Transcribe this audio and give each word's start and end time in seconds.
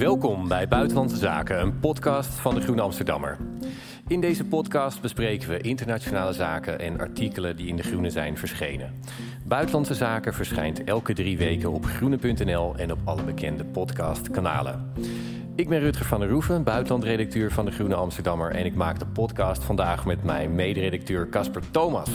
Welkom 0.00 0.48
bij 0.48 0.68
Buitenlandse 0.68 1.16
Zaken, 1.16 1.60
een 1.60 1.80
podcast 1.80 2.28
van 2.28 2.54
de 2.54 2.60
Groene 2.60 2.80
Amsterdammer. 2.80 3.38
In 4.06 4.20
deze 4.20 4.44
podcast 4.44 5.00
bespreken 5.00 5.48
we 5.48 5.60
internationale 5.60 6.32
zaken 6.32 6.78
en 6.78 7.00
artikelen 7.00 7.56
die 7.56 7.66
in 7.66 7.76
de 7.76 7.82
Groene 7.82 8.10
zijn 8.10 8.38
verschenen. 8.38 8.94
Buitenlandse 9.44 9.94
Zaken 9.94 10.34
verschijnt 10.34 10.84
elke 10.84 11.12
drie 11.12 11.38
weken 11.38 11.72
op 11.72 11.84
groene.nl 11.84 12.76
en 12.76 12.92
op 12.92 12.98
alle 13.04 13.22
bekende 13.22 13.64
podcastkanalen. 13.64 14.92
Ik 15.56 15.68
ben 15.68 15.80
Rutger 15.80 16.06
van 16.06 16.20
der 16.20 16.28
Roeven, 16.28 16.64
buitenlandredacteur 16.64 17.52
van 17.52 17.64
de 17.64 17.70
Groene 17.70 17.94
Amsterdammer. 17.94 18.50
En 18.50 18.64
ik 18.64 18.74
maak 18.74 18.98
de 18.98 19.06
podcast 19.06 19.62
vandaag 19.62 20.04
met 20.04 20.24
mijn 20.24 20.54
mederedacteur 20.54 21.28
Casper 21.28 21.70
Thomas. 21.70 22.10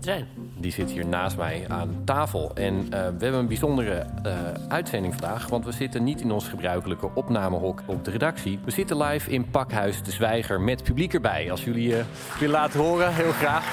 Zijn. 0.00 0.26
Die 0.58 0.72
zit 0.72 0.90
hier 0.90 1.06
naast 1.06 1.36
mij 1.36 1.64
aan 1.68 2.02
tafel. 2.04 2.50
En 2.54 2.74
uh, 2.74 2.88
we 2.90 2.96
hebben 2.96 3.34
een 3.34 3.46
bijzondere 3.46 4.06
uh, 4.26 4.32
uitzending 4.68 5.14
vandaag. 5.14 5.48
Want 5.48 5.64
we 5.64 5.72
zitten 5.72 6.04
niet 6.04 6.20
in 6.20 6.30
ons 6.30 6.48
gebruikelijke 6.48 7.10
opnamehok 7.14 7.82
op 7.86 8.04
de 8.04 8.10
redactie. 8.10 8.58
We 8.64 8.70
zitten 8.70 9.02
live 9.02 9.30
in 9.30 9.50
Pakhuis 9.50 10.02
de 10.02 10.10
Zwijger 10.10 10.60
met 10.60 10.82
publiek 10.82 11.14
erbij. 11.14 11.50
Als 11.50 11.64
jullie 11.64 11.88
uh, 11.88 12.04
willen 12.38 12.54
laten 12.54 12.80
horen, 12.80 13.14
heel 13.14 13.32
graag. 13.32 13.64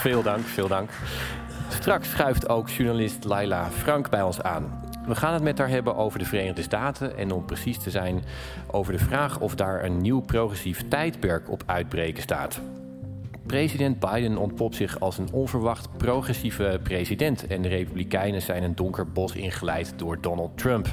Veel 0.00 0.22
dank, 0.22 0.44
veel 0.44 0.68
dank. 0.68 0.90
Straks 1.68 2.10
schuift 2.10 2.48
ook 2.48 2.68
journalist 2.68 3.24
Laila 3.24 3.70
Frank 3.70 4.10
bij 4.10 4.22
ons 4.22 4.42
aan. 4.42 4.86
We 5.06 5.14
gaan 5.14 5.32
het 5.34 5.42
met 5.42 5.58
haar 5.58 5.68
hebben 5.68 5.96
over 5.96 6.18
de 6.18 6.24
Verenigde 6.24 6.62
Staten 6.62 7.16
en 7.16 7.32
om 7.32 7.44
precies 7.44 7.78
te 7.78 7.90
zijn 7.90 8.24
over 8.70 8.92
de 8.92 8.98
vraag 8.98 9.40
of 9.40 9.54
daar 9.54 9.84
een 9.84 10.00
nieuw 10.00 10.20
progressief 10.20 10.88
tijdperk 10.88 11.50
op 11.50 11.62
uitbreken 11.66 12.22
staat. 12.22 12.60
President 13.48 13.98
Biden 13.98 14.36
ontpopt 14.36 14.74
zich 14.74 15.00
als 15.00 15.18
een 15.18 15.32
onverwacht 15.32 15.96
progressieve 15.96 16.80
president 16.82 17.46
en 17.46 17.62
de 17.62 17.68
Republikeinen 17.68 18.42
zijn 18.42 18.62
een 18.62 18.74
donker 18.74 19.12
bos 19.12 19.32
ingeleid 19.32 19.92
door 19.96 20.20
Donald 20.20 20.58
Trump. 20.58 20.86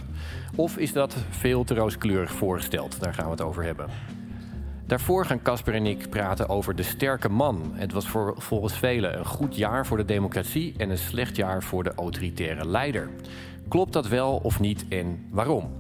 Of 0.56 0.78
is 0.78 0.94
dat 0.94 1.16
veel 1.30 1.64
te 1.64 1.74
rooskleurig 1.74 2.32
voorgesteld? 2.32 3.00
Daar 3.00 3.14
gaan 3.14 3.26
we 3.26 3.32
het 3.32 3.42
over 3.42 3.64
hebben. 3.64 3.90
Daarvoor 4.86 5.26
gaan 5.26 5.42
Casper 5.42 5.74
en 5.74 5.86
ik 5.86 6.10
praten 6.10 6.50
over 6.50 6.76
de 6.76 6.84
sterke 6.84 7.30
man. 7.30 7.72
Het 7.74 7.92
was 7.92 8.08
voor, 8.08 8.34
volgens 8.38 8.78
velen 8.78 9.18
een 9.18 9.26
goed 9.26 9.56
jaar 9.56 9.86
voor 9.86 9.98
de 9.98 10.06
democratie 10.06 10.74
en 10.78 10.90
een 10.90 10.98
slecht 10.98 11.36
jaar 11.36 11.64
voor 11.64 11.84
de 11.84 11.94
autoritaire 11.96 12.68
leider. 12.68 13.10
Klopt 13.68 13.94
dat 13.94 14.08
wel 14.08 14.40
of 14.44 14.60
niet 14.60 14.86
en 14.90 15.26
waarom? 15.30 15.72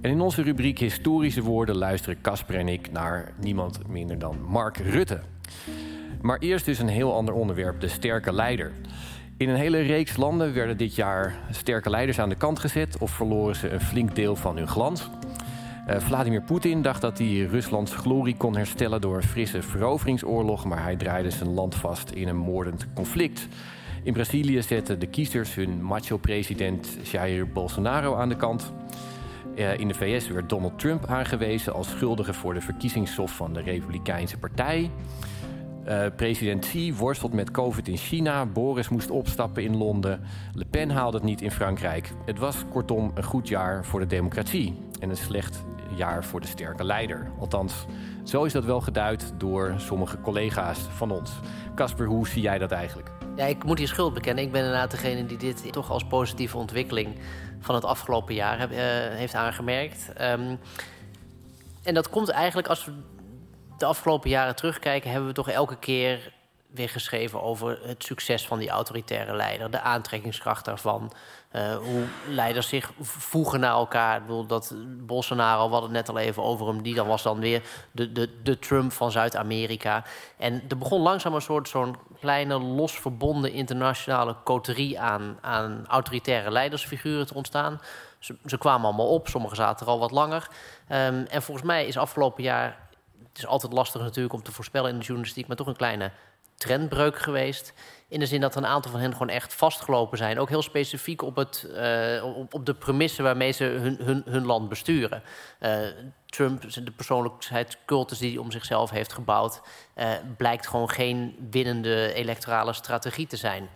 En 0.00 0.10
in 0.10 0.20
onze 0.20 0.42
rubriek 0.42 0.78
Historische 0.78 1.42
Woorden 1.42 1.76
luisteren 1.76 2.20
Casper 2.20 2.54
en 2.54 2.68
ik 2.68 2.92
naar 2.92 3.32
niemand 3.40 3.88
minder 3.88 4.18
dan 4.18 4.36
Mark 4.48 4.76
Rutte. 4.76 5.20
Maar 6.20 6.38
eerst 6.38 6.64
dus 6.64 6.78
een 6.78 6.88
heel 6.88 7.14
ander 7.14 7.34
onderwerp, 7.34 7.80
de 7.80 7.88
sterke 7.88 8.32
leider. 8.32 8.72
In 9.36 9.48
een 9.48 9.56
hele 9.56 9.80
reeks 9.80 10.16
landen 10.16 10.54
werden 10.54 10.76
dit 10.76 10.94
jaar 10.94 11.34
sterke 11.50 11.90
leiders 11.90 12.18
aan 12.18 12.28
de 12.28 12.34
kant 12.34 12.58
gezet 12.58 12.98
of 12.98 13.10
verloren 13.10 13.56
ze 13.56 13.70
een 13.70 13.80
flink 13.80 14.14
deel 14.14 14.36
van 14.36 14.56
hun 14.56 14.68
glans. 14.68 15.08
Uh, 15.88 15.98
Vladimir 15.98 16.42
Poetin 16.42 16.82
dacht 16.82 17.00
dat 17.00 17.18
hij 17.18 17.38
Ruslands 17.50 17.94
glorie 17.94 18.36
kon 18.36 18.56
herstellen 18.56 19.00
door 19.00 19.16
een 19.16 19.22
frisse 19.22 19.62
veroveringsoorlog, 19.62 20.64
maar 20.64 20.82
hij 20.82 20.96
draaide 20.96 21.30
zijn 21.30 21.50
land 21.50 21.74
vast 21.74 22.10
in 22.10 22.28
een 22.28 22.36
moordend 22.36 22.86
conflict. 22.94 23.48
In 24.02 24.12
Brazilië 24.12 24.62
zetten 24.62 24.98
de 24.98 25.06
kiezers 25.06 25.54
hun 25.54 25.82
macho-president 25.82 26.98
Jair 27.02 27.48
Bolsonaro 27.48 28.14
aan 28.14 28.28
de 28.28 28.36
kant. 28.36 28.72
Uh, 29.54 29.78
in 29.78 29.88
de 29.88 29.94
VS 29.94 30.28
werd 30.28 30.48
Donald 30.48 30.78
Trump 30.78 31.06
aangewezen 31.06 31.72
als 31.72 31.88
schuldige 31.88 32.34
voor 32.34 32.54
de 32.54 32.60
verkiezingssof 32.60 33.36
van 33.36 33.52
de 33.52 33.60
Republikeinse 33.60 34.38
Partij. 34.38 34.90
Uh, 35.88 36.06
president 36.16 36.64
Xi 36.66 36.94
worstelt 36.94 37.32
met 37.32 37.50
COVID 37.50 37.88
in 37.88 37.96
China. 37.96 38.46
Boris 38.46 38.88
moest 38.88 39.10
opstappen 39.10 39.62
in 39.62 39.76
Londen. 39.76 40.20
Le 40.54 40.64
Pen 40.64 40.90
haalde 40.90 41.16
het 41.16 41.26
niet 41.26 41.42
in 41.42 41.50
Frankrijk. 41.50 42.12
Het 42.26 42.38
was 42.38 42.64
kortom 42.70 43.10
een 43.14 43.24
goed 43.24 43.48
jaar 43.48 43.84
voor 43.84 44.00
de 44.00 44.06
democratie. 44.06 44.78
En 44.98 45.10
een 45.10 45.16
slecht 45.16 45.62
jaar 45.96 46.24
voor 46.24 46.40
de 46.40 46.46
sterke 46.46 46.84
leider. 46.84 47.30
Althans, 47.38 47.86
zo 48.24 48.44
is 48.44 48.52
dat 48.52 48.64
wel 48.64 48.80
geduid 48.80 49.32
door 49.38 49.74
sommige 49.76 50.20
collega's 50.20 50.78
van 50.78 51.10
ons. 51.10 51.32
Casper, 51.74 52.06
hoe 52.06 52.28
zie 52.28 52.42
jij 52.42 52.58
dat 52.58 52.70
eigenlijk? 52.70 53.10
Ja, 53.36 53.44
ik 53.44 53.64
moet 53.64 53.78
hier 53.78 53.88
schuld 53.88 54.14
bekennen. 54.14 54.44
Ik 54.44 54.52
ben 54.52 54.60
inderdaad 54.60 54.90
degene 54.90 55.26
die 55.26 55.38
dit 55.38 55.72
toch 55.72 55.90
als 55.90 56.04
positieve 56.04 56.56
ontwikkeling 56.56 57.08
van 57.60 57.74
het 57.74 57.84
afgelopen 57.84 58.34
jaar 58.34 58.60
uh, 58.60 58.78
heeft 59.16 59.34
aangemerkt. 59.34 60.12
Um, 60.20 60.58
en 61.82 61.94
dat 61.94 62.10
komt 62.10 62.28
eigenlijk 62.28 62.68
als 62.68 62.84
we 62.84 62.92
de 63.80 63.86
afgelopen 63.86 64.30
jaren 64.30 64.56
terugkijken, 64.56 65.10
hebben 65.10 65.28
we 65.28 65.34
toch 65.34 65.48
elke 65.48 65.76
keer 65.76 66.32
weer 66.70 66.88
geschreven 66.88 67.42
over 67.42 67.78
het 67.82 68.04
succes 68.04 68.46
van 68.46 68.58
die 68.58 68.68
autoritaire 68.68 69.36
leider, 69.36 69.70
de 69.70 69.80
aantrekkingskracht 69.80 70.64
daarvan, 70.64 71.12
uh, 71.52 71.76
hoe 71.76 72.04
leiders 72.28 72.68
zich 72.68 72.92
voegen 73.00 73.60
naar 73.60 73.72
elkaar. 73.72 74.16
Ik 74.16 74.22
bedoel, 74.26 74.46
dat 74.46 74.74
Bolsonaro, 74.86 75.66
we 75.66 75.72
hadden 75.72 75.94
het 75.94 76.06
net 76.06 76.16
al 76.16 76.22
even 76.22 76.42
over 76.42 76.66
hem, 76.66 76.82
die 76.82 76.94
dan 76.94 77.06
was 77.06 77.22
dan 77.22 77.40
weer 77.40 77.62
de, 77.90 78.12
de, 78.12 78.42
de 78.42 78.58
Trump 78.58 78.92
van 78.92 79.10
Zuid-Amerika. 79.10 80.04
En 80.38 80.62
er 80.68 80.78
begon 80.78 81.00
langzaam 81.00 81.34
een 81.34 81.40
soort 81.40 81.68
zo'n 81.68 81.96
kleine, 82.20 82.58
los 82.58 82.92
verbonden 82.92 83.52
internationale 83.52 84.36
coterie 84.44 85.00
aan, 85.00 85.38
aan 85.40 85.84
autoritaire 85.88 86.50
leidersfiguren 86.50 87.26
te 87.26 87.34
ontstaan. 87.34 87.80
Ze, 88.18 88.36
ze 88.46 88.58
kwamen 88.58 88.86
allemaal 88.86 89.08
op, 89.08 89.28
sommigen 89.28 89.56
zaten 89.56 89.86
er 89.86 89.92
al 89.92 89.98
wat 89.98 90.10
langer. 90.10 90.48
Um, 90.88 91.26
en 91.26 91.42
volgens 91.42 91.66
mij 91.66 91.86
is 91.86 91.98
afgelopen 91.98 92.42
jaar 92.42 92.88
het 93.30 93.38
is 93.38 93.46
altijd 93.46 93.72
lastig 93.72 94.00
natuurlijk 94.00 94.34
om 94.34 94.42
te 94.42 94.52
voorspellen 94.52 94.90
in 94.90 94.98
de 94.98 95.04
journalistiek, 95.04 95.46
maar 95.46 95.56
toch 95.56 95.66
een 95.66 95.76
kleine 95.76 96.10
trendbreuk 96.60 97.18
geweest. 97.18 97.72
In 98.08 98.18
de 98.18 98.26
zin 98.26 98.40
dat 98.40 98.56
een 98.56 98.66
aantal 98.66 98.90
van 98.90 99.00
hen 99.00 99.12
gewoon 99.12 99.28
echt 99.28 99.54
vastgelopen 99.54 100.18
zijn. 100.18 100.38
Ook 100.38 100.48
heel 100.48 100.62
specifiek 100.62 101.22
op, 101.22 101.36
het, 101.36 101.66
uh, 101.68 102.24
op, 102.50 102.66
de 102.66 102.74
premissen 102.74 103.24
waarmee 103.24 103.52
ze 103.52 103.64
hun, 103.64 103.98
hun, 104.02 104.22
hun 104.26 104.46
land 104.46 104.68
besturen. 104.68 105.22
Uh, 105.60 105.78
Trump, 106.26 106.72
de 106.84 106.90
persoonlijkheidscultus 106.90 108.18
die 108.18 108.30
hij 108.30 108.38
om 108.38 108.50
zichzelf 108.50 108.90
heeft 108.90 109.12
gebouwd, 109.12 109.60
uh, 109.96 110.10
blijkt 110.36 110.66
gewoon 110.66 110.90
geen 110.90 111.48
winnende 111.50 112.12
electorale 112.12 112.72
strategie 112.72 113.26
te 113.26 113.36
zijn. 113.36 113.68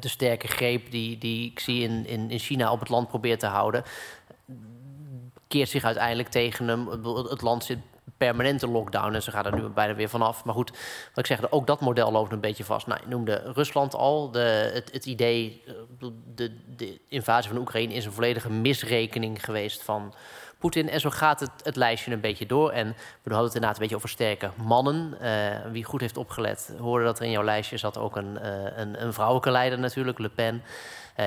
de 0.00 0.08
sterke 0.08 0.48
greep 0.48 0.90
die, 0.90 1.18
die 1.18 1.50
ik 1.50 1.60
zie 1.60 1.82
in, 1.82 2.06
in, 2.06 2.30
in 2.30 2.38
China 2.38 2.72
op 2.72 2.80
het 2.80 2.88
land 2.88 3.08
probeert 3.08 3.40
te 3.40 3.46
houden, 3.46 3.84
keert 5.48 5.68
zich 5.68 5.84
uiteindelijk 5.84 6.28
tegen 6.28 6.68
hem. 6.68 6.88
Het 7.28 7.42
land 7.42 7.64
zit 7.64 7.78
permanente 8.16 8.68
lockdown 8.68 9.14
en 9.14 9.22
ze 9.22 9.30
gaan 9.30 9.46
er 9.46 9.54
nu 9.54 9.62
bijna 9.68 9.94
weer 9.94 10.08
vanaf. 10.08 10.44
Maar 10.44 10.54
goed, 10.54 10.70
wat 10.70 11.18
ik 11.18 11.26
zeg, 11.26 11.50
ook 11.50 11.66
dat 11.66 11.80
model 11.80 12.12
loopt 12.12 12.32
een 12.32 12.40
beetje 12.40 12.64
vast. 12.64 12.86
Nou, 12.86 13.00
je 13.02 13.08
noemde 13.08 13.52
Rusland 13.54 13.94
al. 13.94 14.30
De, 14.30 14.70
het, 14.74 14.92
het 14.92 15.06
idee, 15.06 15.62
eh, 15.66 16.08
de, 16.34 16.52
de 16.76 17.00
invasie 17.08 17.50
van 17.50 17.60
Oekraïne 17.60 17.94
is 17.94 18.04
een 18.04 18.12
volledige 18.12 18.50
misrekening 18.50 19.44
geweest 19.44 19.82
van 19.82 20.14
Poetin. 20.58 20.88
En 20.88 21.00
zo 21.00 21.10
gaat 21.10 21.40
het, 21.40 21.50
het 21.62 21.76
lijstje 21.76 22.12
een 22.12 22.20
beetje 22.20 22.46
door. 22.46 22.70
En 22.70 22.86
we 23.22 23.30
hadden 23.30 23.44
het 23.44 23.54
inderdaad 23.54 23.74
een 23.74 23.80
beetje 23.80 23.96
over 23.96 24.08
sterke 24.08 24.50
mannen. 24.64 25.18
Uh, 25.22 25.72
wie 25.72 25.84
goed 25.84 26.00
heeft 26.00 26.16
opgelet, 26.16 26.74
hoorde 26.78 27.04
dat 27.04 27.18
er 27.18 27.24
in 27.24 27.30
jouw 27.30 27.44
lijstje 27.44 27.76
zat 27.76 27.98
ook 27.98 28.16
een, 28.16 28.38
uh, 28.42 28.78
een, 28.78 29.02
een 29.02 29.12
vrouwelijke 29.12 29.50
leider 29.50 29.78
natuurlijk, 29.78 30.18
Le 30.18 30.28
Pen. 30.28 30.62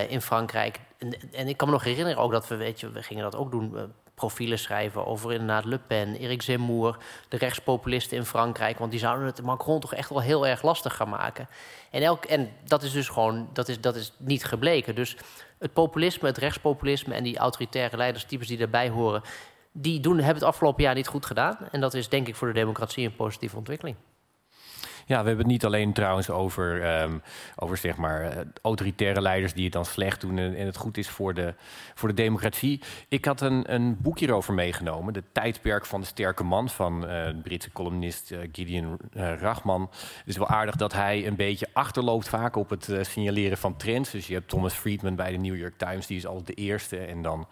In 0.07 0.21
Frankrijk. 0.21 0.79
En, 0.97 1.13
en, 1.31 1.47
ik 1.47 1.57
kan 1.57 1.67
me 1.67 1.73
nog 1.73 1.83
herinneren 1.83 2.21
ook 2.21 2.31
dat 2.31 2.47
we, 2.47 2.55
weet 2.55 2.79
je, 2.79 2.91
we 2.91 3.03
gingen 3.03 3.23
dat 3.23 3.35
ook 3.35 3.51
doen 3.51 3.93
profielen 4.19 4.59
schrijven 4.59 5.05
over 5.05 5.31
inderdaad 5.31 5.65
Le 5.65 5.79
Pen, 5.87 6.19
Eric 6.19 6.41
Zemmour, 6.41 6.97
de 7.27 7.37
rechtspopulisten 7.37 8.17
in 8.17 8.25
Frankrijk. 8.25 8.79
Want 8.79 8.91
die 8.91 8.99
zouden 8.99 9.25
het 9.25 9.41
Macron 9.41 9.79
toch 9.79 9.93
echt 9.93 10.09
wel 10.09 10.21
heel 10.21 10.47
erg 10.47 10.61
lastig 10.61 10.95
gaan 10.95 11.09
maken. 11.09 11.47
En, 11.91 12.01
elk, 12.01 12.25
en 12.25 12.51
dat 12.65 12.83
is 12.83 12.91
dus 12.91 13.09
gewoon, 13.09 13.49
dat 13.53 13.67
is, 13.67 13.81
dat 13.81 13.95
is 13.95 14.13
niet 14.17 14.45
gebleken. 14.45 14.95
Dus 14.95 15.17
het 15.59 15.73
populisme, 15.73 16.27
het 16.27 16.37
rechtspopulisme 16.37 17.13
en 17.13 17.23
die 17.23 17.37
autoritaire 17.37 17.97
leiderstypes 17.97 18.47
die 18.47 18.57
daarbij 18.57 18.89
horen, 18.89 19.21
die 19.71 19.99
doen, 19.99 20.15
hebben 20.17 20.33
het 20.33 20.43
afgelopen 20.43 20.83
jaar 20.83 20.95
niet 20.95 21.07
goed 21.07 21.25
gedaan. 21.25 21.57
En 21.71 21.79
dat 21.81 21.93
is 21.93 22.09
denk 22.09 22.27
ik 22.27 22.35
voor 22.35 22.47
de 22.47 22.53
democratie 22.53 23.05
een 23.05 23.15
positieve 23.15 23.57
ontwikkeling. 23.57 23.95
Ja, 25.09 25.21
we 25.21 25.27
hebben 25.27 25.45
het 25.45 25.53
niet 25.53 25.65
alleen 25.65 25.93
trouwens 25.93 26.29
over, 26.29 27.01
um, 27.01 27.21
over 27.55 27.77
zeg 27.77 27.97
maar, 27.97 28.21
eh, 28.21 28.37
autoritaire 28.61 29.21
leiders 29.21 29.53
die 29.53 29.63
het 29.63 29.73
dan 29.73 29.85
slecht 29.85 30.21
doen 30.21 30.37
en, 30.37 30.55
en, 30.55 30.65
het 30.65 30.77
goed 30.77 30.97
is 30.97 31.09
voor 31.09 31.33
de, 31.33 31.53
voor 31.93 32.09
de 32.09 32.15
democratie. 32.15 32.81
Ik 33.07 33.25
had 33.25 33.41
een, 33.41 33.73
een 33.73 33.97
boek 34.01 34.19
hierover 34.19 34.53
meegenomen, 34.53 35.13
De 35.13 35.23
Tijdperk 35.31 35.85
van 35.85 36.01
de 36.01 36.07
Sterke 36.07 36.43
Man 36.43 36.69
van 36.69 36.95
uh, 36.95 37.25
de 37.25 37.39
Britse 37.43 37.71
columnist 37.71 38.31
uh, 38.31 38.39
Gideon 38.51 38.97
Rachman. 39.13 39.81
Het 39.91 40.27
is 40.27 40.37
wel 40.37 40.47
aardig 40.47 40.75
dat 40.75 40.93
hij 40.93 41.27
een 41.27 41.35
beetje 41.35 41.67
achterloopt 41.73 42.29
vaak 42.29 42.55
op 42.55 42.69
het 42.69 42.83
signaleren 43.01 43.57
van 43.57 43.77
trends. 43.77 44.11
Dus 44.11 44.27
je 44.27 44.33
hebt 44.33 44.49
Thomas 44.49 44.73
Friedman 44.73 45.15
bij 45.15 45.31
de 45.31 45.37
New 45.37 45.57
York 45.57 45.77
Times, 45.77 46.07
die 46.07 46.17
is 46.17 46.25
altijd 46.25 46.47
de 46.47 46.53
eerste. 46.53 46.97
En 46.97 47.21
dan 47.21 47.47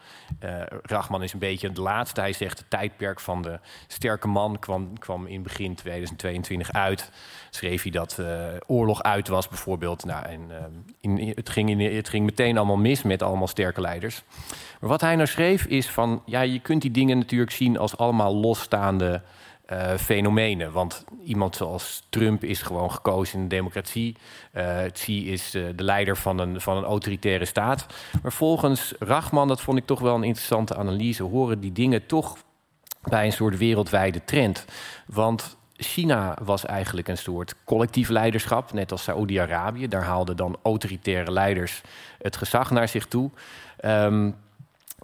Rachman 0.81 1.23
is 1.23 1.33
een 1.33 1.39
beetje 1.39 1.71
de 1.71 1.81
laatste. 1.81 2.19
Hij 2.19 2.33
zegt, 2.33 2.57
het 2.57 2.69
tijdperk 2.69 3.19
van 3.19 3.41
de 3.41 3.59
sterke 3.87 4.27
man 4.27 4.59
kwam, 4.59 4.99
kwam 4.99 5.25
in 5.25 5.43
begin 5.43 5.75
2022 5.75 6.71
uit 6.71 7.11
schreef 7.57 7.81
hij 7.81 7.91
dat 7.91 8.17
uh, 8.19 8.27
oorlog 8.65 9.03
uit 9.03 9.27
was, 9.27 9.47
bijvoorbeeld. 9.47 10.05
Nou, 10.05 10.25
en, 10.25 10.41
uh, 10.49 11.17
in, 11.17 11.33
het, 11.35 11.49
ging 11.49 11.69
in, 11.69 11.95
het 11.95 12.13
meteen 12.13 12.57
allemaal 12.57 12.77
mis 12.77 13.03
met 13.03 13.21
allemaal 13.21 13.47
sterke 13.47 13.81
leiders. 13.81 14.23
Maar 14.79 14.89
wat 14.89 15.01
hij 15.01 15.15
nou 15.15 15.27
schreef 15.27 15.65
is 15.65 15.89
van, 15.89 16.21
ja, 16.25 16.41
je 16.41 16.59
kunt 16.59 16.81
die 16.81 16.91
dingen 16.91 17.17
natuurlijk 17.17 17.51
zien 17.51 17.77
als 17.77 17.97
allemaal 17.97 18.35
losstaande 18.35 19.21
uh, 19.71 19.93
fenomenen. 19.93 20.71
Want 20.71 21.05
iemand 21.23 21.55
zoals 21.55 22.03
Trump 22.09 22.43
is 22.43 22.61
gewoon 22.61 22.91
gekozen 22.91 23.35
in 23.35 23.41
een 23.41 23.47
democratie. 23.47 24.15
Xi 24.91 25.31
is 25.31 25.55
uh, 25.55 25.65
de 25.75 25.83
leider 25.83 26.17
van 26.17 26.39
een, 26.39 26.61
van 26.61 26.77
een 26.77 26.83
autoritaire 26.83 27.45
staat. 27.45 27.85
Maar 28.21 28.31
volgens 28.31 28.93
Rachman, 28.99 29.47
dat 29.47 29.61
vond 29.61 29.77
ik 29.77 29.85
toch 29.85 29.99
wel 29.99 30.15
een 30.15 30.23
interessante 30.23 30.75
analyse, 30.75 31.23
horen 31.23 31.59
die 31.59 31.71
dingen 31.71 32.05
toch 32.05 32.37
bij 33.01 33.25
een 33.25 33.31
soort 33.31 33.57
wereldwijde 33.57 34.23
trend. 34.25 34.65
Want 35.05 35.56
China 35.77 36.37
was 36.43 36.65
eigenlijk 36.65 37.07
een 37.07 37.17
soort 37.17 37.55
collectief 37.63 38.09
leiderschap, 38.09 38.73
net 38.73 38.91
als 38.91 39.03
Saoedi-Arabië. 39.03 39.87
Daar 39.87 40.03
haalden 40.03 40.37
dan 40.37 40.57
autoritaire 40.61 41.31
leiders 41.31 41.81
het 42.21 42.35
gezag 42.35 42.71
naar 42.71 42.87
zich 42.87 43.05
toe. 43.05 43.31
Um, 43.85 44.35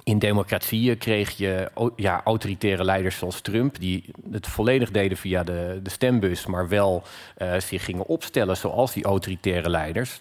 in 0.03 0.19
democratieën 0.19 0.97
kreeg 0.97 1.37
je 1.37 1.71
ja, 1.95 2.21
autoritaire 2.23 2.83
leiders 2.83 3.17
zoals 3.17 3.41
Trump, 3.41 3.79
die 3.79 4.11
het 4.31 4.47
volledig 4.47 4.91
deden 4.91 5.17
via 5.17 5.43
de, 5.43 5.79
de 5.83 5.89
stembus, 5.89 6.45
maar 6.45 6.67
wel 6.69 7.03
uh, 7.37 7.59
zich 7.59 7.85
gingen 7.85 8.05
opstellen 8.05 8.57
zoals 8.57 8.93
die 8.93 9.03
autoritaire 9.03 9.69
leiders. 9.69 10.19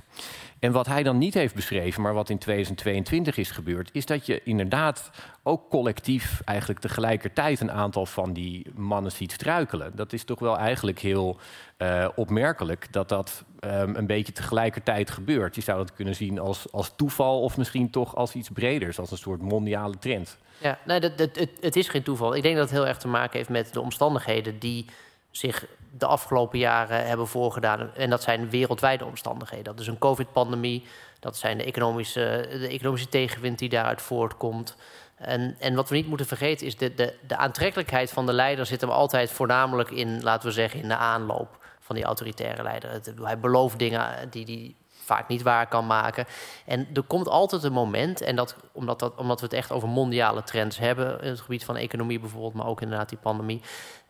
En 0.62 0.72
wat 0.72 0.86
hij 0.86 1.02
dan 1.02 1.18
niet 1.18 1.34
heeft 1.34 1.54
beschreven, 1.54 2.02
maar 2.02 2.14
wat 2.14 2.30
in 2.30 2.38
2022 2.38 3.36
is 3.36 3.50
gebeurd, 3.50 3.90
is 3.92 4.06
dat 4.06 4.26
je 4.26 4.42
inderdaad 4.44 5.10
ook 5.42 5.70
collectief 5.70 6.40
eigenlijk 6.44 6.80
tegelijkertijd 6.80 7.60
een 7.60 7.72
aantal 7.72 8.06
van 8.06 8.32
die 8.32 8.66
mannen 8.74 9.12
ziet 9.12 9.32
struikelen. 9.32 9.96
Dat 9.96 10.12
is 10.12 10.24
toch 10.24 10.38
wel 10.38 10.58
eigenlijk 10.58 10.98
heel 10.98 11.38
uh, 11.78 12.08
opmerkelijk 12.14 12.92
dat 12.92 13.08
dat 13.08 13.44
um, 13.60 13.96
een 13.96 14.06
beetje 14.06 14.32
tegelijkertijd 14.32 15.10
gebeurt. 15.10 15.54
Je 15.54 15.60
zou 15.60 15.78
dat 15.78 15.94
kunnen 15.94 16.14
zien 16.14 16.38
als, 16.38 16.72
als 16.72 16.92
toeval 16.96 17.40
of 17.40 17.56
misschien 17.56 17.90
toch 17.90 18.16
als 18.16 18.34
iets 18.34 18.50
breders, 18.50 18.98
als 18.98 19.10
een 19.10 19.18
soort 19.18 19.42
mondiale 19.42 19.98
trend. 19.98 20.38
Ja, 20.58 20.78
nee, 20.84 21.00
dat, 21.00 21.12
het, 21.18 21.48
het 21.60 21.76
is 21.76 21.88
geen 21.88 22.02
toeval. 22.02 22.36
Ik 22.36 22.42
denk 22.42 22.56
dat 22.56 22.64
het 22.64 22.78
heel 22.78 22.86
erg 22.86 22.98
te 22.98 23.08
maken 23.08 23.36
heeft 23.36 23.50
met 23.50 23.72
de 23.72 23.80
omstandigheden 23.80 24.58
die 24.58 24.86
zich 25.32 25.66
de 25.98 26.06
afgelopen 26.06 26.58
jaren 26.58 27.06
hebben 27.06 27.28
voorgedaan. 27.28 27.94
En 27.94 28.10
dat 28.10 28.22
zijn 28.22 28.50
wereldwijde 28.50 29.04
omstandigheden. 29.04 29.64
Dat 29.64 29.80
is 29.80 29.86
een 29.86 29.98
COVID-pandemie, 29.98 30.84
dat 31.20 31.36
zijn 31.36 31.58
de 31.58 31.64
economische, 31.64 32.46
de 32.50 32.68
economische 32.68 33.08
tegenwind 33.08 33.58
die 33.58 33.68
daaruit 33.68 34.02
voortkomt. 34.02 34.76
En, 35.16 35.56
en 35.58 35.74
wat 35.74 35.88
we 35.88 35.96
niet 35.96 36.06
moeten 36.06 36.26
vergeten 36.26 36.66
is 36.66 36.76
de, 36.76 36.94
de, 36.94 37.14
de 37.26 37.36
aantrekkelijkheid 37.36 38.10
van 38.10 38.26
de 38.26 38.32
leider 38.32 38.66
zit 38.66 38.80
hem 38.80 38.90
altijd 38.90 39.30
voornamelijk 39.30 39.90
in, 39.90 40.22
laten 40.22 40.48
we 40.48 40.54
zeggen, 40.54 40.80
in 40.80 40.88
de 40.88 40.96
aanloop 40.96 41.58
van 41.80 41.96
die 41.96 42.04
autoritaire 42.04 42.62
leider. 42.62 43.00
Hij 43.22 43.38
belooft 43.38 43.78
dingen 43.78 44.30
die 44.30 44.44
hij 44.44 44.74
vaak 45.04 45.28
niet 45.28 45.42
waar 45.42 45.68
kan 45.68 45.86
maken. 45.86 46.26
En 46.66 46.88
er 46.94 47.02
komt 47.02 47.28
altijd 47.28 47.62
een 47.62 47.72
moment, 47.72 48.20
en 48.20 48.36
dat 48.36 48.56
omdat, 48.72 48.98
dat, 48.98 49.14
omdat 49.14 49.40
we 49.40 49.46
het 49.46 49.54
echt 49.54 49.72
over 49.72 49.88
mondiale 49.88 50.42
trends 50.42 50.78
hebben, 50.78 51.20
in 51.22 51.28
het 51.28 51.40
gebied 51.40 51.64
van 51.64 51.76
economie 51.76 52.20
bijvoorbeeld, 52.20 52.54
maar 52.54 52.66
ook 52.66 52.80
inderdaad 52.80 53.08
die 53.08 53.18
pandemie, 53.18 53.62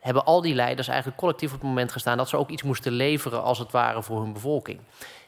hebben 0.02 0.24
al 0.24 0.40
die 0.40 0.54
leiders 0.54 0.88
eigenlijk 0.88 1.18
collectief 1.18 1.52
op 1.52 1.58
het 1.58 1.68
moment 1.68 1.92
gestaan 1.92 2.16
dat 2.16 2.28
ze 2.28 2.36
ook 2.36 2.48
iets 2.48 2.62
moesten 2.62 2.92
leveren 2.92 3.42
als 3.42 3.58
het 3.58 3.70
ware 3.70 4.02
voor 4.02 4.20
hun 4.20 4.32
bevolking. 4.32 4.80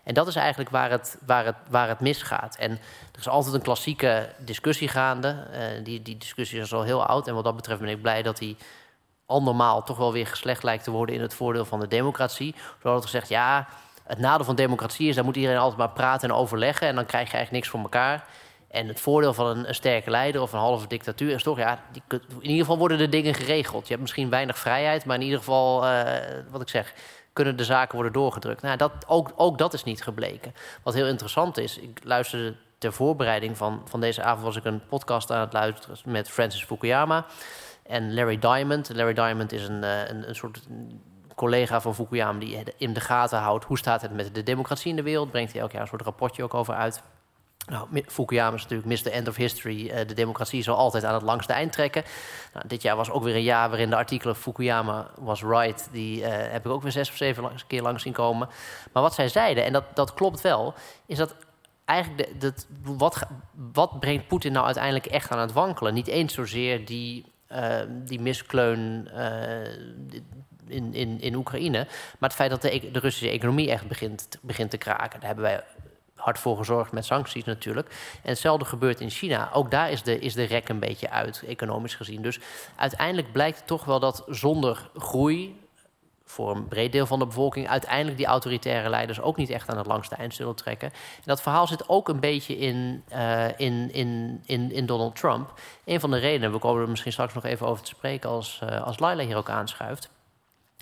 En 0.04 0.14
dat 0.14 0.26
is 0.26 0.36
eigenlijk 0.36 0.70
waar 0.70 0.90
het, 0.90 1.18
waar 1.26 1.44
het, 1.44 1.54
waar 1.70 1.88
het 1.88 2.00
misgaat. 2.00 2.56
En 2.56 2.70
er 3.12 3.18
is 3.18 3.28
altijd 3.28 3.54
een 3.54 3.62
klassieke 3.62 4.28
discussie 4.38 4.88
gaande. 4.88 5.46
Uh, 5.52 5.84
die, 5.84 6.02
die 6.02 6.16
discussie 6.18 6.60
is 6.60 6.72
al 6.72 6.82
heel 6.82 7.06
oud. 7.06 7.28
En 7.28 7.34
wat 7.34 7.44
dat 7.44 7.56
betreft 7.56 7.80
ben 7.80 7.88
ik 7.88 8.02
blij 8.02 8.22
dat 8.22 8.36
die 8.36 8.56
andermaal 9.26 9.82
toch 9.82 9.96
wel 9.96 10.12
weer 10.12 10.26
geslecht 10.26 10.62
lijkt 10.62 10.84
te 10.84 10.90
worden 10.90 11.14
in 11.14 11.20
het 11.20 11.34
voordeel 11.34 11.64
van 11.64 11.80
de 11.80 11.88
democratie. 11.88 12.54
Er 12.82 12.90
wordt 12.90 13.04
gezegd, 13.04 13.28
ja, 13.28 13.68
het 14.04 14.18
nadeel 14.18 14.44
van 14.44 14.54
democratie 14.54 15.08
is, 15.08 15.14
dat 15.14 15.24
moet 15.24 15.36
iedereen 15.36 15.58
altijd 15.58 15.78
maar 15.78 15.90
praten 15.90 16.28
en 16.28 16.34
overleggen. 16.34 16.88
En 16.88 16.94
dan 16.94 17.06
krijg 17.06 17.30
je 17.30 17.36
eigenlijk 17.36 17.64
niks 17.64 17.68
voor 17.68 17.80
elkaar. 17.80 18.26
En 18.74 18.88
het 18.88 19.00
voordeel 19.00 19.34
van 19.34 19.46
een, 19.46 19.68
een, 19.68 19.74
sterke 19.74 20.10
leider 20.10 20.40
of 20.40 20.52
een 20.52 20.58
halve 20.58 20.86
dictatuur 20.86 21.34
is 21.34 21.42
toch, 21.42 21.58
ja, 21.58 21.82
in 22.08 22.20
ieder 22.40 22.58
geval 22.58 22.78
worden 22.78 22.98
de 22.98 23.08
dingen 23.08 23.34
geregeld. 23.34 23.82
Je 23.82 23.88
hebt 23.88 24.00
misschien 24.00 24.30
weinig 24.30 24.58
vrijheid, 24.58 25.04
maar 25.04 25.16
in 25.16 25.22
ieder 25.22 25.38
geval, 25.38 25.84
uh, 25.84 26.02
wat 26.50 26.60
ik 26.60 26.68
zeg, 26.68 26.94
kunnen 27.32 27.56
de 27.56 27.64
zaken 27.64 27.94
worden 27.94 28.12
doorgedrukt. 28.12 28.62
Nou, 28.62 28.76
dat, 28.76 28.92
ook, 29.06 29.32
ook 29.36 29.58
dat 29.58 29.74
is 29.74 29.84
niet 29.84 30.02
gebleken. 30.02 30.54
Wat 30.82 30.94
heel 30.94 31.06
interessant 31.06 31.58
is, 31.58 31.78
ik 31.78 32.00
luisterde 32.02 32.56
ter 32.78 32.92
voorbereiding 32.92 33.56
van, 33.56 33.82
van 33.84 34.00
deze 34.00 34.22
avond 34.22 34.44
was 34.44 34.56
ik 34.56 34.64
een 34.64 34.86
podcast 34.88 35.30
aan 35.30 35.40
het 35.40 35.52
luisteren 35.52 35.96
met 36.04 36.30
Francis 36.30 36.64
Fukuyama 36.64 37.26
en 37.82 38.14
Larry 38.14 38.38
Diamond. 38.38 38.90
Larry 38.94 39.14
Diamond 39.14 39.52
is 39.52 39.68
een, 39.68 39.84
eh, 39.84 40.08
een, 40.08 40.28
een 40.28 40.34
soort 40.34 40.60
collega 41.34 41.80
van 41.80 41.94
Fukuyama 41.94 42.38
die 42.38 42.62
in 42.76 42.92
de 42.92 43.00
gaten 43.00 43.38
houdt 43.38 43.64
hoe 43.64 43.78
staat 43.78 44.02
het 44.02 44.12
met 44.12 44.34
de 44.34 44.42
democratie 44.42 44.90
in 44.90 44.96
de 44.96 45.02
wereld. 45.02 45.30
Brengt 45.30 45.52
hij 45.52 45.60
elk 45.60 45.72
jaar 45.72 45.80
een 45.80 45.88
soort 45.88 46.02
rapportje 46.02 46.42
ook 46.42 46.54
over 46.54 46.74
uit. 46.74 47.02
Nou, 47.66 47.88
Fukuyama 48.06 48.56
is 48.56 48.66
natuurlijk 48.66 49.04
Mr. 49.04 49.12
End 49.12 49.28
of 49.28 49.36
History. 49.36 49.86
Uh, 49.86 49.96
de 50.06 50.14
democratie 50.14 50.62
zal 50.62 50.76
altijd 50.76 51.04
aan 51.04 51.14
het 51.14 51.22
langste 51.22 51.52
eind 51.52 51.72
trekken. 51.72 52.04
Nou, 52.52 52.68
dit 52.68 52.82
jaar 52.82 52.96
was 52.96 53.10
ook 53.10 53.22
weer 53.22 53.34
een 53.34 53.42
jaar 53.42 53.68
waarin 53.68 53.90
de 53.90 53.96
artikelen 53.96 54.36
Fukuyama 54.36 55.10
was 55.18 55.42
right... 55.42 55.88
die 55.92 56.20
uh, 56.20 56.26
heb 56.28 56.66
ik 56.66 56.72
ook 56.72 56.82
weer 56.82 56.92
zes 56.92 57.08
of 57.08 57.16
zeven 57.16 57.50
keer 57.66 57.82
langs 57.82 58.02
zien 58.02 58.12
komen. 58.12 58.48
Maar 58.92 59.02
wat 59.02 59.14
zij 59.14 59.28
zeiden, 59.28 59.64
en 59.64 59.72
dat, 59.72 59.84
dat 59.94 60.14
klopt 60.14 60.40
wel... 60.40 60.74
is 61.06 61.18
dat 61.18 61.34
eigenlijk 61.84 62.40
de, 62.40 62.52
wat, 62.82 63.22
wat 63.72 64.00
brengt 64.00 64.26
Poetin 64.26 64.52
nou 64.52 64.64
uiteindelijk 64.64 65.06
echt 65.06 65.30
aan 65.30 65.38
het 65.38 65.52
wankelen? 65.52 65.94
Niet 65.94 66.06
eens 66.06 66.34
zozeer 66.34 66.84
die, 66.84 67.24
uh, 67.52 67.80
die 67.88 68.20
miskleun 68.20 69.08
in, 70.68 70.94
in, 70.94 71.20
in 71.20 71.34
Oekraïne... 71.34 71.86
maar 72.18 72.28
het 72.28 72.38
feit 72.38 72.50
dat 72.50 72.62
de, 72.62 72.74
e-, 72.74 72.90
de 72.90 72.98
Russische 72.98 73.30
economie 73.30 73.70
echt 73.70 73.88
begint, 73.88 74.28
begint 74.42 74.70
te 74.70 74.76
kraken. 74.76 75.20
Daar 75.20 75.28
hebben 75.28 75.44
wij 75.44 75.64
hard 76.16 76.38
voor 76.38 76.56
gezorgd 76.56 76.92
met 76.92 77.04
sancties 77.04 77.44
natuurlijk. 77.44 77.88
En 78.22 78.28
hetzelfde 78.28 78.64
gebeurt 78.64 79.00
in 79.00 79.10
China. 79.10 79.50
Ook 79.52 79.70
daar 79.70 79.90
is 79.90 80.02
de, 80.02 80.18
is 80.18 80.34
de 80.34 80.44
rek 80.44 80.68
een 80.68 80.78
beetje 80.78 81.10
uit, 81.10 81.42
economisch 81.46 81.94
gezien. 81.94 82.22
Dus 82.22 82.40
uiteindelijk 82.76 83.32
blijkt 83.32 83.66
toch 83.66 83.84
wel 83.84 84.00
dat 84.00 84.24
zonder 84.28 84.90
groei 84.96 85.62
voor 86.24 86.50
een 86.50 86.68
breed 86.68 86.92
deel 86.92 87.06
van 87.06 87.18
de 87.18 87.26
bevolking 87.26 87.68
uiteindelijk 87.68 88.16
die 88.16 88.26
autoritaire 88.26 88.88
leiders 88.88 89.20
ook 89.20 89.36
niet 89.36 89.50
echt 89.50 89.68
aan 89.68 89.76
het 89.76 89.86
langste 89.86 90.14
eind 90.14 90.34
zullen 90.34 90.54
trekken. 90.54 90.88
En 90.88 91.22
dat 91.24 91.42
verhaal 91.42 91.66
zit 91.66 91.88
ook 91.88 92.08
een 92.08 92.20
beetje 92.20 92.56
in, 92.58 93.04
uh, 93.12 93.58
in, 93.58 93.92
in, 93.92 94.40
in, 94.46 94.72
in 94.72 94.86
Donald 94.86 95.16
Trump. 95.16 95.60
Een 95.84 96.00
van 96.00 96.10
de 96.10 96.18
redenen, 96.18 96.52
we 96.52 96.58
komen 96.58 96.82
er 96.82 96.88
misschien 96.88 97.12
straks 97.12 97.34
nog 97.34 97.44
even 97.44 97.66
over 97.66 97.84
te 97.84 97.90
spreken 97.94 98.30
als, 98.30 98.60
uh, 98.64 98.82
als 98.82 98.98
Laila 98.98 99.24
hier 99.24 99.36
ook 99.36 99.50
aanschuift 99.50 100.08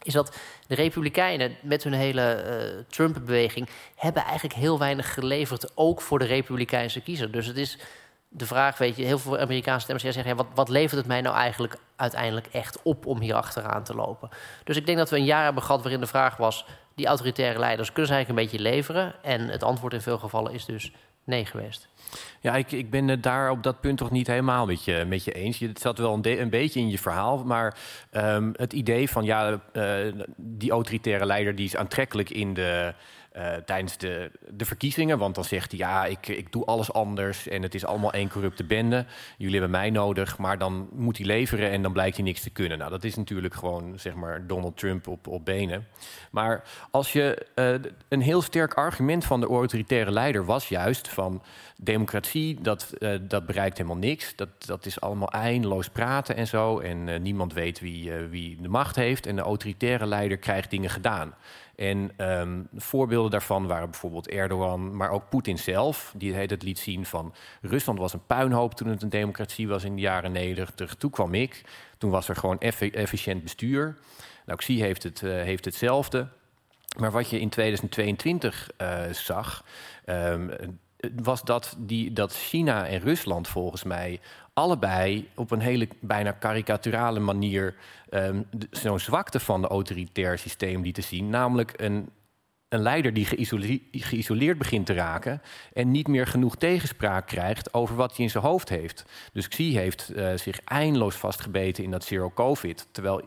is 0.02 0.12
dat 0.12 0.36
de 0.66 0.74
Republikeinen 0.74 1.56
met 1.62 1.84
hun 1.84 1.92
hele 1.92 2.44
uh, 2.46 2.84
Trump-beweging 2.88 3.68
hebben 3.96 4.24
eigenlijk 4.24 4.54
heel 4.54 4.78
weinig 4.78 5.14
geleverd, 5.14 5.72
ook 5.74 6.00
voor 6.00 6.18
de 6.18 6.24
Republikeinse 6.24 7.00
kiezer. 7.00 7.30
Dus 7.30 7.46
het 7.46 7.56
is 7.56 7.78
de 8.28 8.46
vraag, 8.46 8.78
weet 8.78 8.96
je, 8.96 9.04
heel 9.04 9.18
veel 9.18 9.38
Amerikaanse 9.38 9.80
stemmers 9.80 10.04
zeggen: 10.04 10.26
ja, 10.26 10.34
wat, 10.34 10.46
wat 10.54 10.68
levert 10.68 10.98
het 10.98 11.06
mij 11.06 11.20
nou 11.20 11.36
eigenlijk 11.36 11.76
uiteindelijk 11.96 12.46
echt 12.46 12.82
op 12.82 13.06
om 13.06 13.20
hier 13.20 13.34
achteraan 13.34 13.82
te 13.82 13.94
lopen? 13.94 14.28
Dus 14.64 14.76
ik 14.76 14.86
denk 14.86 14.98
dat 14.98 15.10
we 15.10 15.16
een 15.16 15.24
jaar 15.24 15.44
hebben 15.44 15.62
gehad 15.62 15.82
waarin 15.82 16.00
de 16.00 16.06
vraag 16.06 16.36
was: 16.36 16.66
die 16.94 17.06
autoritaire 17.06 17.58
leiders 17.58 17.88
kunnen 17.88 18.06
ze 18.06 18.14
eigenlijk 18.14 18.44
een 18.44 18.52
beetje 18.52 18.70
leveren? 18.70 19.14
En 19.22 19.48
het 19.48 19.62
antwoord 19.62 19.92
in 19.92 20.00
veel 20.00 20.18
gevallen 20.18 20.52
is 20.52 20.64
dus 20.64 20.92
nee 21.24 21.44
geweest. 21.44 21.88
Ja, 22.40 22.56
ik, 22.56 22.72
ik 22.72 22.90
ben 22.90 23.08
het 23.08 23.22
daar 23.22 23.50
op 23.50 23.62
dat 23.62 23.80
punt 23.80 23.98
toch 23.98 24.10
niet 24.10 24.26
helemaal 24.26 24.66
met 24.66 24.84
je, 24.84 25.04
met 25.08 25.24
je 25.24 25.32
eens. 25.32 25.58
Het 25.58 25.80
zat 25.80 25.98
wel 25.98 26.14
een, 26.14 26.40
een 26.40 26.50
beetje 26.50 26.80
in 26.80 26.90
je 26.90 26.98
verhaal, 26.98 27.44
maar 27.44 27.76
um, 28.12 28.52
het 28.56 28.72
idee 28.72 29.10
van 29.10 29.24
ja, 29.24 29.60
uh, 29.72 30.12
die 30.36 30.70
autoritaire 30.70 31.26
leider 31.26 31.54
die 31.54 31.64
is 31.64 31.76
aantrekkelijk 31.76 32.30
in 32.30 32.54
de 32.54 32.94
uh, 33.36 33.52
tijdens 33.54 33.96
de, 33.96 34.30
de 34.48 34.64
verkiezingen. 34.64 35.18
Want 35.18 35.34
dan 35.34 35.44
zegt 35.44 35.70
hij, 35.70 35.80
ja, 35.80 36.04
ik, 36.04 36.28
ik 36.28 36.52
doe 36.52 36.64
alles 36.64 36.92
anders 36.92 37.48
en 37.48 37.62
het 37.62 37.74
is 37.74 37.84
allemaal 37.84 38.12
één 38.12 38.28
corrupte 38.28 38.64
bende. 38.64 39.06
Jullie 39.36 39.60
hebben 39.60 39.70
mij 39.70 39.90
nodig, 39.90 40.38
maar 40.38 40.58
dan 40.58 40.88
moet 40.92 41.16
hij 41.16 41.26
leveren 41.26 41.70
en 41.70 41.82
dan 41.82 41.92
blijkt 41.92 42.16
hij 42.16 42.24
niks 42.24 42.42
te 42.42 42.50
kunnen. 42.50 42.78
Nou, 42.78 42.90
dat 42.90 43.04
is 43.04 43.16
natuurlijk 43.16 43.54
gewoon, 43.54 43.98
zeg 43.98 44.14
maar, 44.14 44.46
Donald 44.46 44.76
Trump 44.76 45.06
op, 45.06 45.26
op 45.26 45.44
benen. 45.44 45.86
Maar 46.30 46.64
als 46.90 47.12
je 47.12 47.46
uh, 47.54 47.90
een 48.08 48.20
heel 48.20 48.42
sterk 48.42 48.74
argument 48.74 49.24
van 49.24 49.40
de 49.40 49.46
autoritaire 49.46 50.10
leider 50.10 50.44
was 50.44 50.68
juist 50.68 51.08
van 51.08 51.42
democratie, 51.76 52.58
dat, 52.60 52.92
uh, 52.98 53.18
dat 53.20 53.46
bereikt 53.46 53.76
helemaal 53.76 53.98
niks. 53.98 54.36
Dat, 54.36 54.48
dat 54.66 54.86
is 54.86 55.00
allemaal 55.00 55.30
eindeloos 55.30 55.88
praten 55.88 56.36
en 56.36 56.46
zo. 56.46 56.78
En 56.78 57.22
niemand 57.22 57.52
weet 57.52 57.80
wie, 57.80 58.12
wie 58.12 58.58
de 58.60 58.68
macht 58.68 58.96
heeft. 58.96 59.26
En 59.26 59.36
de 59.36 59.42
autoritaire 59.42 60.06
leider 60.06 60.38
krijgt 60.38 60.70
dingen 60.70 60.90
gedaan. 60.90 61.34
En 61.82 62.10
um, 62.16 62.68
voorbeelden 62.74 63.30
daarvan 63.30 63.66
waren 63.66 63.90
bijvoorbeeld 63.90 64.28
Erdogan, 64.28 64.96
maar 64.96 65.10
ook 65.10 65.28
Poetin 65.28 65.58
zelf. 65.58 66.14
Die 66.16 66.34
het 66.34 66.62
liet 66.62 66.78
zien 66.78 67.06
van 67.06 67.34
Rusland 67.60 67.98
was 67.98 68.12
een 68.12 68.26
puinhoop 68.26 68.74
toen 68.74 68.88
het 68.88 69.02
een 69.02 69.08
democratie 69.08 69.68
was 69.68 69.84
in 69.84 69.94
de 69.94 70.00
jaren 70.00 70.32
90. 70.32 70.94
Toen 70.94 71.10
kwam 71.10 71.34
ik. 71.34 71.62
Toen 71.98 72.10
was 72.10 72.28
er 72.28 72.36
gewoon 72.36 72.58
efficiënt 72.58 73.42
bestuur. 73.42 73.98
Nou, 74.46 74.58
Xi 74.58 74.80
heeft, 74.80 75.02
het, 75.02 75.20
uh, 75.20 75.30
heeft 75.42 75.64
hetzelfde. 75.64 76.28
Maar 76.98 77.10
wat 77.10 77.30
je 77.30 77.40
in 77.40 77.48
2022 77.48 78.70
uh, 78.78 79.04
eh, 79.04 79.14
zag, 79.14 79.64
um, 80.06 80.50
was 81.22 81.42
dat, 81.42 81.76
die, 81.78 82.12
dat 82.12 82.34
China 82.34 82.86
en 82.86 83.00
Rusland 83.00 83.48
volgens 83.48 83.82
mij 83.82 84.20
allebei 84.52 85.28
op 85.34 85.50
een 85.50 85.60
hele 85.60 85.88
bijna 86.00 86.32
karikaturale 86.32 87.20
manier 87.20 87.74
um, 88.10 88.46
zo'n 88.70 89.00
zwakte 89.00 89.40
van 89.40 89.62
het 89.62 89.70
autoritair 89.70 90.38
systeem 90.38 90.82
lieten 90.82 91.02
zien. 91.02 91.28
Namelijk 91.28 91.72
een 91.76 92.08
een 92.72 92.82
leider 92.82 93.12
die 93.12 93.26
geïsoleerd 93.90 94.58
begint 94.58 94.86
te 94.86 94.92
raken 94.92 95.42
en 95.72 95.90
niet 95.90 96.08
meer 96.08 96.26
genoeg 96.26 96.56
tegenspraak 96.56 97.26
krijgt 97.26 97.74
over 97.74 97.96
wat 97.96 98.16
hij 98.16 98.24
in 98.24 98.30
zijn 98.30 98.44
hoofd 98.44 98.68
heeft. 98.68 99.04
Dus 99.32 99.48
Xi 99.48 99.76
heeft 99.76 100.12
uh, 100.14 100.36
zich 100.36 100.60
eindeloos 100.64 101.14
vastgebeten 101.14 101.84
in 101.84 101.90
dat 101.90 102.04
zero 102.04 102.30
covid, 102.34 102.88
terwijl 102.90 103.20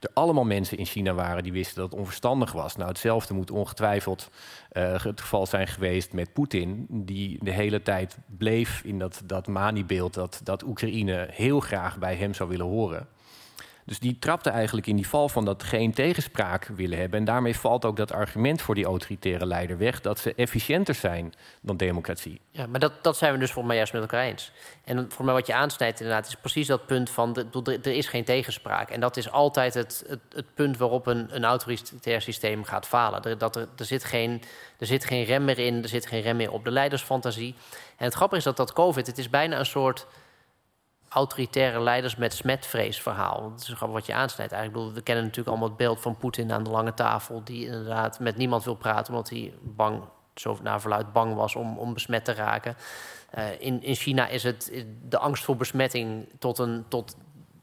er 0.00 0.10
allemaal 0.14 0.44
mensen 0.44 0.78
in 0.78 0.84
China 0.84 1.14
waren 1.14 1.42
die 1.42 1.52
wisten 1.52 1.76
dat 1.76 1.90
het 1.90 1.98
onverstandig 1.98 2.52
was. 2.52 2.76
Nou, 2.76 2.88
hetzelfde 2.88 3.34
moet 3.34 3.50
ongetwijfeld 3.50 4.30
uh, 4.72 5.02
het 5.04 5.20
geval 5.20 5.46
zijn 5.46 5.66
geweest 5.66 6.12
met 6.12 6.32
Poetin, 6.32 6.86
die 6.88 7.38
de 7.40 7.50
hele 7.50 7.82
tijd 7.82 8.18
bleef 8.26 8.82
in 8.84 8.98
dat, 8.98 9.22
dat 9.24 9.46
Mani-beeld 9.46 10.14
dat, 10.14 10.40
dat 10.44 10.62
Oekraïne 10.62 11.26
heel 11.30 11.60
graag 11.60 11.98
bij 11.98 12.16
hem 12.16 12.34
zou 12.34 12.48
willen 12.48 12.66
horen. 12.66 13.08
Dus 13.84 13.98
die 13.98 14.18
trapte 14.18 14.50
eigenlijk 14.50 14.86
in 14.86 14.96
die 14.96 15.08
val 15.08 15.28
van 15.28 15.44
dat 15.44 15.62
geen 15.62 15.92
tegenspraak 15.92 16.64
willen 16.64 16.98
hebben. 16.98 17.18
En 17.18 17.24
daarmee 17.24 17.56
valt 17.56 17.84
ook 17.84 17.96
dat 17.96 18.12
argument 18.12 18.62
voor 18.62 18.74
die 18.74 18.84
autoritaire 18.84 19.46
leider 19.46 19.78
weg 19.78 20.00
dat 20.00 20.18
ze 20.18 20.34
efficiënter 20.34 20.94
zijn 20.94 21.32
dan 21.60 21.76
democratie. 21.76 22.40
Ja, 22.50 22.66
maar 22.66 22.80
dat, 22.80 22.92
dat 23.02 23.16
zijn 23.16 23.32
we 23.32 23.38
dus 23.38 23.46
volgens 23.50 23.66
mij 23.66 23.76
juist 23.76 23.92
met 23.92 24.02
elkaar 24.02 24.24
eens. 24.24 24.52
En 24.84 25.10
voor 25.10 25.24
mij 25.24 25.34
wat 25.34 25.46
je 25.46 25.54
aansnijdt 25.54 26.00
inderdaad 26.00 26.26
is 26.26 26.34
precies 26.34 26.66
dat 26.66 26.86
punt 26.86 27.10
van 27.10 27.32
de, 27.32 27.78
er 27.82 27.92
is 27.92 28.08
geen 28.08 28.24
tegenspraak. 28.24 28.90
En 28.90 29.00
dat 29.00 29.16
is 29.16 29.30
altijd 29.30 29.74
het, 29.74 30.04
het, 30.08 30.20
het 30.34 30.54
punt 30.54 30.76
waarop 30.76 31.06
een, 31.06 31.36
een 31.36 31.44
autoritair 31.44 32.20
systeem 32.20 32.64
gaat 32.64 32.86
falen. 32.86 33.22
Er, 33.22 33.38
dat 33.38 33.56
er, 33.56 33.68
er, 33.76 33.84
zit 33.84 34.04
geen, 34.04 34.42
er 34.78 34.86
zit 34.86 35.04
geen 35.04 35.24
rem 35.24 35.44
meer 35.44 35.58
in, 35.58 35.82
er 35.82 35.88
zit 35.88 36.06
geen 36.06 36.22
rem 36.22 36.36
meer 36.36 36.52
op 36.52 36.64
de 36.64 36.70
leidersfantasie. 36.70 37.54
En 37.96 38.04
het 38.04 38.14
grappige 38.14 38.38
is 38.38 38.44
dat 38.44 38.56
dat 38.56 38.72
COVID, 38.72 39.06
het 39.06 39.18
is 39.18 39.30
bijna 39.30 39.58
een 39.58 39.66
soort 39.66 40.06
autoritaire 41.14 41.80
leiders 41.80 42.16
met 42.16 42.34
smetvreesverhaal. 42.34 43.50
Dat 43.50 43.60
is 43.60 43.74
wat 43.78 44.06
je 44.06 44.14
aansnijdt 44.14 44.52
eigenlijk. 44.52 44.82
Bedoel, 44.82 44.96
we 44.96 45.02
kennen 45.02 45.24
natuurlijk 45.24 45.50
allemaal 45.50 45.68
het 45.68 45.76
beeld 45.76 46.00
van 46.00 46.16
Poetin 46.16 46.52
aan 46.52 46.64
de 46.64 46.70
lange 46.70 46.94
tafel... 46.94 47.44
die 47.44 47.66
inderdaad 47.66 48.20
met 48.20 48.36
niemand 48.36 48.64
wil 48.64 48.74
praten... 48.74 49.14
omdat 49.14 49.30
hij 49.30 49.52
bang, 49.62 50.02
zo 50.34 50.58
naar 50.62 50.80
verluid 50.80 51.12
bang 51.12 51.34
was 51.34 51.54
om, 51.54 51.78
om 51.78 51.94
besmet 51.94 52.24
te 52.24 52.32
raken. 52.32 52.76
Uh, 53.38 53.60
in, 53.60 53.82
in 53.82 53.94
China 53.94 54.28
is 54.28 54.42
het 54.42 54.84
de 55.08 55.18
angst 55.18 55.44
voor 55.44 55.56
besmetting... 55.56 56.28
tot, 56.38 56.58
een, 56.58 56.84
tot 56.88 57.16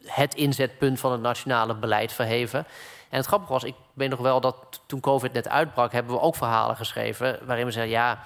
het 0.05 0.35
inzetpunt 0.35 0.99
van 0.99 1.11
het 1.11 1.21
nationale 1.21 1.75
beleid 1.75 2.11
verheven. 2.11 2.59
En 3.09 3.17
het 3.17 3.25
grappige 3.25 3.53
was, 3.53 3.63
ik 3.63 3.75
weet 3.93 4.09
nog 4.09 4.19
wel 4.19 4.41
dat 4.41 4.81
toen 4.85 4.99
COVID 4.99 5.33
net 5.33 5.47
uitbrak... 5.47 5.91
hebben 5.91 6.13
we 6.13 6.21
ook 6.21 6.35
verhalen 6.35 6.75
geschreven 6.75 7.39
waarin 7.45 7.65
we 7.65 7.71
zeggen... 7.71 7.91
ja 7.91 8.19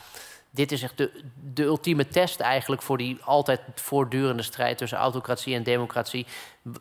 dit 0.53 0.71
is 0.71 0.81
echt 0.81 0.97
de, 0.97 1.11
de 1.53 1.63
ultieme 1.63 2.07
test 2.07 2.39
eigenlijk 2.39 2.81
voor 2.81 2.97
die 2.97 3.17
altijd 3.23 3.61
voortdurende 3.75 4.43
strijd 4.43 4.77
tussen 4.77 4.97
autocratie 4.97 5.55
en 5.55 5.63
democratie. 5.63 6.25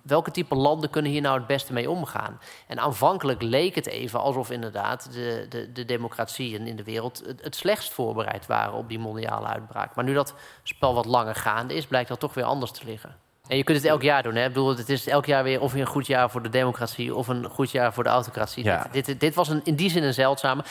Welke 0.02 0.30
type 0.30 0.54
landen 0.54 0.90
kunnen 0.90 1.10
hier 1.10 1.20
nou 1.20 1.38
het 1.38 1.46
beste 1.46 1.72
mee 1.72 1.90
omgaan? 1.90 2.40
En 2.66 2.78
aanvankelijk 2.78 3.42
leek 3.42 3.74
het 3.74 3.86
even 3.86 4.20
alsof 4.20 4.50
inderdaad 4.50 5.12
de, 5.12 5.46
de, 5.48 5.72
de 5.72 5.84
democratieën 5.84 6.66
in 6.66 6.76
de 6.76 6.84
wereld 6.84 7.22
het, 7.26 7.42
het 7.42 7.56
slechtst 7.56 7.92
voorbereid 7.92 8.46
waren 8.46 8.74
op 8.74 8.88
die 8.88 8.98
mondiale 8.98 9.46
uitbraak. 9.46 9.94
Maar 9.94 10.04
nu 10.04 10.14
dat 10.14 10.34
spel 10.62 10.94
wat 10.94 11.06
langer 11.06 11.34
gaande 11.34 11.74
is, 11.74 11.86
blijkt 11.86 12.08
dat 12.08 12.20
toch 12.20 12.34
weer 12.34 12.44
anders 12.44 12.70
te 12.70 12.84
liggen. 12.84 13.16
En 13.48 13.56
je 13.56 13.64
kunt 13.64 13.78
het 13.78 13.86
elk 13.86 14.02
jaar 14.02 14.22
doen. 14.22 14.34
Hè? 14.34 14.42
Ik 14.42 14.52
bedoel, 14.52 14.76
het 14.76 14.88
is 14.88 15.06
elk 15.06 15.26
jaar 15.26 15.44
weer 15.44 15.60
of 15.60 15.72
een 15.72 15.86
goed 15.86 16.06
jaar 16.06 16.30
voor 16.30 16.42
de 16.42 16.48
democratie 16.48 17.14
of 17.14 17.28
een 17.28 17.48
goed 17.50 17.70
jaar 17.70 17.92
voor 17.92 18.04
de 18.04 18.10
autocratie. 18.10 18.64
Ja. 18.64 18.88
Dit, 18.92 19.04
dit, 19.04 19.20
dit, 19.20 19.34
was 19.34 19.48
een, 19.48 19.60
in 19.64 19.74
die 19.74 19.90
zin 19.90 20.02
een 20.02 20.14
zeldzame. 20.14 20.64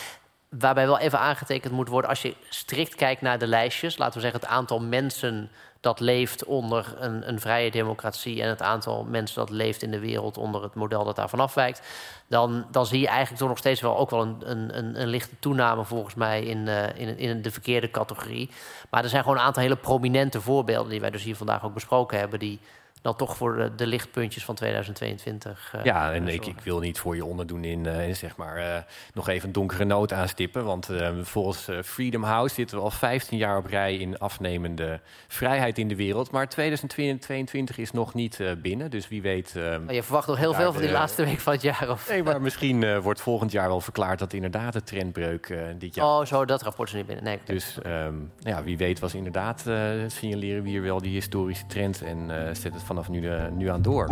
Waarbij 0.59 0.85
wel 0.85 0.99
even 0.99 1.19
aangetekend 1.19 1.73
moet 1.73 1.87
worden, 1.87 2.09
als 2.09 2.21
je 2.21 2.35
strikt 2.49 2.95
kijkt 2.95 3.21
naar 3.21 3.39
de 3.39 3.47
lijstjes, 3.47 3.97
laten 3.97 4.13
we 4.13 4.21
zeggen 4.21 4.39
het 4.39 4.49
aantal 4.49 4.79
mensen 4.79 5.51
dat 5.79 5.99
leeft 5.99 6.45
onder 6.45 6.95
een, 6.97 7.27
een, 7.27 7.39
vrije 7.39 7.71
democratie 7.71 8.41
en 8.41 8.49
het 8.49 8.61
aantal 8.61 9.03
mensen 9.03 9.35
dat 9.35 9.49
leeft 9.49 9.81
in 9.81 9.91
de 9.91 9.99
wereld 9.99 10.37
onder 10.37 10.63
het 10.63 10.75
model 10.75 11.03
dat 11.03 11.15
daarvan 11.15 11.39
afwijkt, 11.39 11.81
dan, 12.27 12.65
dan 12.71 12.85
zie 12.85 12.99
je 12.99 13.07
eigenlijk 13.07 13.37
toch 13.37 13.47
nog 13.47 13.57
steeds 13.57 13.81
wel 13.81 13.97
ook 13.97 14.09
wel 14.09 14.21
een, 14.21 14.41
een, 14.77 15.01
een 15.01 15.07
lichte 15.07 15.39
toename 15.39 15.83
volgens 15.83 16.15
mij 16.15 16.43
in, 16.43 16.67
uh, 16.67 16.83
in, 16.95 17.17
in 17.17 17.41
de 17.41 17.51
verkeerde 17.51 17.91
categorie. 17.91 18.49
Maar 18.89 19.03
er 19.03 19.09
zijn 19.09 19.23
gewoon 19.23 19.37
een 19.37 19.43
aantal 19.43 19.63
hele 19.63 19.75
prominente 19.75 20.41
voorbeelden 20.41 20.91
die 20.91 21.01
wij 21.01 21.11
dus 21.11 21.23
hier 21.23 21.35
vandaag 21.35 21.63
ook 21.65 21.73
besproken 21.73 22.19
hebben, 22.19 22.39
die 22.39 22.59
dan 23.01 23.15
toch 23.15 23.37
voor 23.37 23.55
de, 23.55 23.75
de 23.75 23.87
lichtpuntjes 23.87 24.45
van 24.45 24.55
2022. 24.55 25.73
Uh, 25.75 25.83
ja, 25.83 26.13
en 26.13 26.27
ik, 26.27 26.45
ik, 26.45 26.59
wil 26.59 26.79
niet 26.79 26.99
voor 26.99 27.15
je 27.15 27.25
onderdoen 27.25 27.63
in, 27.63 27.85
uh, 27.85 28.13
zeg 28.13 28.35
maar 28.35 28.57
uh, 28.57 28.77
nog 29.13 29.27
even 29.27 29.47
een 29.47 29.53
donkere 29.53 29.83
noot 29.83 30.13
aanstippen. 30.13 30.65
Want 30.65 30.89
volgens 31.21 31.67
Freedom 31.83 32.23
House 32.23 32.55
zitten 32.55 32.77
we 32.77 32.83
al 32.83 32.91
15 32.91 33.37
jaar 33.37 33.57
op 33.57 33.65
rij 33.65 33.97
in 33.97 34.19
afnemende 34.19 34.99
vrijheid 35.27 35.77
in 35.77 35.87
de 35.87 35.95
wereld. 35.95 36.31
Maar 36.31 36.49
2022 36.49 37.77
is 37.77 37.91
nog 37.91 38.13
niet 38.13 38.39
binnen, 38.61 38.91
dus 38.91 39.07
wie 39.07 39.21
weet. 39.21 39.53
Oh, 39.57 39.93
je 39.93 40.03
verwacht 40.03 40.27
nog 40.27 40.37
heel 40.37 40.53
veel 40.53 40.73
van 40.73 40.81
die 40.81 40.91
laatste 40.91 41.25
week 41.25 41.39
van 41.39 41.53
het 41.53 41.61
jaar? 41.61 41.89
Of? 41.89 42.09
Nee, 42.09 42.23
maar 42.23 42.41
misschien 42.51 43.01
wordt 43.01 43.21
volgend 43.21 43.51
jaar 43.51 43.67
wel 43.67 43.81
verklaard 43.81 44.19
dat 44.19 44.33
inderdaad 44.33 44.73
de 44.73 44.83
trendbreuk 44.83 45.55
dit 45.77 45.95
jaar. 45.95 46.05
Oh, 46.05 46.25
zo, 46.25 46.45
dat 46.45 46.61
rapport 46.61 46.89
is 46.89 46.95
niet 46.95 47.05
binnen. 47.05 47.23
Nee, 47.23 47.39
dus 47.45 47.77
um, 47.85 48.31
ja, 48.39 48.63
wie 48.63 48.77
weet 48.77 48.99
was 48.99 49.13
inderdaad 49.13 49.59
signaleren 50.07 50.63
we 50.63 50.69
hier 50.69 50.81
wel 50.81 51.01
die 51.01 51.13
historische 51.13 51.65
trend 51.65 52.01
en 52.01 52.29
zet 52.55 52.73
het 52.73 52.83
vanaf 52.91 53.09
nu, 53.09 53.21
uh, 53.21 53.43
nu 53.55 53.69
aan 53.69 53.81
door. 53.81 54.07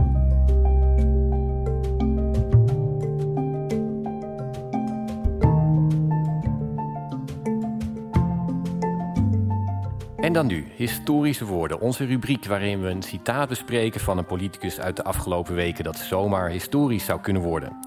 En 10.20 10.34
dan 10.34 10.48
nu, 10.48 10.66
historische 10.76 11.46
woorden. 11.46 11.80
Onze 11.80 12.06
rubriek 12.06 12.46
waarin 12.46 12.82
we 12.82 12.90
een 12.90 13.04
citaat 13.04 13.50
bespreken 13.50 14.00
van 14.00 14.18
een 14.18 14.26
politicus 14.26 14.80
uit 14.80 14.96
de 14.96 15.04
afgelopen 15.04 15.56
weken 15.56 15.84
dat 15.84 15.98
zomaar 15.98 16.50
historisch 16.50 17.06
zou 17.06 17.22
kunnen 17.22 17.42
worden. 17.42 17.78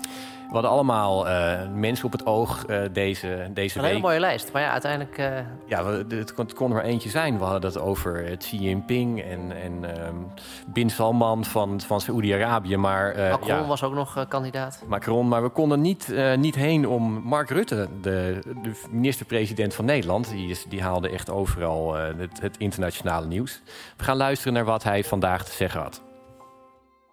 We 0.53 0.59
hadden 0.59 0.77
allemaal 0.77 1.29
uh, 1.29 1.61
mensen 1.75 2.05
op 2.05 2.13
het 2.13 2.27
oog 2.27 2.65
uh, 2.67 2.81
deze, 2.93 3.27
deze 3.29 3.29
een 3.29 3.55
week. 3.55 3.75
Een 3.75 3.85
hele 3.85 3.99
mooie 3.99 4.21
lijst, 4.21 4.53
maar 4.53 4.63
ja, 4.63 4.71
uiteindelijk... 4.71 5.19
Uh... 5.19 5.27
Ja, 5.67 5.85
we, 5.85 6.17
het, 6.17 6.35
kon, 6.35 6.45
het 6.45 6.55
kon 6.55 6.69
er 6.69 6.75
maar 6.75 6.85
eentje 6.85 7.09
zijn. 7.09 7.39
We 7.39 7.45
hadden 7.45 7.71
het 7.71 7.81
over 7.81 8.37
Xi 8.37 8.57
Jinping 8.57 9.23
en, 9.23 9.53
en 9.63 10.07
um, 10.07 10.27
Bin 10.67 10.91
Salman 10.91 11.45
van, 11.45 11.81
van 11.81 12.01
Saoedi-Arabië. 12.01 12.77
Maar, 12.77 13.15
Macron 13.31 13.57
ja, 13.57 13.67
was 13.67 13.83
ook 13.83 13.95
nog 13.95 14.27
kandidaat. 14.29 14.83
Macron, 14.87 15.29
maar 15.29 15.43
we 15.43 15.49
konden 15.49 15.81
niet, 15.81 16.15
niet 16.37 16.55
heen 16.55 16.89
om 16.89 17.21
Mark 17.25 17.51
Rutte, 17.51 17.89
de, 18.01 18.39
de 18.63 18.81
minister-president 18.91 19.75
van 19.75 19.85
Nederland. 19.85 20.31
Die, 20.31 20.51
is, 20.51 20.65
die 20.69 20.83
haalde 20.83 21.11
echt 21.11 21.31
overal 21.31 21.95
het, 21.95 22.41
het 22.41 22.57
internationale 22.57 23.27
nieuws. 23.27 23.63
We 23.97 24.05
gaan 24.05 24.17
luisteren 24.17 24.53
naar 24.53 24.65
wat 24.65 24.83
hij 24.83 25.05
vandaag 25.05 25.45
te 25.45 25.53
zeggen 25.53 25.81
had. 25.81 26.03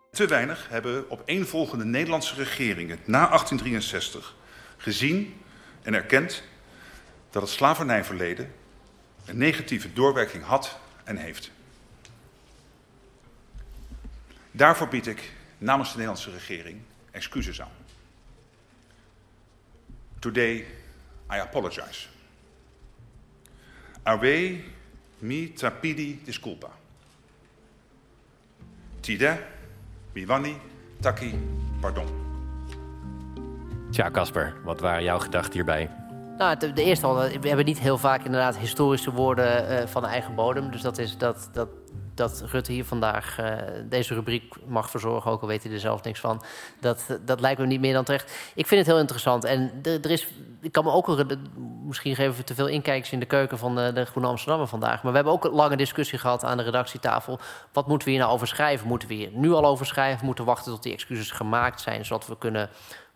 Te 0.10 0.28
weinig 0.28 0.70
hebben 0.70 1.12
opeenvolgende 1.12 1.86
Nederlandse 1.86 2.36
regeringen 2.36 3.00
na 3.06 3.28
1863 3.28 4.36
gezien 4.78 5.42
en 5.82 5.94
erkend 5.94 6.44
dat 7.30 7.42
het 7.42 7.52
slavernijverleden 7.52 8.54
een 9.26 9.38
negatieve 9.38 9.94
doorwerking 9.94 10.44
had 10.44 10.80
en 11.04 11.18
heeft. 11.18 11.52
Daarvoor 14.52 14.88
bied 14.88 15.08
ik 15.08 15.32
namens 15.58 15.90
de 15.90 15.98
Nederlandse 15.98 16.32
regering 16.32 16.82
excuses 17.12 17.62
aan. 17.62 17.72
Today 20.20 20.56
I 21.32 21.38
apologize. 21.38 22.08
Awe 24.04 24.64
mi 25.18 25.54
trapidi 25.54 26.22
disculpa. 26.24 26.70
Tide 29.00 29.58
Miwani, 30.20 30.56
Taki, 31.02 31.34
pardon. 31.80 32.06
Tja, 33.90 34.10
Casper, 34.12 34.54
wat 34.64 34.80
waren 34.80 35.04
jouw 35.04 35.20
gedachten 35.20 35.54
hierbij? 35.54 35.90
Nou, 36.40 36.58
de, 36.58 36.74
de, 36.74 36.84
eerste 36.84 37.06
al, 37.06 37.16
we 37.16 37.48
hebben 37.48 37.66
niet 37.66 37.80
heel 37.80 37.98
vaak 37.98 38.24
inderdaad 38.24 38.58
historische 38.58 39.12
woorden 39.12 39.72
uh, 39.72 39.88
van 39.88 40.06
eigen 40.06 40.36
bodem. 40.36 40.72
Dus 40.72 40.82
dat, 40.82 40.98
is, 40.98 41.18
dat, 41.18 41.50
dat, 41.54 41.68
dat 42.14 42.44
Rutte 42.52 42.72
hier 42.72 42.86
vandaag 42.86 43.40
uh, 43.40 43.54
deze 43.90 44.14
rubriek 44.14 44.56
mag 44.68 44.90
verzorgen, 44.90 45.32
ook 45.32 45.42
al 45.42 45.48
weet 45.48 45.64
hij 45.64 45.72
er 45.72 45.80
zelf 45.80 46.04
niks 46.04 46.20
van. 46.20 46.44
Dat, 46.80 47.20
dat 47.26 47.40
lijkt 47.40 47.60
me 47.60 47.66
niet 47.66 47.80
meer 47.80 47.94
dan 47.94 48.04
terecht. 48.04 48.52
Ik 48.56 48.68
vind 48.68 48.80
het 48.80 48.90
heel 48.90 49.00
interessant. 49.00 49.44
En 49.44 49.72
er 49.84 50.12
is, 50.12 50.28
ik 50.62 50.72
kan 50.72 50.84
me 50.84 50.92
ook, 50.92 51.26
misschien 51.84 52.16
geven 52.16 52.38
we 52.38 52.44
te 52.44 52.56
veel 52.56 52.68
inkijkers 52.68 53.12
in 53.12 53.20
de 53.20 53.26
keuken 53.26 53.58
van 53.58 53.76
de, 53.76 53.94
de 53.94 54.06
Groene 54.06 54.28
Amsterdammer 54.28 54.68
vandaag. 54.68 55.04
Maar 55.04 55.12
we 55.12 55.18
hebben 55.18 55.34
ook 55.34 55.46
een 55.46 55.52
lange 55.52 55.78
discussie 55.78 56.20
gehad 56.20 56.44
aan 56.44 56.58
de 56.58 56.64
redactietafel. 56.64 57.40
Wat 57.74 57.88
moeten 57.88 58.08
we 58.08 58.14
hier 58.14 58.24
nou 58.24 58.34
over 58.34 58.48
schrijven? 58.48 58.88
Moeten 58.88 59.08
we 59.08 59.14
hier 59.14 59.30
nu 59.34 59.52
al 59.52 59.66
over 59.66 59.86
schrijven? 59.86 60.26
Moeten 60.26 60.44
we 60.44 60.50
wachten 60.50 60.72
tot 60.72 60.84
die 60.84 60.94
excuses 60.94 61.32
gemaakt 61.32 61.82
zijn, 61.82 62.06
zodat 62.06 62.28
we 62.28 62.38
kunnen 62.38 62.70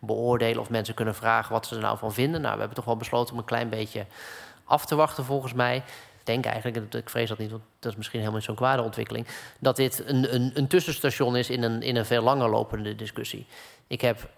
beoordelen 0.06 0.60
of 0.60 0.70
mensen 0.70 0.94
kunnen 0.94 1.14
vragen 1.14 1.52
wat 1.52 1.66
ze 1.66 1.74
er 1.74 1.80
nou 1.80 1.98
van 1.98 2.12
vinden? 2.12 2.40
Nou, 2.40 2.52
we 2.52 2.58
hebben 2.58 2.76
toch 2.76 2.84
wel 2.84 2.96
besloten 2.96 3.32
om 3.32 3.38
een 3.38 3.44
klein 3.44 3.68
beetje 3.68 4.06
af 4.64 4.86
te 4.86 4.94
wachten, 4.94 5.24
volgens 5.24 5.52
mij 5.52 5.82
denk 6.24 6.44
eigenlijk, 6.44 6.94
ik 6.94 7.10
vrees 7.10 7.28
dat 7.28 7.38
niet, 7.38 7.50
want 7.50 7.62
dat 7.78 7.90
is 7.90 7.96
misschien 7.96 8.18
helemaal 8.18 8.38
niet 8.38 8.48
zo'n 8.48 8.56
kwade 8.56 8.82
ontwikkeling, 8.82 9.26
dat 9.58 9.76
dit 9.76 10.02
een, 10.06 10.34
een, 10.34 10.50
een 10.54 10.66
tussenstation 10.66 11.36
is 11.36 11.50
in 11.50 11.62
een, 11.62 11.82
in 11.82 11.96
een 11.96 12.06
veel 12.06 12.22
langer 12.22 12.50
lopende 12.50 12.94
discussie. 12.94 13.46
Ik 13.86 14.00
heb 14.00 14.28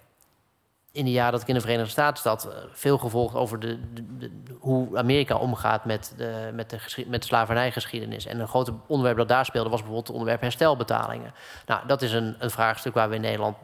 in 0.93 1.05
de 1.05 1.11
jaren 1.11 1.33
dat 1.33 1.43
ik 1.43 1.49
in 1.49 1.55
de 1.55 1.61
Verenigde 1.61 1.91
Staten 1.91 2.23
zat, 2.23 2.45
eh, 2.45 2.59
veel 2.73 2.99
gevolgd 2.99 3.35
over 3.35 3.61
de, 3.61 3.79
de, 4.19 4.31
hoe 4.59 4.99
Amerika 4.99 5.37
omgaat 5.37 5.85
met 5.85 6.15
de, 6.17 6.51
met, 6.53 6.71
de 6.71 7.05
met 7.07 7.21
de 7.21 7.27
slavernijgeschiedenis. 7.27 8.27
En 8.27 8.41
een 8.41 8.49
groot 8.49 8.71
onderwerp 8.87 9.17
dat 9.17 9.29
daar 9.29 9.45
speelde 9.45 9.69
was 9.69 9.79
bijvoorbeeld 9.79 10.07
het 10.07 10.17
onderwerp 10.17 10.43
herstelbetalingen. 10.43 11.35
Nou, 11.67 11.87
dat 11.87 12.03
is 12.03 12.13
een, 12.13 12.37
een 12.39 12.51
vraagstuk 12.51 12.95
waar 12.95 13.09
we 13.09 13.15
in 13.15 13.21
Nederland 13.21 13.57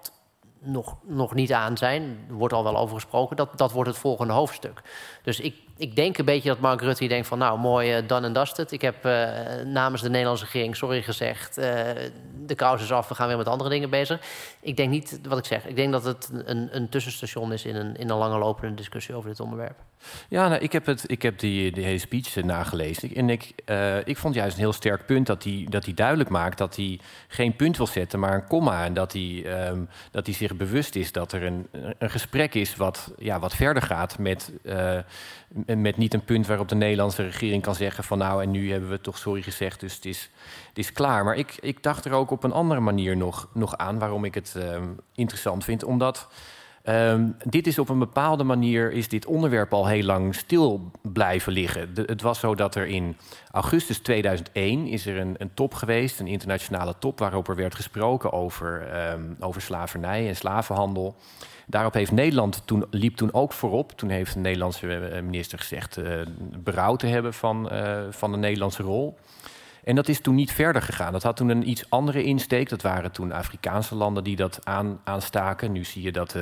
nog, 0.62 0.96
nog 1.02 1.34
niet 1.34 1.52
aan 1.52 1.76
zijn. 1.76 2.24
Er 2.28 2.34
wordt 2.34 2.54
al 2.54 2.64
wel 2.64 2.76
over 2.76 2.94
gesproken. 2.94 3.36
Dat, 3.36 3.58
dat 3.58 3.72
wordt 3.72 3.90
het 3.90 3.98
volgende 3.98 4.32
hoofdstuk. 4.32 4.82
Dus 5.22 5.40
ik, 5.40 5.54
ik 5.76 5.96
denk 5.96 6.18
een 6.18 6.24
beetje 6.24 6.48
dat 6.48 6.58
Mark 6.58 6.80
Rutte 6.80 7.06
denkt 7.06 7.26
van... 7.26 7.38
nou, 7.38 7.58
mooi, 7.58 7.98
uh, 7.98 8.08
done 8.08 8.26
and 8.26 8.34
dusted. 8.34 8.72
Ik 8.72 8.80
heb 8.80 9.06
uh, 9.06 9.28
namens 9.64 10.02
de 10.02 10.10
Nederlandse 10.10 10.44
regering 10.44 10.76
sorry 10.76 11.02
gezegd. 11.02 11.58
Uh, 11.58 11.64
de 12.46 12.54
kous 12.54 12.82
is 12.82 12.92
af, 12.92 13.08
we 13.08 13.14
gaan 13.14 13.28
weer 13.28 13.36
met 13.36 13.48
andere 13.48 13.70
dingen 13.70 13.90
bezig. 13.90 14.20
Ik 14.60 14.76
denk 14.76 14.90
niet, 14.90 15.20
wat 15.28 15.38
ik 15.38 15.44
zeg, 15.44 15.66
ik 15.66 15.76
denk 15.76 15.92
dat 15.92 16.04
het 16.04 16.30
een, 16.44 16.68
een 16.76 16.88
tussenstation 16.88 17.52
is... 17.52 17.64
in 17.64 17.76
een, 17.76 17.96
in 17.96 18.10
een 18.10 18.16
lange 18.16 18.38
lopende 18.38 18.74
discussie 18.74 19.14
over 19.14 19.28
dit 19.28 19.40
onderwerp. 19.40 19.76
Ja, 20.28 20.48
nou, 20.48 20.60
ik 20.60 20.72
heb, 20.72 20.86
het, 20.86 21.04
ik 21.06 21.22
heb 21.22 21.38
die, 21.38 21.72
die 21.72 21.84
hele 21.84 21.98
speech 21.98 22.34
nagelezen. 22.34 23.14
En 23.14 23.30
ik, 23.30 23.52
ik 24.04 24.16
vond 24.16 24.34
juist 24.34 24.54
een 24.54 24.62
heel 24.62 24.72
sterk 24.72 25.06
punt 25.06 25.26
dat 25.26 25.44
hij 25.44 25.66
dat 25.68 25.84
hij 25.84 25.94
duidelijk 25.94 26.28
maakt... 26.28 26.58
dat 26.58 26.76
hij 26.76 27.00
geen 27.28 27.56
punt 27.56 27.76
wil 27.76 27.86
zetten, 27.86 28.18
maar 28.18 28.34
een 28.34 28.46
komma. 28.46 28.84
En 28.84 28.94
dat 28.94 29.12
hij, 29.12 29.44
um, 29.68 29.88
dat 30.10 30.26
hij 30.26 30.34
zich 30.34 30.56
bewust 30.56 30.96
is 30.96 31.12
dat 31.12 31.32
er 31.32 31.42
een, 31.42 31.68
een 31.98 32.10
gesprek 32.10 32.54
is... 32.54 32.76
wat, 32.76 33.12
ja, 33.18 33.38
wat 33.38 33.54
verder 33.54 33.82
gaat 33.82 34.18
met 34.18 34.52
met 35.66 35.96
niet 35.96 36.14
een 36.14 36.24
punt 36.24 36.46
waarop 36.46 36.68
de 36.68 36.74
Nederlandse 36.74 37.22
regering 37.22 37.62
kan 37.62 37.74
zeggen 37.74 38.04
van 38.04 38.18
nou 38.18 38.42
en 38.42 38.50
nu 38.50 38.70
hebben 38.70 38.90
we 38.90 39.00
toch 39.00 39.18
sorry 39.18 39.42
gezegd, 39.42 39.80
dus 39.80 39.94
het 39.94 40.04
is, 40.04 40.30
het 40.68 40.78
is 40.78 40.92
klaar. 40.92 41.24
Maar 41.24 41.36
ik, 41.36 41.56
ik 41.60 41.82
dacht 41.82 42.04
er 42.04 42.12
ook 42.12 42.30
op 42.30 42.44
een 42.44 42.52
andere 42.52 42.80
manier 42.80 43.16
nog, 43.16 43.48
nog 43.52 43.76
aan 43.76 43.98
waarom 43.98 44.24
ik 44.24 44.34
het 44.34 44.54
uh, 44.56 44.76
interessant 45.14 45.64
vind. 45.64 45.84
Omdat 45.84 46.28
um, 46.84 47.36
dit 47.44 47.66
is 47.66 47.78
op 47.78 47.88
een 47.88 47.98
bepaalde 47.98 48.44
manier 48.44 48.92
is 48.92 49.08
dit 49.08 49.26
onderwerp 49.26 49.72
al 49.72 49.86
heel 49.86 50.04
lang 50.04 50.34
stil 50.34 50.90
blijven 51.02 51.52
liggen. 51.52 51.90
Het 51.94 52.22
was 52.22 52.38
zo 52.38 52.54
dat 52.54 52.74
er 52.74 52.86
in 52.86 53.16
augustus 53.50 53.98
2001 53.98 54.86
is 54.86 55.06
er 55.06 55.18
een, 55.18 55.34
een 55.38 55.54
top 55.54 55.74
geweest, 55.74 56.20
een 56.20 56.26
internationale 56.26 56.94
top, 56.98 57.18
waarop 57.18 57.48
er 57.48 57.56
werd 57.56 57.74
gesproken 57.74 58.32
over, 58.32 58.96
um, 59.12 59.36
over 59.40 59.60
slavernij 59.60 60.28
en 60.28 60.36
slavenhandel. 60.36 61.16
Daarop 61.66 61.94
heeft 61.94 62.12
Nederland 62.12 62.62
toen, 62.64 62.86
liep 62.90 63.16
toen 63.16 63.34
ook 63.34 63.52
voorop. 63.52 63.92
Toen 63.92 64.08
heeft 64.08 64.34
de 64.34 64.40
Nederlandse 64.40 64.96
eh, 64.96 65.22
minister 65.22 65.58
gezegd 65.58 65.98
uh, 65.98 66.20
berouw 66.56 66.96
te 66.96 67.06
hebben 67.06 67.34
van, 67.34 67.72
uh, 67.72 68.00
van 68.10 68.30
de 68.32 68.38
Nederlandse 68.38 68.82
rol. 68.82 69.18
En 69.84 69.94
dat 69.94 70.08
is 70.08 70.20
toen 70.20 70.34
niet 70.34 70.52
verder 70.52 70.82
gegaan. 70.82 71.12
Dat 71.12 71.22
had 71.22 71.36
toen 71.36 71.48
een 71.48 71.68
iets 71.68 71.90
andere 71.90 72.24
insteek. 72.24 72.68
Dat 72.68 72.82
waren 72.82 73.12
toen 73.12 73.32
Afrikaanse 73.32 73.94
landen 73.94 74.24
die 74.24 74.36
dat 74.36 74.58
aan, 74.64 75.00
aanstaken. 75.04 75.72
Nu 75.72 75.84
zie 75.84 76.02
je 76.02 76.12
dat 76.12 76.36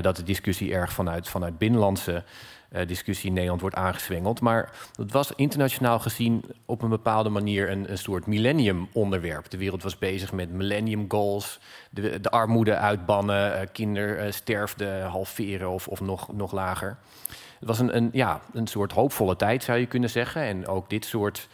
dat 0.00 0.16
de 0.16 0.22
discussie 0.22 0.72
erg 0.72 0.92
vanuit, 0.92 1.28
vanuit 1.28 1.58
binnenlandse 1.58 2.24
discussie 2.86 3.28
in 3.28 3.32
Nederland 3.32 3.60
wordt 3.60 3.76
aangezwengeld. 3.76 4.40
Maar 4.40 4.72
dat 4.92 5.10
was 5.10 5.32
internationaal 5.36 5.98
gezien 5.98 6.44
op 6.66 6.82
een 6.82 6.88
bepaalde 6.88 7.28
manier 7.28 7.70
een, 7.70 7.90
een 7.90 7.98
soort 7.98 8.26
millennium-onderwerp. 8.26 9.50
De 9.50 9.58
wereld 9.58 9.82
was 9.82 9.98
bezig 9.98 10.32
met 10.32 10.52
millennium 10.52 11.04
goals, 11.08 11.60
de, 11.90 12.20
de 12.20 12.30
armoede 12.30 12.76
uitbannen, 12.76 13.52
uh, 13.52 13.60
kindersterfte 13.72 14.84
halveren 14.84 15.70
of, 15.70 15.88
of 15.88 16.00
nog, 16.00 16.32
nog 16.32 16.52
lager. 16.52 16.96
Het 17.58 17.68
was 17.68 17.78
een, 17.78 17.96
een, 17.96 18.08
ja, 18.12 18.40
een 18.52 18.66
soort 18.66 18.92
hoopvolle 18.92 19.36
tijd, 19.36 19.62
zou 19.62 19.78
je 19.78 19.86
kunnen 19.86 20.10
zeggen. 20.10 20.42
En 20.42 20.66
ook 20.66 20.90
dit 20.90 21.04
soort 21.04 21.48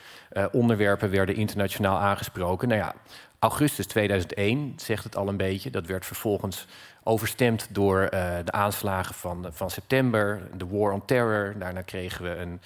onderwerpen 0.53 1.11
werden 1.11 1.35
internationaal 1.35 1.99
aangesproken. 1.99 2.69
Nou 2.69 2.81
ja, 2.81 2.95
augustus 3.39 3.87
2001 3.87 4.73
zegt 4.77 5.05
het 5.05 5.17
al 5.17 5.29
een 5.29 5.37
beetje. 5.37 5.71
Dat 5.71 5.87
werd 5.87 6.07
vervolgens 6.07 6.67
overstemd 7.09 7.69
door 7.71 8.03
uh, 8.03 8.37
de 8.45 8.53
aanslagen 8.53 9.15
van, 9.15 9.47
van 9.51 9.71
september, 9.71 10.41
de 10.57 10.67
War 10.67 10.93
on 10.93 11.05
Terror. 11.05 11.55
Daarna 11.59 11.83
kregen 11.83 12.25
we 12.25 12.37
een, 12.37 12.61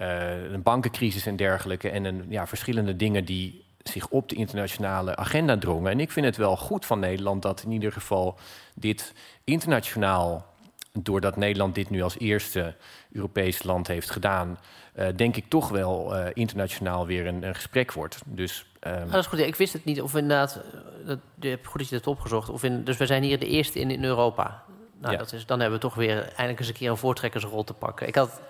uh, 0.00 0.52
een 0.52 0.62
bankencrisis 0.62 1.26
en 1.26 1.36
dergelijke. 1.36 1.90
En 1.90 2.04
een, 2.04 2.24
ja, 2.28 2.46
verschillende 2.46 2.96
dingen 2.96 3.24
die 3.24 3.64
zich 3.82 4.08
op 4.08 4.28
de 4.28 4.34
internationale 4.34 5.16
agenda 5.16 5.58
drongen. 5.58 5.90
En 5.90 6.00
ik 6.00 6.10
vind 6.10 6.26
het 6.26 6.36
wel 6.36 6.56
goed 6.56 6.86
van 6.86 6.98
Nederland 6.98 7.42
dat 7.42 7.62
in 7.62 7.72
ieder 7.72 7.92
geval 7.92 8.38
dit 8.74 9.14
internationaal, 9.44 10.46
doordat 10.92 11.36
Nederland 11.36 11.74
dit 11.74 11.90
nu 11.90 12.02
als 12.02 12.18
eerste 12.18 12.74
Europees 13.12 13.62
land 13.62 13.86
heeft 13.86 14.10
gedaan, 14.10 14.58
uh, 14.94 15.06
denk 15.16 15.36
ik 15.36 15.44
toch 15.48 15.68
wel 15.68 16.16
uh, 16.16 16.26
internationaal 16.32 17.06
weer 17.06 17.26
een, 17.26 17.42
een, 17.42 17.54
gesprek 17.54 17.92
wordt. 17.92 18.20
Dus, 18.24 18.66
um... 18.80 18.92
ah, 18.92 19.10
dat 19.10 19.20
is 19.20 19.26
goed. 19.26 19.38
Ik 19.38 19.56
wist 19.56 19.72
het 19.72 19.84
niet 19.84 20.02
of 20.02 20.14
inderdaad, 20.14 20.60
dat, 21.04 21.18
goed 21.64 21.80
dat 21.80 21.88
je 21.88 21.96
dat 21.96 22.06
opgezocht. 22.06 22.48
Of 22.48 22.62
in, 22.62 22.84
dus 22.84 22.96
we 22.96 23.06
zijn 23.06 23.22
hier 23.22 23.38
de 23.38 23.46
eerste 23.46 23.80
in, 23.80 23.90
in 23.90 24.04
Europa. 24.04 24.62
Nou, 25.00 25.12
ja. 25.12 25.18
dat 25.18 25.32
is, 25.32 25.46
dan 25.46 25.60
hebben 25.60 25.78
we 25.78 25.84
toch 25.84 25.94
weer 25.94 26.22
eindelijk 26.22 26.58
eens 26.58 26.68
een 26.68 26.74
keer 26.74 26.90
een 26.90 26.96
voortrekkersrol 26.96 27.64
te 27.64 27.74
pakken. 27.74 28.06
Ik 28.06 28.14
had 28.14 28.40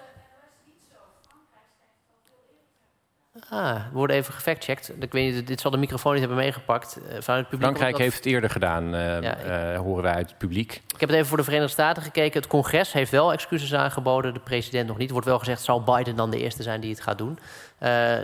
Ah, 3.53 3.75
we 3.75 3.81
worden 3.93 4.17
even 4.17 4.35
gefactcheckt. 4.35 4.93
Ik 5.01 5.13
weet 5.13 5.35
niet, 5.35 5.47
dit 5.47 5.61
zal 5.61 5.71
de 5.71 5.77
microfoon 5.77 6.13
niet 6.13 6.21
hebben 6.21 6.39
meegepakt. 6.39 6.99
Vanuit 7.09 7.27
het 7.27 7.49
publiek 7.49 7.61
Frankrijk 7.61 7.99
heeft 7.99 8.17
het 8.17 8.27
eerder 8.27 8.51
gedaan, 8.51 8.95
uh, 8.95 9.23
ja, 9.23 9.73
uh, 9.73 9.79
horen 9.79 10.03
wij 10.03 10.15
uit 10.15 10.29
het 10.29 10.39
publiek. 10.39 10.73
Ik 10.73 11.01
heb 11.01 11.09
het 11.09 11.19
even 11.19 11.27
voor 11.27 11.37
de 11.37 11.45
Verenigde 11.45 11.73
Staten 11.73 12.03
gekeken. 12.03 12.41
Het 12.41 12.51
congres 12.51 12.93
heeft 12.93 13.11
wel 13.11 13.33
excuses 13.33 13.75
aangeboden, 13.75 14.35
de 14.35 14.41
president 14.41 14.89
nog 14.89 14.97
niet. 14.97 15.07
Er 15.07 15.13
wordt 15.13 15.29
wel 15.29 15.39
gezegd, 15.39 15.63
zal 15.63 15.83
Biden 15.83 16.17
dan 16.17 16.31
de 16.31 16.39
eerste 16.39 16.63
zijn 16.63 16.81
die 16.81 16.91
het 16.91 17.01
gaat 17.01 17.19
doen? 17.19 17.39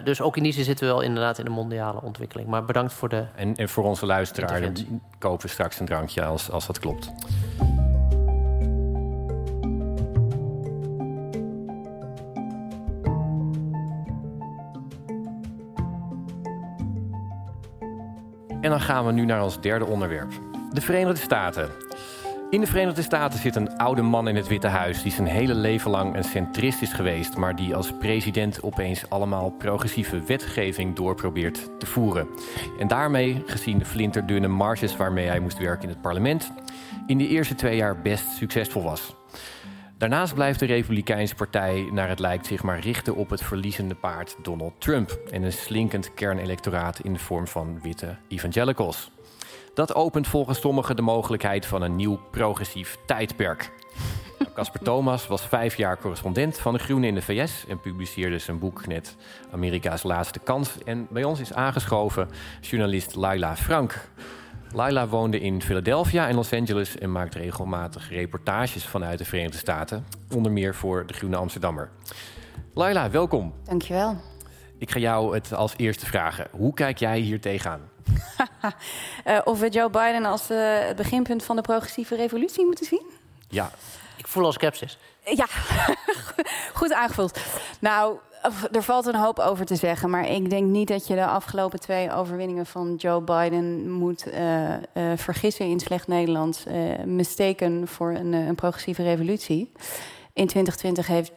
dus 0.05 0.21
ook 0.21 0.37
in 0.37 0.43
die 0.43 0.53
zin 0.53 0.64
zitten 0.64 0.87
we 0.87 0.93
wel 0.93 1.03
inderdaad 1.03 1.38
in 1.38 1.47
een 1.47 1.53
mondiale 1.53 2.03
ontwikkeling. 2.03 2.49
Maar 2.49 2.64
bedankt 2.64 2.93
voor 2.93 3.09
de 3.09 3.25
En, 3.35 3.57
en 3.57 3.69
voor 3.69 3.85
onze 3.85 4.07
luisteraar, 4.07 4.61
kopen 5.19 5.47
we 5.47 5.53
straks 5.53 5.81
een 5.81 5.87
drankje 5.87 6.25
als, 6.25 6.51
als 6.51 6.67
dat 6.67 6.79
klopt. 6.79 7.11
En 18.61 18.71
dan 18.71 18.81
gaan 18.81 19.07
we 19.07 19.12
nu 19.12 19.25
naar 19.25 19.42
ons 19.42 19.61
derde 19.61 19.87
onderwerp. 19.87 20.33
De 20.73 20.81
Verenigde 20.81 21.21
Staten. 21.21 21.68
In 22.51 22.61
de 22.61 22.66
Verenigde 22.66 23.03
Staten 23.03 23.38
zit 23.38 23.57
een 23.57 23.77
oude 23.77 24.03
man 24.03 24.29
in 24.29 24.37
het 24.37 24.47
Witte 24.47 24.66
Huis 24.66 25.03
die 25.03 25.12
zijn 25.12 25.27
hele 25.27 25.55
leven 25.55 25.90
lang 25.90 26.16
een 26.16 26.25
centrist 26.25 26.83
is 26.83 26.92
geweest, 26.92 27.37
maar 27.37 27.57
die 27.57 27.75
als 27.75 27.92
president 27.99 28.62
opeens 28.62 29.11
allemaal 29.11 29.51
progressieve 29.51 30.23
wetgeving 30.23 30.97
doorprobeert 30.97 31.71
te 31.79 31.87
voeren. 31.87 32.29
En 32.79 32.88
daarmee, 32.88 33.42
gezien 33.47 33.79
de 33.79 33.85
flinterdunne 33.85 34.49
marges 34.49 34.97
waarmee 34.97 35.27
hij 35.27 35.40
moest 35.40 35.59
werken 35.59 35.83
in 35.83 35.88
het 35.88 36.01
parlement, 36.01 36.53
in 37.07 37.18
de 37.18 37.29
eerste 37.29 37.55
twee 37.55 37.77
jaar 37.77 38.01
best 38.01 38.27
succesvol 38.37 38.83
was. 38.83 39.14
Daarnaast 39.99 40.35
blijft 40.35 40.59
de 40.59 40.67
Republikeinse 40.67 41.35
Partij 41.35 41.89
naar 41.93 42.09
het 42.09 42.19
lijkt 42.19 42.47
zich 42.47 42.63
maar 42.63 42.79
richten 42.81 43.15
op 43.15 43.31
het 43.31 43.43
verliezende 43.43 43.95
paard 43.95 44.37
Donald 44.43 44.73
Trump 44.79 45.19
en 45.31 45.43
een 45.43 45.53
slinkend 45.53 46.15
kernelectoraat 46.15 47.01
in 47.01 47.13
de 47.13 47.19
vorm 47.19 47.47
van 47.47 47.81
witte 47.83 48.17
evangelicals. 48.29 49.11
Dat 49.75 49.95
opent 49.95 50.27
volgens 50.27 50.61
sommigen 50.61 50.97
de 50.97 51.03
mogelijkheid 51.03 51.67
van 51.67 51.83
een 51.83 51.97
nieuw 51.97 52.21
progressief 52.31 52.99
tijdperk. 53.07 53.71
Casper 54.55 54.81
Thomas 54.81 55.27
was 55.27 55.47
vijf 55.47 55.77
jaar 55.77 55.99
correspondent 55.99 56.59
van 56.59 56.73
de 56.73 56.79
Groenen 56.79 57.09
in 57.09 57.15
de 57.15 57.23
VS 57.23 57.65
en 57.69 57.81
publiceerde 57.81 58.39
zijn 58.39 58.59
boek 58.59 58.87
net 58.87 59.17
Amerika's 59.51 60.03
Laatste 60.03 60.39
Kans. 60.39 60.79
En 60.85 61.07
bij 61.11 61.25
ons 61.25 61.41
is 61.41 61.53
aangeschoven 61.53 62.29
journalist 62.61 63.15
Laila 63.15 63.57
Frank. 63.57 64.11
Laila 64.72 65.09
woonde 65.09 65.40
in 65.40 65.62
Philadelphia 65.62 66.28
en 66.28 66.35
Los 66.35 66.52
Angeles 66.52 66.98
en 66.98 67.12
maakt 67.12 67.35
regelmatig 67.35 68.09
reportages 68.09 68.85
vanuit 68.85 69.18
de 69.18 69.24
Verenigde 69.24 69.59
Staten, 69.59 70.07
onder 70.35 70.52
meer 70.52 70.74
voor 70.74 71.07
de 71.07 71.14
Groene 71.14 71.37
Amsterdammer. 71.37 71.90
Laila, 72.74 73.11
welkom. 73.11 73.54
Dankjewel. 73.64 74.16
Ik 74.78 74.90
ga 74.90 74.98
jou 74.98 75.35
het 75.35 75.52
als 75.52 75.74
eerste 75.76 76.07
vragen. 76.07 76.46
Hoe 76.50 76.74
kijk 76.74 76.98
jij 76.98 77.18
hier 77.18 77.40
tegenaan? 77.40 77.81
uh, 79.26 79.38
of 79.44 79.61
we 79.61 79.68
Joe 79.68 79.90
Biden 79.90 80.24
als 80.24 80.50
uh, 80.50 80.78
het 80.81 80.96
beginpunt 80.96 81.44
van 81.44 81.57
de 81.57 81.62
progressieve 81.62 82.16
revolutie 82.16 82.64
moeten 82.64 82.87
zien? 82.87 83.07
Ja. 83.48 83.70
Ik 84.16 84.26
voel 84.26 84.44
al 84.44 84.52
sceptisch. 84.52 84.98
Ja, 85.24 85.46
goed 86.81 86.92
aangevuld. 86.92 87.38
Nou, 87.81 88.18
er 88.72 88.83
valt 88.83 89.07
een 89.07 89.14
hoop 89.14 89.38
over 89.38 89.64
te 89.64 89.77
zeggen, 89.77 90.11
maar 90.11 90.29
ik 90.29 90.51
denk 90.51 90.70
niet 90.70 90.88
dat 90.88 91.07
je 91.07 91.14
de 91.14 91.27
afgelopen 91.27 91.81
twee 91.81 92.12
overwinningen 92.12 92.66
van 92.66 92.94
Joe 92.94 93.20
Biden 93.20 93.90
moet 93.90 94.27
uh, 94.27 94.68
uh, 94.70 94.79
vergissen 95.16 95.66
in 95.66 95.81
slecht 95.81 96.09
Nederlands, 96.09 96.66
uh, 96.66 97.05
mistaken 97.05 97.88
voor 97.88 98.12
een, 98.12 98.33
een, 98.33 98.55
progressieve 98.55 99.03
revolutie. 99.03 99.72
In 100.33 100.46
2020 100.46 101.07
heeft, 101.07 101.33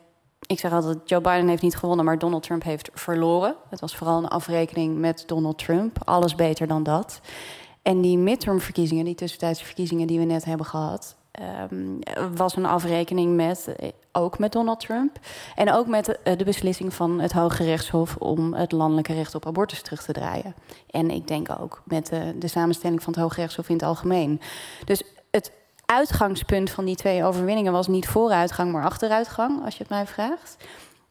ik 0.48 0.60
zeg 0.60 0.72
altijd, 0.72 0.98
Joe 1.06 1.22
Biden 1.22 1.48
heeft 1.48 1.62
niet 1.62 1.76
gewonnen, 1.76 2.06
maar 2.06 2.20
Donald 2.20 2.44
Trump 2.44 2.64
heeft 2.64 2.90
verloren. 2.94 3.56
Het 3.70 3.80
was 3.80 3.96
vooral 3.96 4.18
een 4.18 4.28
afrekening 4.28 4.98
met 4.98 5.24
Donald 5.28 5.58
Trump, 5.58 5.98
alles 6.04 6.36
beter 6.36 6.68
dan 6.68 6.84
dat. 6.84 7.22
En 7.82 8.02
die 8.02 8.18
midtermverkiezingen, 8.18 9.06
die 9.06 9.16
tussentijdse 9.16 9.66
verkiezingen 9.66 10.08
die 10.08 10.20
we 10.20 10.26
net 10.26 10.46
hebben 10.46 10.66
gehad, 10.66 11.16
Um, 11.72 12.00
was 12.36 12.56
een 12.56 12.66
afrekening 12.66 13.36
met, 13.36 13.76
ook 14.12 14.40
met 14.40 14.52
Donald 14.52 14.80
Trump. 14.80 15.20
En 15.56 15.74
ook 15.74 15.88
met 15.88 16.06
de, 16.06 16.36
de, 16.36 16.44
beslissing 16.44 16.94
van 16.94 17.20
het 17.20 17.32
Hoge 17.32 17.64
Rechtshof 17.64 18.16
om 18.16 18.54
het 18.54 18.72
landelijke 18.72 19.14
recht 19.14 19.36
op 19.36 19.48
abortus 19.48 19.82
terug 19.82 20.04
te 20.04 20.14
draaien. 20.14 20.56
En 20.90 21.12
ik 21.12 21.28
denk 21.28 21.48
ook 21.60 21.82
met 21.86 22.08
de, 22.08 22.36
de 22.38 22.48
samenstelling 22.48 23.04
van 23.04 23.14
het 23.14 23.22
Hoge 23.22 23.40
Rechtshof 23.40 23.70
in 23.70 23.76
het 23.76 23.84
algemeen. 23.84 24.42
Dus 24.86 25.04
het 25.32 25.52
uitgangspunt 25.86 26.70
van 26.70 26.86
die 26.86 26.96
twee 26.96 27.24
overwinningen 27.24 27.72
was 27.72 27.88
niet 27.88 28.08
vooruitgang, 28.08 28.72
maar 28.72 28.84
achteruitgang, 28.84 29.64
als 29.66 29.74
je 29.74 29.80
het 29.80 29.90
mij 29.90 30.08
vraagt. 30.08 30.56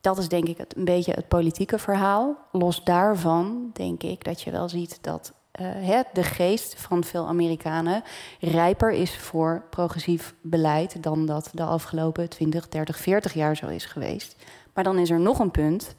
Dat 0.01 0.19
is 0.19 0.29
denk 0.29 0.45
ik 0.45 0.59
het, 0.59 0.77
een 0.77 0.85
beetje 0.85 1.13
het 1.13 1.29
politieke 1.29 1.79
verhaal. 1.79 2.37
Los 2.53 2.85
daarvan 2.85 3.71
denk 3.73 4.03
ik 4.03 4.25
dat 4.25 4.43
je 4.43 4.51
wel 4.51 4.69
ziet 4.69 4.99
dat 5.01 5.33
uh, 5.61 6.01
de 6.13 6.23
geest 6.23 6.75
van 6.81 7.05
veel 7.05 7.27
Amerikanen 7.27 8.03
rijper 8.41 8.91
is 8.91 9.17
voor 9.17 9.63
progressief 9.71 10.35
beleid 10.43 11.03
dan 11.03 11.27
dat 11.27 11.51
de 11.53 11.65
afgelopen 11.65 12.29
20, 12.29 12.69
30, 12.69 12.99
40 12.99 13.35
jaar 13.35 13.57
zo 13.57 13.67
is 13.67 13.85
geweest. 13.85 14.37
Maar 14.75 14.85
dan 14.85 14.99
is 14.99 15.11
er 15.11 15.21
nog 15.21 15.39
een 15.39 15.51
punt. 15.51 15.95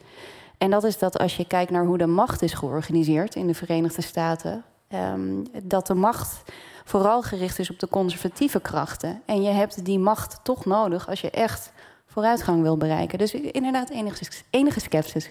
En 0.57 0.69
dat 0.69 0.83
is 0.83 0.97
dat 0.97 1.17
als 1.17 1.37
je 1.37 1.47
kijkt 1.47 1.71
naar 1.71 1.85
hoe 1.85 1.97
de 1.97 2.07
macht 2.07 2.41
is 2.41 2.53
georganiseerd 2.53 3.35
in 3.35 3.47
de 3.47 3.53
Verenigde 3.53 4.01
Staten, 4.01 4.63
um, 4.89 5.43
dat 5.63 5.87
de 5.87 5.93
macht 5.93 6.41
vooral 6.83 7.21
gericht 7.21 7.59
is 7.59 7.69
op 7.69 7.79
de 7.79 7.87
conservatieve 7.87 8.59
krachten. 8.59 9.21
En 9.25 9.41
je 9.41 9.49
hebt 9.49 9.85
die 9.85 9.99
macht 9.99 10.39
toch 10.43 10.65
nodig 10.65 11.09
als 11.09 11.21
je 11.21 11.29
echt 11.29 11.71
vooruitgang 12.05 12.61
wil 12.61 12.77
bereiken. 12.77 13.17
Dus 13.17 13.33
inderdaad 13.33 13.89
enige, 13.89 14.25
enige 14.49 14.79
sceptisch. 14.79 15.29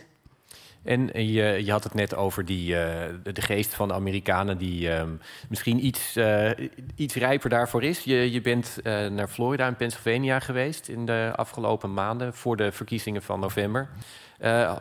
En 0.84 1.10
je, 1.12 1.64
je 1.64 1.70
had 1.70 1.84
het 1.84 1.94
net 1.94 2.14
over 2.14 2.44
die, 2.44 2.72
uh, 2.72 2.78
de 3.22 3.40
geest 3.40 3.74
van 3.74 3.88
de 3.88 3.94
Amerikanen 3.94 4.58
die 4.58 4.88
uh, 4.88 5.02
misschien 5.48 5.86
iets, 5.86 6.16
uh, 6.16 6.50
iets 6.94 7.14
rijper 7.14 7.50
daarvoor 7.50 7.82
is. 7.82 8.04
Je, 8.04 8.32
je 8.32 8.40
bent 8.40 8.78
uh, 8.82 9.06
naar 9.06 9.28
Florida 9.28 9.66
en 9.66 9.76
Pennsylvania 9.76 10.40
geweest 10.40 10.88
in 10.88 11.06
de 11.06 11.32
afgelopen 11.36 11.94
maanden 11.94 12.34
voor 12.34 12.56
de 12.56 12.72
verkiezingen 12.72 13.22
van 13.22 13.40
november. 13.40 13.88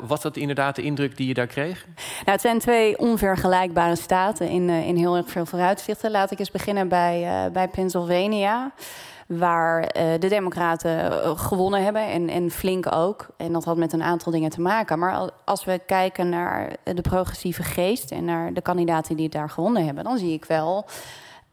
was 0.01 0.21
dat 0.21 0.37
inderdaad 0.37 0.75
de 0.75 0.81
indruk 0.81 1.17
die 1.17 1.27
je 1.27 1.33
daar 1.33 1.47
kreeg? 1.47 1.85
Nou, 1.95 2.31
het 2.31 2.41
zijn 2.41 2.59
twee 2.59 2.97
onvergelijkbare 2.97 3.95
staten 3.95 4.49
in, 4.49 4.69
in 4.69 4.95
heel 4.95 5.15
erg 5.15 5.29
veel 5.29 5.45
vooruitzichten. 5.45 6.11
Laat 6.11 6.31
ik 6.31 6.39
eens 6.39 6.51
beginnen 6.51 6.87
bij, 6.87 7.49
bij 7.53 7.67
Pennsylvania 7.67 8.71
waar 9.29 9.81
uh, 9.81 10.03
de 10.19 10.27
Democraten 10.27 11.11
uh, 11.11 11.39
gewonnen 11.39 11.83
hebben 11.83 12.07
en, 12.07 12.29
en 12.29 12.51
flink 12.51 12.95
ook. 12.95 13.27
En 13.37 13.53
dat 13.53 13.63
had 13.63 13.77
met 13.77 13.93
een 13.93 14.03
aantal 14.03 14.31
dingen 14.31 14.49
te 14.49 14.61
maken. 14.61 14.99
Maar 14.99 15.29
als 15.45 15.65
we 15.65 15.81
kijken 15.85 16.29
naar 16.29 16.75
de 16.83 17.01
progressieve 17.01 17.63
geest 17.63 18.11
en 18.11 18.25
naar 18.25 18.53
de 18.53 18.61
kandidaten 18.61 19.15
die 19.15 19.25
het 19.25 19.33
daar 19.33 19.49
gewonnen 19.49 19.85
hebben, 19.85 20.03
dan 20.03 20.17
zie 20.17 20.33
ik 20.33 20.45
wel. 20.45 20.85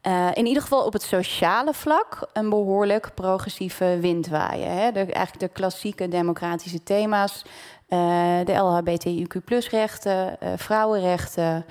Uh, 0.07 0.27
in 0.33 0.45
ieder 0.45 0.61
geval 0.61 0.85
op 0.85 0.93
het 0.93 1.01
sociale 1.01 1.73
vlak 1.73 2.29
een 2.33 2.49
behoorlijk 2.49 3.11
progressieve 3.13 3.97
wind 4.01 4.27
waaien. 4.27 4.71
Hè? 4.71 4.91
De, 4.91 4.99
eigenlijk 4.99 5.39
de 5.39 5.59
klassieke 5.59 6.07
democratische 6.07 6.83
thema's. 6.83 7.43
de 7.87 8.53
LHBTIQ-rechten, 8.53 10.37
vrouwenrechten. 10.55 11.65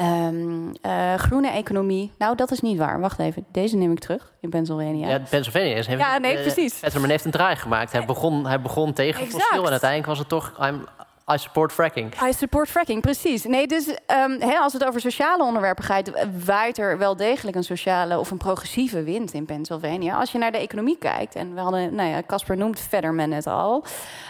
Um, 0.00 0.72
uh, 0.86 1.14
groene 1.14 1.50
economie. 1.50 2.12
Nou, 2.18 2.36
dat 2.36 2.50
is 2.50 2.60
niet 2.60 2.78
waar. 2.78 3.00
Wacht 3.00 3.18
even. 3.18 3.46
Deze 3.52 3.76
neem 3.76 3.92
ik 3.92 3.98
terug 3.98 4.32
in 4.40 4.50
Pennsylvania. 4.50 5.08
Ja, 5.08 5.20
Pennsylvania 5.30 5.76
is. 5.76 5.86
Heeft, 5.86 6.00
ja, 6.00 6.18
nee, 6.18 6.36
uh, 6.36 6.40
precies. 6.40 6.74
Fetterman 6.74 7.10
heeft 7.10 7.24
een 7.24 7.30
draai 7.30 7.56
gemaakt. 7.56 7.92
Hij 7.92 8.04
begon, 8.04 8.46
hij 8.46 8.60
begon 8.60 8.92
tegen 8.92 9.22
exact. 9.22 9.42
fossiel 9.42 9.64
en 9.64 9.70
uiteindelijk 9.70 10.08
was 10.08 10.18
het 10.18 10.28
toch. 10.28 10.66
I'm, 10.66 10.86
I 11.32 11.36
support 11.36 11.72
fracking. 11.72 12.14
I 12.28 12.32
support 12.32 12.68
fracking, 12.68 13.00
precies. 13.00 13.44
Nee, 13.44 13.66
dus 13.66 13.88
um, 13.88 14.40
hè, 14.40 14.58
als 14.58 14.72
het 14.72 14.84
over 14.84 15.00
sociale 15.00 15.42
onderwerpen 15.42 15.84
gaat, 15.84 16.10
waait 16.44 16.78
er 16.78 16.98
wel 16.98 17.16
degelijk 17.16 17.56
een 17.56 17.64
sociale 17.64 18.18
of 18.18 18.30
een 18.30 18.36
progressieve 18.38 19.02
wind 19.02 19.32
in 19.32 19.44
Pennsylvania. 19.44 20.18
Als 20.18 20.32
je 20.32 20.38
naar 20.38 20.52
de 20.52 20.58
economie 20.58 20.98
kijkt, 20.98 21.34
en 21.34 21.54
we 21.54 21.60
hadden, 21.60 21.94
nou 21.94 22.08
ja, 22.08 22.22
Casper 22.26 22.56
noemt 22.56 22.80
Fetterman 22.80 23.30
het 23.30 23.46
al, 23.46 23.84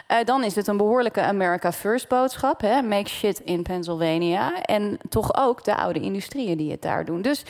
uh, 0.08 0.16
dan 0.24 0.44
is 0.44 0.54
het 0.54 0.66
een 0.66 0.76
behoorlijke 0.76 1.20
America 1.20 1.72
First 1.72 2.08
boodschap. 2.08 2.61
Hè? 2.61 2.82
Make 2.82 3.08
shit 3.08 3.38
in 3.38 3.62
Pennsylvania. 3.62 4.62
En 4.62 4.98
toch 5.08 5.37
ook 5.37 5.64
de 5.64 5.76
oude 5.76 6.00
industrieën 6.00 6.56
die 6.56 6.70
het 6.70 6.82
daar 6.82 7.04
doen. 7.04 7.22
Dus 7.22 7.44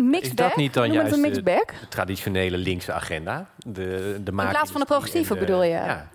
mixed 0.00 0.26
is 0.26 0.34
dat 0.34 0.56
niet 0.56 0.74
dan 0.74 0.92
juist 0.92 1.22
de, 1.22 1.42
de, 1.42 1.64
traditionele 1.88 2.56
linkse 2.56 2.92
agenda? 2.92 3.48
De, 3.56 4.20
de 4.24 4.30
in 4.30 4.48
plaats 4.48 4.70
van 4.70 4.80
de 4.80 4.86
progressieve 4.86 5.34
de, 5.34 5.40
bedoel 5.40 5.62
je? 5.62 5.70
Ja. 5.70 6.08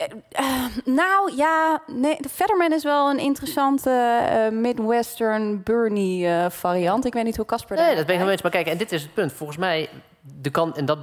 Uh, 0.00 0.64
nou 0.84 1.36
ja, 1.36 1.82
nee, 1.86 2.16
de 2.20 2.28
Fetterman 2.28 2.72
is 2.72 2.82
wel 2.82 3.10
een 3.10 3.18
interessante 3.18 3.90
uh, 3.90 4.58
Midwestern 4.58 5.62
Bernie 5.62 6.26
uh, 6.26 6.50
variant. 6.50 7.04
Ik 7.04 7.12
weet 7.12 7.24
niet 7.24 7.36
hoe 7.36 7.46
Casper 7.46 7.76
Nee, 7.76 7.96
dat 7.96 8.06
ben 8.06 8.20
ik 8.20 8.28
eens. 8.28 8.42
Maar 8.42 8.50
kijk, 8.50 8.66
en 8.66 8.78
dit 8.78 8.92
is 8.92 9.02
het 9.02 9.14
punt. 9.14 9.32
Volgens 9.32 9.58
mij, 9.58 9.88
de 10.20 10.50
kan, 10.50 10.76
en 10.76 10.84
dat 10.84 10.98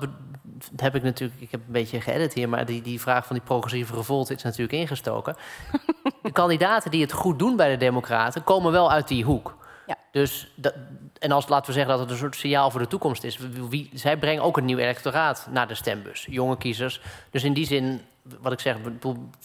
heb 0.76 0.96
ik 0.96 1.04
natuurlijk, 1.04 1.42
ik 1.42 1.52
heb 1.52 1.60
een 1.60 1.74
beetje 1.74 2.02
geëdit 2.02 2.34
hier, 2.34 2.50
maar 2.50 2.66
die, 2.66 2.82
die 2.82 3.02
vraag 3.02 3.26
van 3.26 3.36
die 3.36 3.46
progressieve 3.46 3.96
revolt 3.96 4.30
is 4.30 4.44
natuurlijk 4.44 4.80
ingestoken. 4.80 5.36
de 6.24 6.32
kandidaten 6.32 6.92
die 6.92 7.02
het 7.02 7.12
goed 7.12 7.40
doen 7.40 7.56
bij 7.56 7.70
de 7.70 7.78
Democraten 7.78 8.44
komen 8.44 8.72
wel 8.72 8.92
uit 8.92 9.08
die 9.08 9.24
hoek. 9.24 9.58
Ja. 9.88 9.96
Dus 10.12 10.54
dat, 10.56 10.74
en 11.20 11.32
als 11.32 11.48
laten 11.48 11.66
we 11.66 11.74
zeggen 11.74 11.92
dat 11.92 12.00
het 12.00 12.12
een 12.12 12.18
soort 12.18 12.36
signaal 12.36 12.72
voor 12.72 12.80
de 12.80 12.88
toekomst 12.88 13.24
is. 13.24 13.38
Wie, 13.70 13.90
zij 13.94 14.18
brengen 14.18 14.44
ook 14.44 14.58
een 14.58 14.66
nieuw 14.66 14.78
electoraat 14.78 15.48
naar 15.52 15.68
de 15.68 15.76
stembus, 15.76 16.28
jonge 16.30 16.58
kiezers. 16.58 17.02
Dus 17.32 17.44
in 17.44 17.54
die 17.54 17.66
zin 17.66 18.02
wat 18.40 18.52
ik 18.52 18.60
zeg, 18.60 18.78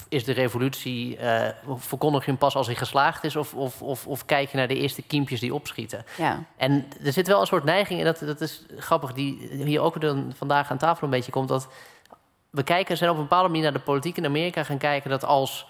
is 0.09 0.25
de 0.25 0.33
revolutie, 0.33 1.19
uh, 1.19 1.49
verkondig 1.77 2.25
je 2.25 2.31
hem 2.31 2.39
pas 2.39 2.55
als 2.57 2.67
hij 2.67 2.77
geslaagd 2.77 3.25
is, 3.25 3.37
of, 3.37 3.55
of, 3.55 3.83
of, 3.83 4.07
of, 4.07 4.25
kijk 4.25 4.51
je 4.51 4.57
naar 4.57 4.69
de 4.69 4.75
eerste 4.75 5.03
kiempjes 5.03 5.41
die 5.41 5.55
opschieten? 5.55 6.05
Ja. 6.17 6.45
En 6.57 6.87
er 7.05 7.13
zit 7.13 7.27
wel 7.27 7.41
een 7.41 7.47
soort 7.47 7.65
neiging, 7.65 7.99
en 7.99 8.05
dat, 8.05 8.19
dat 8.19 8.41
is 8.41 8.67
grappig, 8.77 9.13
die 9.13 9.49
hier 9.51 9.81
ook 9.81 10.01
dan 10.01 10.33
vandaag 10.37 10.71
aan 10.71 10.79
tafel 10.79 11.05
een 11.05 11.11
beetje 11.11 11.33
komt, 11.33 11.49
dat 11.49 11.69
we 12.51 12.63
kijken, 12.63 12.97
zijn 12.97 13.11
op 13.11 13.17
een 13.17 13.23
bepaalde 13.23 13.49
manier 13.49 13.63
naar 13.63 13.73
de 13.73 13.79
politiek 13.79 14.17
in 14.17 14.25
Amerika 14.25 14.65
gaan 14.65 14.79
kijken, 14.79 15.11
dat 15.11 15.25
als 15.25 15.67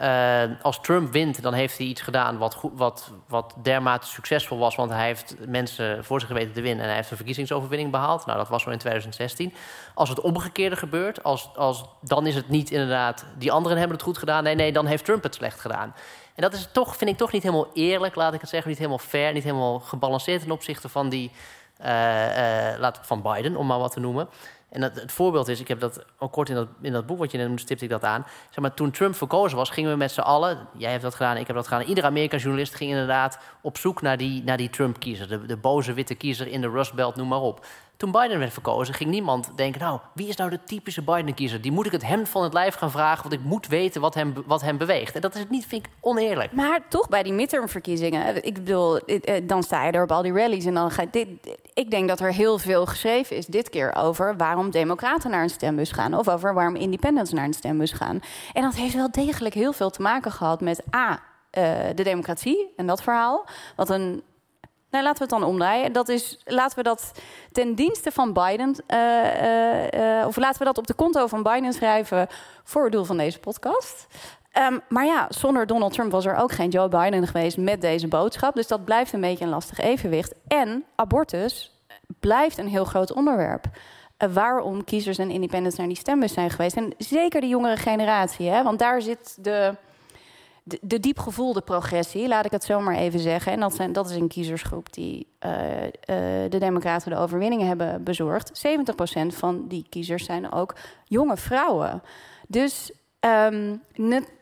uh, 0.00 0.42
als 0.62 0.80
Trump 0.80 1.12
wint, 1.12 1.42
dan 1.42 1.52
heeft 1.52 1.78
hij 1.78 1.86
iets 1.86 2.00
gedaan 2.00 2.38
wat, 2.38 2.60
wat, 2.72 3.10
wat 3.28 3.54
dermate 3.62 4.06
succesvol 4.06 4.58
was. 4.58 4.74
Want 4.74 4.90
hij 4.90 5.06
heeft 5.06 5.36
mensen 5.46 6.04
voor 6.04 6.20
zich 6.20 6.28
geweten 6.28 6.52
te 6.52 6.60
winnen. 6.60 6.80
En 6.80 6.86
hij 6.86 6.96
heeft 6.96 7.10
een 7.10 7.16
verkiezingsoverwinning 7.16 7.90
behaald. 7.90 8.26
Nou, 8.26 8.38
dat 8.38 8.48
was 8.48 8.62
zo 8.62 8.70
in 8.70 8.78
2016. 8.78 9.54
Als 9.94 10.08
het 10.08 10.20
omgekeerde 10.20 10.76
gebeurt, 10.76 11.22
als, 11.22 11.50
als, 11.54 11.84
dan 12.00 12.26
is 12.26 12.34
het 12.34 12.48
niet 12.48 12.70
inderdaad... 12.70 13.26
die 13.38 13.52
anderen 13.52 13.78
hebben 13.78 13.96
het 13.96 14.06
goed 14.06 14.18
gedaan. 14.18 14.42
Nee, 14.42 14.54
nee, 14.54 14.72
dan 14.72 14.86
heeft 14.86 15.04
Trump 15.04 15.22
het 15.22 15.34
slecht 15.34 15.60
gedaan. 15.60 15.94
En 16.34 16.42
dat 16.42 16.52
is 16.52 16.68
toch, 16.72 16.96
vind 16.96 17.10
ik 17.10 17.16
toch 17.16 17.32
niet 17.32 17.42
helemaal 17.42 17.70
eerlijk, 17.72 18.14
laat 18.14 18.34
ik 18.34 18.40
het 18.40 18.50
zeggen. 18.50 18.68
Niet 18.68 18.78
helemaal 18.78 18.98
fair, 18.98 19.32
niet 19.32 19.44
helemaal 19.44 19.78
gebalanceerd 19.78 20.42
ten 20.42 20.50
opzichte 20.50 20.88
van 20.88 21.08
die... 21.08 21.30
Uh, 21.86 22.88
van 23.00 23.22
Biden, 23.22 23.56
om 23.56 23.66
maar 23.66 23.78
wat 23.78 23.92
te 23.92 24.00
noemen. 24.00 24.28
En 24.70 24.82
het, 24.82 25.12
voorbeeld 25.12 25.48
is, 25.48 25.60
ik 25.60 25.68
heb 25.68 25.80
dat 25.80 26.04
ook 26.18 26.32
kort 26.32 26.48
in 26.48 26.54
dat, 26.54 26.68
in 26.80 26.92
dat 26.92 27.06
boek 27.06 27.18
wat 27.18 27.30
je 27.30 27.38
net 27.38 27.60
stipte 27.60 27.84
ik 27.84 27.90
dat 27.90 28.04
aan. 28.04 28.26
Zeg 28.50 28.58
maar, 28.58 28.74
toen 28.74 28.90
Trump 28.90 29.14
verkozen 29.14 29.56
was, 29.56 29.70
gingen 29.70 29.90
we 29.90 29.96
met 29.96 30.10
z'n 30.10 30.20
allen, 30.20 30.68
jij 30.76 30.90
hebt 30.90 31.02
dat 31.02 31.14
gedaan, 31.14 31.36
ik 31.36 31.46
heb 31.46 31.56
dat 31.56 31.68
gedaan. 31.68 31.86
Iedere 31.86 32.06
Amerikaanse 32.06 32.44
journalist 32.44 32.74
ging 32.74 32.90
inderdaad 32.90 33.38
op 33.62 33.78
zoek 33.78 34.02
naar 34.02 34.16
die, 34.16 34.44
naar 34.44 34.56
die 34.56 34.70
Trump-kiezer. 34.70 35.28
De, 35.28 35.46
de 35.46 35.56
boze 35.56 35.92
witte 35.92 36.14
kiezer 36.14 36.46
in 36.46 36.60
de 36.60 36.70
Rust 36.70 36.94
Belt, 36.94 37.16
noem 37.16 37.28
maar 37.28 37.40
op. 37.40 37.66
Toen 37.96 38.10
Biden 38.10 38.38
werd 38.38 38.52
verkozen, 38.52 38.94
ging 38.94 39.10
niemand 39.10 39.50
denken... 39.54 39.80
nou, 39.80 40.00
wie 40.14 40.28
is 40.28 40.36
nou 40.36 40.50
de 40.50 40.62
typische 40.64 41.02
Biden-kiezer? 41.02 41.60
Die 41.60 41.72
moet 41.72 41.86
ik 41.86 41.92
het 41.92 42.06
hem 42.06 42.26
van 42.26 42.42
het 42.42 42.52
lijf 42.52 42.74
gaan 42.74 42.90
vragen... 42.90 43.22
want 43.22 43.34
ik 43.34 43.48
moet 43.48 43.66
weten 43.66 44.00
wat 44.00 44.14
hem, 44.14 44.34
wat 44.46 44.62
hem 44.62 44.78
beweegt. 44.78 45.14
En 45.14 45.20
dat 45.20 45.34
is 45.34 45.44
niet, 45.48 45.66
vind 45.66 45.86
ik, 45.86 45.92
oneerlijk. 46.00 46.52
Maar 46.52 46.80
toch 46.88 47.08
bij 47.08 47.22
die 47.22 47.32
midtermverkiezingen... 47.32 48.44
ik 48.44 48.54
bedoel, 48.54 48.98
eh, 48.98 49.42
dan 49.46 49.62
sta 49.62 49.84
je 49.84 49.92
er 49.92 50.02
op 50.02 50.12
al 50.12 50.22
die 50.22 50.32
rallies... 50.32 50.64
en 50.64 50.74
dan 50.74 50.90
ga. 50.90 51.04
Dit, 51.10 51.28
ik 51.74 51.90
denk 51.90 52.08
dat 52.08 52.20
er 52.20 52.32
heel 52.32 52.58
veel 52.58 52.86
geschreven 52.86 53.36
is 53.36 53.46
dit 53.46 53.70
keer 53.70 53.94
over... 53.94 54.36
waarom 54.36 54.70
democraten 54.70 55.30
naar 55.30 55.42
een 55.42 55.50
stembus 55.50 55.92
gaan... 55.92 56.14
of 56.14 56.28
over 56.28 56.54
waarom 56.54 56.76
independents 56.76 57.32
naar 57.32 57.44
een 57.44 57.52
stembus 57.52 57.92
gaan. 57.92 58.20
En 58.52 58.62
dat 58.62 58.74
heeft 58.74 58.94
wel 58.94 59.10
degelijk 59.10 59.54
heel 59.54 59.72
veel 59.72 59.90
te 59.90 60.02
maken 60.02 60.32
gehad 60.32 60.60
met... 60.60 60.82
A, 60.94 61.10
uh, 61.10 61.74
de 61.94 62.02
democratie 62.02 62.72
en 62.76 62.86
dat 62.86 63.02
verhaal. 63.02 63.46
Wat 63.76 63.90
een 63.90 64.22
Nee, 64.90 65.02
laten 65.02 65.26
we 65.26 65.34
het 65.34 65.42
dan 65.42 65.50
omdraaien. 65.50 65.92
Dat 65.92 66.08
is, 66.08 66.40
laten 66.44 66.76
we 66.76 66.82
dat 66.82 67.12
ten 67.52 67.74
dienste 67.74 68.12
van 68.12 68.32
Biden, 68.32 68.84
uh, 68.88 68.98
uh, 69.42 70.20
uh, 70.20 70.26
of 70.26 70.36
laten 70.36 70.58
we 70.58 70.64
dat 70.64 70.78
op 70.78 70.86
de 70.86 70.94
konto 70.94 71.26
van 71.26 71.42
Biden 71.42 71.72
schrijven 71.72 72.26
voor 72.64 72.82
het 72.82 72.92
doel 72.92 73.04
van 73.04 73.16
deze 73.16 73.38
podcast. 73.38 74.06
Um, 74.58 74.80
maar 74.88 75.04
ja, 75.04 75.26
zonder 75.28 75.66
Donald 75.66 75.92
Trump 75.92 76.10
was 76.12 76.26
er 76.26 76.36
ook 76.36 76.52
geen 76.52 76.68
Joe 76.68 76.88
Biden 76.88 77.26
geweest 77.26 77.56
met 77.56 77.80
deze 77.80 78.08
boodschap. 78.08 78.54
Dus 78.54 78.66
dat 78.66 78.84
blijft 78.84 79.12
een 79.12 79.20
beetje 79.20 79.44
een 79.44 79.50
lastig 79.50 79.78
evenwicht. 79.78 80.34
En 80.48 80.84
abortus 80.94 81.80
blijft 82.20 82.58
een 82.58 82.68
heel 82.68 82.84
groot 82.84 83.12
onderwerp. 83.12 83.64
waarom 84.32 84.84
kiezers 84.84 85.18
en 85.18 85.30
independents 85.30 85.76
naar 85.76 85.86
die 85.86 85.96
stembus 85.96 86.32
zijn 86.32 86.50
geweest. 86.50 86.76
En 86.76 86.94
zeker 86.98 87.40
de 87.40 87.48
jongere 87.48 87.76
generatie, 87.76 88.48
hè? 88.48 88.62
want 88.62 88.78
daar 88.78 89.02
zit 89.02 89.44
de 89.44 89.76
de, 90.68 90.78
de 90.82 91.00
diep 91.00 91.18
gevoelde 91.18 91.60
progressie, 91.60 92.28
laat 92.28 92.44
ik 92.44 92.50
het 92.50 92.64
zo 92.64 92.80
maar 92.80 92.94
even 92.94 93.20
zeggen. 93.20 93.52
En 93.52 93.60
dat, 93.60 93.74
zijn, 93.74 93.92
dat 93.92 94.10
is 94.10 94.16
een 94.16 94.28
kiezersgroep 94.28 94.92
die 94.92 95.26
uh, 95.40 95.82
uh, 95.82 95.90
de 96.50 96.58
Democraten 96.58 97.10
de 97.10 97.16
overwinningen 97.16 97.66
hebben 97.66 98.04
bezorgd. 98.04 98.66
70% 98.66 99.26
van 99.26 99.68
die 99.68 99.86
kiezers 99.88 100.24
zijn 100.24 100.52
ook 100.52 100.74
jonge 101.04 101.36
vrouwen. 101.36 102.02
Dus, 102.48 102.92
um, 103.20 103.82
net, 103.94 104.32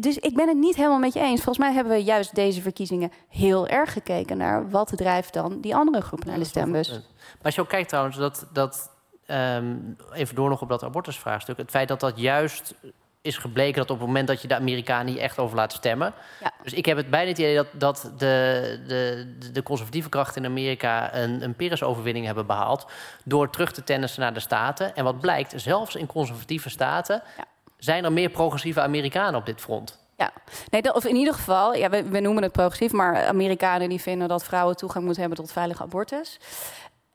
dus 0.00 0.18
ik 0.18 0.34
ben 0.34 0.48
het 0.48 0.56
niet 0.56 0.76
helemaal 0.76 0.98
met 0.98 1.12
je 1.12 1.20
eens. 1.20 1.42
Volgens 1.42 1.64
mij 1.64 1.74
hebben 1.74 1.92
we 1.92 2.02
juist 2.02 2.34
deze 2.34 2.62
verkiezingen 2.62 3.12
heel 3.28 3.68
erg 3.68 3.92
gekeken 3.92 4.36
naar 4.36 4.70
wat 4.70 4.96
drijft 4.96 5.32
dan 5.32 5.60
die 5.60 5.76
andere 5.76 6.00
groep 6.00 6.24
naar 6.24 6.38
de 6.38 6.44
stembus. 6.44 6.88
Maar 6.90 7.02
als 7.42 7.54
je 7.54 7.60
ook 7.60 7.68
kijkt 7.68 7.88
trouwens, 7.88 8.16
dat, 8.16 8.46
dat 8.52 8.90
um, 9.26 9.96
even 10.12 10.34
door 10.34 10.48
nog 10.48 10.62
op 10.62 10.68
dat 10.68 10.82
abortusvraagstuk, 10.82 11.56
het 11.56 11.70
feit 11.70 11.88
dat 11.88 12.00
dat 12.00 12.18
juist 12.18 12.74
is 13.24 13.38
gebleken 13.38 13.74
dat 13.74 13.90
op 13.90 13.98
het 13.98 14.06
moment 14.06 14.28
dat 14.28 14.42
je 14.42 14.48
de 14.48 14.54
Amerikanen 14.54 15.12
hier 15.12 15.22
echt 15.22 15.38
over 15.38 15.56
laat 15.56 15.72
stemmen. 15.72 16.14
Ja. 16.40 16.52
Dus 16.62 16.72
ik 16.72 16.86
heb 16.86 16.96
het 16.96 17.10
bijna 17.10 17.28
het 17.28 17.38
idee 17.38 17.54
dat, 17.54 17.66
dat 17.72 18.12
de, 18.18 18.80
de, 18.86 19.50
de 19.52 19.62
conservatieve 19.62 20.08
krachten 20.08 20.42
in 20.44 20.50
Amerika 20.50 21.14
een, 21.14 21.42
een 21.42 21.54
Pyrrhus-overwinning 21.54 22.26
hebben 22.26 22.46
behaald. 22.46 22.86
door 23.24 23.50
terug 23.50 23.72
te 23.72 23.84
tennissen 23.84 24.20
naar 24.20 24.34
de 24.34 24.40
Staten. 24.40 24.96
En 24.96 25.04
wat 25.04 25.20
blijkt, 25.20 25.52
zelfs 25.56 25.94
in 25.94 26.06
conservatieve 26.06 26.70
staten. 26.70 27.22
Ja. 27.36 27.44
zijn 27.78 28.04
er 28.04 28.12
meer 28.12 28.30
progressieve 28.30 28.80
Amerikanen 28.80 29.40
op 29.40 29.46
dit 29.46 29.60
front. 29.60 30.02
Ja, 30.16 30.32
nee, 30.70 30.94
of 30.94 31.04
in 31.04 31.16
ieder 31.16 31.34
geval, 31.34 31.74
ja, 31.74 31.90
we, 31.90 32.08
we, 32.08 32.20
noemen 32.20 32.42
het 32.42 32.52
progressief, 32.52 32.92
maar 32.92 33.26
Amerikanen 33.26 33.88
die 33.88 34.00
vinden 34.00 34.28
dat 34.28 34.44
vrouwen 34.44 34.76
toegang 34.76 35.04
moeten 35.04 35.22
hebben 35.22 35.40
tot 35.40 35.52
veilige 35.52 35.82
abortus. 35.82 36.38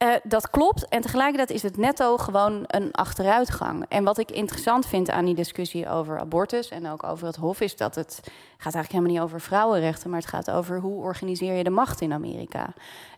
Uh, 0.02 0.14
dat 0.22 0.50
klopt. 0.50 0.88
En 0.88 1.00
tegelijkertijd 1.00 1.50
is 1.50 1.62
het 1.62 1.76
netto 1.76 2.16
gewoon 2.16 2.64
een 2.66 2.92
achteruitgang. 2.92 3.84
En 3.88 4.04
wat 4.04 4.18
ik 4.18 4.30
interessant 4.30 4.86
vind 4.86 5.10
aan 5.10 5.24
die 5.24 5.34
discussie 5.34 5.88
over 5.88 6.18
abortus 6.18 6.68
en 6.68 6.88
ook 6.88 7.04
over 7.04 7.26
het 7.26 7.36
Hof, 7.36 7.60
is 7.60 7.76
dat 7.76 7.94
het 7.94 8.20
gaat 8.56 8.74
eigenlijk 8.74 8.92
helemaal 8.92 9.12
niet 9.12 9.20
over 9.20 9.40
vrouwenrechten, 9.40 10.10
maar 10.10 10.20
het 10.20 10.28
gaat 10.28 10.50
over 10.50 10.80
hoe 10.80 11.02
organiseer 11.02 11.54
je 11.54 11.64
de 11.64 11.70
macht 11.70 12.00
in 12.00 12.12
Amerika. 12.12 12.72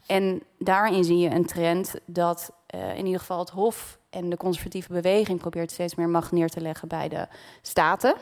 En 0.06 0.42
daarin 0.58 1.04
zie 1.04 1.18
je 1.18 1.30
een 1.30 1.46
trend 1.46 1.94
dat 2.06 2.52
uh, 2.74 2.98
in 2.98 3.04
ieder 3.04 3.20
geval 3.20 3.38
het 3.38 3.50
Hof 3.50 3.98
en 4.10 4.30
de 4.30 4.36
conservatieve 4.36 4.92
beweging 4.92 5.38
probeert 5.38 5.70
steeds 5.70 5.94
meer 5.94 6.08
macht 6.08 6.32
neer 6.32 6.48
te 6.48 6.60
leggen 6.60 6.88
bij 6.88 7.08
de 7.08 7.26
staten. 7.60 8.14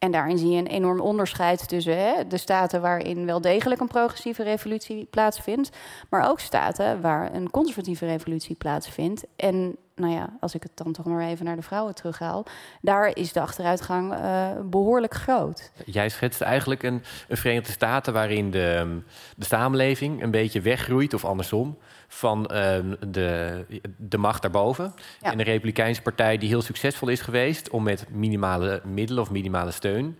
En 0.00 0.10
daarin 0.10 0.38
zie 0.38 0.50
je 0.50 0.58
een 0.58 0.66
enorm 0.66 1.00
onderscheid 1.00 1.68
tussen 1.68 1.96
hè, 1.96 2.26
de 2.26 2.36
staten 2.36 2.80
waarin 2.80 3.26
wel 3.26 3.40
degelijk 3.40 3.80
een 3.80 3.88
progressieve 3.88 4.42
revolutie 4.42 5.04
plaatsvindt, 5.10 5.70
maar 6.08 6.30
ook 6.30 6.40
staten 6.40 7.00
waar 7.00 7.34
een 7.34 7.50
conservatieve 7.50 8.06
revolutie 8.06 8.54
plaatsvindt. 8.54 9.26
En 9.36 9.76
nou 9.94 10.12
ja, 10.12 10.36
als 10.40 10.54
ik 10.54 10.62
het 10.62 10.72
dan 10.74 10.92
toch 10.92 11.06
maar 11.06 11.28
even 11.28 11.44
naar 11.44 11.56
de 11.56 11.62
vrouwen 11.62 11.94
terughaal, 11.94 12.46
daar 12.80 13.16
is 13.16 13.32
de 13.32 13.40
achteruitgang 13.40 14.12
uh, 14.12 14.48
behoorlijk 14.64 15.14
groot. 15.14 15.72
Jij 15.84 16.08
schetst 16.08 16.40
eigenlijk 16.40 16.82
een, 16.82 17.02
een 17.28 17.36
Verenigde 17.36 17.72
Staten 17.72 18.12
waarin 18.12 18.50
de, 18.50 19.00
de 19.36 19.44
samenleving 19.44 20.22
een 20.22 20.30
beetje 20.30 20.60
weggroeit, 20.60 21.14
of 21.14 21.24
andersom, 21.24 21.78
van 22.12 22.50
uh, 22.52 22.76
de, 23.08 23.64
de 23.96 24.18
macht 24.18 24.42
daarboven. 24.42 24.94
Ja. 25.20 25.30
En 25.30 25.38
de 25.38 25.44
Republikeinse 25.44 26.02
Partij 26.02 26.38
die 26.38 26.48
heel 26.48 26.62
succesvol 26.62 27.08
is 27.08 27.20
geweest 27.20 27.70
om 27.70 27.82
met 27.82 28.06
minimale 28.10 28.80
middelen 28.84 29.22
of 29.22 29.30
minimale 29.30 29.70
steun 29.70 30.18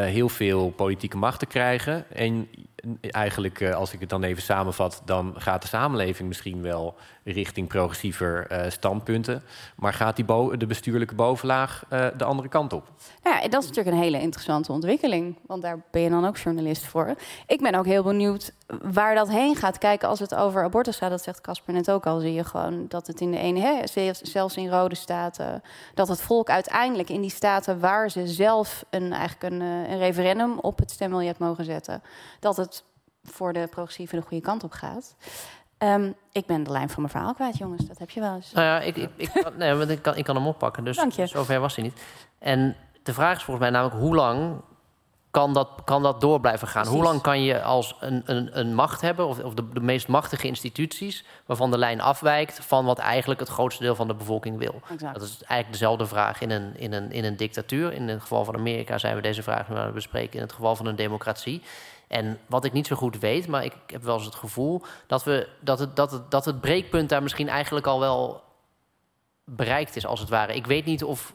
heel 0.00 0.28
veel 0.28 0.70
politieke 0.70 1.16
macht 1.16 1.38
te 1.38 1.46
krijgen. 1.46 2.04
En 2.10 2.48
eigenlijk, 3.00 3.60
uh, 3.60 3.74
als 3.74 3.92
ik 3.92 4.00
het 4.00 4.08
dan 4.08 4.22
even 4.22 4.42
samenvat, 4.42 5.02
dan 5.04 5.34
gaat 5.36 5.62
de 5.62 5.68
samenleving 5.68 6.28
misschien 6.28 6.62
wel 6.62 6.94
richting 7.24 7.68
progressiever 7.68 8.46
uh, 8.52 8.70
standpunten. 8.70 9.42
Maar 9.76 9.92
gaat 9.92 10.16
die 10.16 10.56
de 10.56 10.66
bestuurlijke 10.66 11.14
bovenlaag 11.14 11.84
de 12.16 12.24
andere 12.24 12.48
kant 12.48 12.72
op? 12.72 12.88
Ja, 13.24 13.48
dat 13.48 13.62
is 13.62 13.68
natuurlijk 13.68 13.96
een 13.96 14.02
hele 14.02 14.20
interessante 14.20 14.72
ontwikkeling. 14.72 15.38
Want 15.46 15.62
daar 15.62 15.82
ben 15.90 16.02
je 16.02 16.10
dan 16.10 16.26
ook 16.26 16.36
journalist 16.36 16.84
voor. 16.84 17.14
Ik 17.46 17.60
ben 17.60 17.74
ook 17.74 17.86
heel 17.86 18.02
benieuwd 18.02 18.52
waar 18.82 19.14
dat 19.14 19.28
heen 19.28 19.56
gaat. 19.56 19.78
Kijken 19.78 20.08
als 20.08 20.20
het 20.20 20.34
over 20.34 20.64
abortus 20.64 20.96
gaat, 20.96 21.10
dat 21.10 21.22
zegt 21.22 21.40
Casper 21.40 21.74
net 21.74 21.90
ook 21.90 22.06
al, 22.06 22.20
zie 22.20 22.32
je 22.32 22.44
gewoon 22.44 22.84
dat 22.88 23.06
het 23.06 23.20
in 23.20 23.30
de 23.30 23.38
ene, 23.38 23.60
hè, 23.60 24.12
zelfs 24.22 24.56
in 24.56 24.68
rode 24.68 24.94
staten, 24.94 25.62
dat 25.94 26.08
het 26.08 26.22
volk 26.22 26.50
uiteindelijk 26.50 27.08
in 27.08 27.20
die 27.20 27.30
staten 27.30 27.80
waar 27.80 28.10
ze 28.10 28.26
zelf 28.26 28.84
een, 28.90 29.12
eigenlijk 29.12 29.54
een, 29.54 29.60
een 29.90 29.98
referendum 29.98 30.58
op 30.58 30.78
het 30.78 30.90
stembiljet 30.90 31.38
mogen 31.38 31.64
zetten, 31.64 32.02
dat 32.40 32.56
het 32.56 32.84
voor 33.24 33.52
de 33.52 33.66
progressieve 33.70 34.16
de 34.16 34.22
goede 34.22 34.42
kant 34.42 34.64
op 34.64 34.72
gaat. 34.72 35.16
Um, 35.78 36.14
ik 36.32 36.46
ben 36.46 36.62
de 36.62 36.70
lijn 36.70 36.88
van 36.88 37.02
mijn 37.02 37.14
verhaal 37.14 37.34
kwijt, 37.34 37.58
jongens. 37.58 37.86
Dat 37.86 37.98
heb 37.98 38.10
je 38.10 38.20
wel 38.20 38.34
eens. 38.34 38.52
Nou 38.52 38.66
ja, 38.66 38.80
ik, 38.80 38.96
ik, 38.96 39.10
ik, 39.16 39.30
kan, 39.42 39.56
nee, 39.56 39.74
want 39.74 39.90
ik, 39.90 40.02
kan, 40.02 40.16
ik 40.16 40.24
kan 40.24 40.36
hem 40.36 40.46
oppakken. 40.46 40.84
Dus 40.84 40.96
Dank 40.96 41.12
je. 41.12 41.26
zover 41.26 41.60
was 41.60 41.74
hij 41.74 41.84
niet. 41.84 42.02
En 42.38 42.76
de 43.02 43.14
vraag 43.14 43.36
is 43.36 43.42
volgens 43.42 43.70
mij 43.70 43.80
namelijk... 43.80 44.02
hoe 44.04 44.14
lang 44.14 44.60
kan 45.32 45.52
dat, 45.52 45.68
kan 45.84 46.02
dat 46.02 46.20
door 46.20 46.40
blijven 46.40 46.68
gaan? 46.68 46.82
Precies. 46.82 46.98
Hoe 47.00 47.08
lang 47.08 47.22
kan 47.22 47.42
je 47.42 47.62
als 47.62 47.96
een, 48.00 48.22
een, 48.24 48.58
een 48.58 48.74
macht 48.74 49.00
hebben... 49.00 49.26
of, 49.26 49.38
of 49.38 49.54
de, 49.54 49.68
de, 49.68 49.80
meest 49.80 50.08
machtige 50.08 50.46
instituties... 50.46 51.24
waarvan 51.46 51.70
de 51.70 51.78
lijn 51.78 52.00
afwijkt 52.00 52.58
van 52.64 52.84
wat 52.84 52.98
eigenlijk 52.98 53.40
het 53.40 53.48
grootste 53.48 53.82
deel 53.82 53.94
van 53.94 54.08
de 54.08 54.14
bevolking 54.14 54.58
wil? 54.58 54.80
Exact. 54.90 55.14
Dat 55.14 55.22
is 55.22 55.30
eigenlijk 55.30 55.72
dezelfde 55.72 56.06
vraag 56.06 56.40
in 56.40 56.50
een, 56.50 56.76
in, 56.76 56.92
een, 56.92 57.12
in 57.12 57.24
een 57.24 57.36
dictatuur. 57.36 57.92
In 57.92 58.08
het 58.08 58.20
geval 58.20 58.44
van 58.44 58.56
Amerika 58.56 58.98
zijn 58.98 59.16
we 59.16 59.22
deze 59.22 59.42
vraag 59.42 59.68
nu 59.68 59.76
aan 59.76 59.84
het 59.84 59.94
bespreken... 59.94 60.34
in 60.34 60.42
het 60.42 60.52
geval 60.52 60.76
van 60.76 60.86
een 60.86 60.96
democratie... 60.96 61.62
En 62.08 62.38
wat 62.46 62.64
ik 62.64 62.72
niet 62.72 62.86
zo 62.86 62.96
goed 62.96 63.18
weet, 63.18 63.46
maar 63.46 63.64
ik 63.64 63.74
heb 63.86 64.02
wel 64.02 64.14
eens 64.14 64.24
het 64.24 64.34
gevoel 64.34 64.82
dat, 65.06 65.24
we, 65.24 65.48
dat, 65.60 65.78
het, 65.78 65.96
dat, 65.96 66.10
het, 66.10 66.30
dat 66.30 66.44
het 66.44 66.60
breekpunt 66.60 67.08
daar 67.08 67.22
misschien 67.22 67.48
eigenlijk 67.48 67.86
al 67.86 68.00
wel 68.00 68.42
bereikt 69.44 69.96
is, 69.96 70.06
als 70.06 70.20
het 70.20 70.28
ware. 70.28 70.54
Ik 70.54 70.66
weet 70.66 70.84
niet 70.84 71.04
of. 71.04 71.34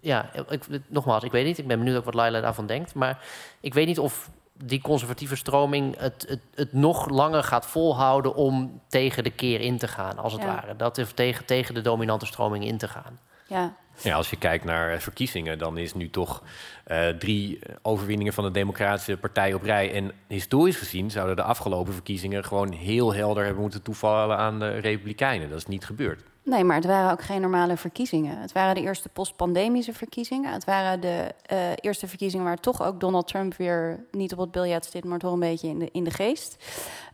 Ja, 0.00 0.30
ik, 0.48 0.64
nogmaals, 0.86 1.22
ik 1.24 1.32
weet 1.32 1.44
niet. 1.44 1.58
Ik 1.58 1.66
ben 1.66 1.78
benieuwd 1.78 1.96
ook 1.96 2.04
wat 2.04 2.14
Laila 2.14 2.40
daarvan 2.40 2.66
denkt. 2.66 2.94
Maar 2.94 3.18
ik 3.60 3.74
weet 3.74 3.86
niet 3.86 3.98
of 3.98 4.30
die 4.64 4.80
conservatieve 4.80 5.36
stroming 5.36 5.98
het, 5.98 6.24
het, 6.28 6.40
het 6.54 6.72
nog 6.72 7.08
langer 7.08 7.42
gaat 7.44 7.66
volhouden 7.66 8.34
om 8.34 8.80
tegen 8.88 9.24
de 9.24 9.30
keer 9.30 9.60
in 9.60 9.78
te 9.78 9.88
gaan, 9.88 10.18
als 10.18 10.32
het 10.32 10.42
Ja. 10.42 10.48
ware. 10.48 10.76
Dat 10.76 10.98
is 10.98 11.12
tegen, 11.12 11.44
tegen 11.44 11.74
de 11.74 11.80
dominante 11.80 12.26
stroming 12.26 12.64
in 12.64 12.78
te 12.78 12.88
gaan. 12.88 13.18
Ja, 13.46 13.74
Ja, 14.02 14.14
als 14.16 14.30
je 14.30 14.36
kijkt 14.36 14.64
naar 14.64 14.92
eh, 14.92 14.98
verkiezingen, 14.98 15.58
dan 15.58 15.78
is 15.78 15.94
nu 15.94 16.10
toch 16.10 16.42
eh, 16.84 17.08
drie 17.08 17.58
overwinningen 17.82 18.32
van 18.32 18.44
de 18.44 18.50
Democratische 18.50 19.16
Partij 19.16 19.54
op 19.54 19.62
rij. 19.62 19.92
En 19.92 20.12
historisch 20.28 20.76
gezien 20.76 21.10
zouden 21.10 21.36
de 21.36 21.42
afgelopen 21.42 21.92
verkiezingen 21.92 22.44
gewoon 22.44 22.72
heel 22.72 23.14
helder 23.14 23.44
hebben 23.44 23.62
moeten 23.62 23.82
toevallen 23.82 24.36
aan 24.36 24.58
de 24.58 24.68
Republikeinen. 24.78 25.48
Dat 25.48 25.58
is 25.58 25.66
niet 25.66 25.84
gebeurd. 25.84 26.22
Nee, 26.48 26.64
maar 26.64 26.76
het 26.76 26.84
waren 26.84 27.12
ook 27.12 27.22
geen 27.22 27.40
normale 27.40 27.76
verkiezingen. 27.76 28.38
Het 28.38 28.52
waren 28.52 28.74
de 28.74 28.80
eerste 28.80 29.08
postpandemische 29.08 29.92
verkiezingen. 29.92 30.52
Het 30.52 30.64
waren 30.64 31.00
de 31.00 31.34
eh, 31.46 31.58
eerste 31.80 32.08
verkiezingen 32.08 32.44
waar 32.44 32.60
toch 32.60 32.82
ook 32.82 33.00
Donald 33.00 33.26
Trump 33.26 33.54
weer 33.54 34.06
niet 34.10 34.32
op 34.32 34.38
het 34.38 34.50
biljet 34.50 34.86
zit, 34.86 35.04
maar 35.04 35.18
toch 35.18 35.32
een 35.32 35.38
beetje 35.38 35.68
in 35.68 35.78
de, 35.78 35.88
in 35.92 36.04
de 36.04 36.10
geest. 36.10 36.64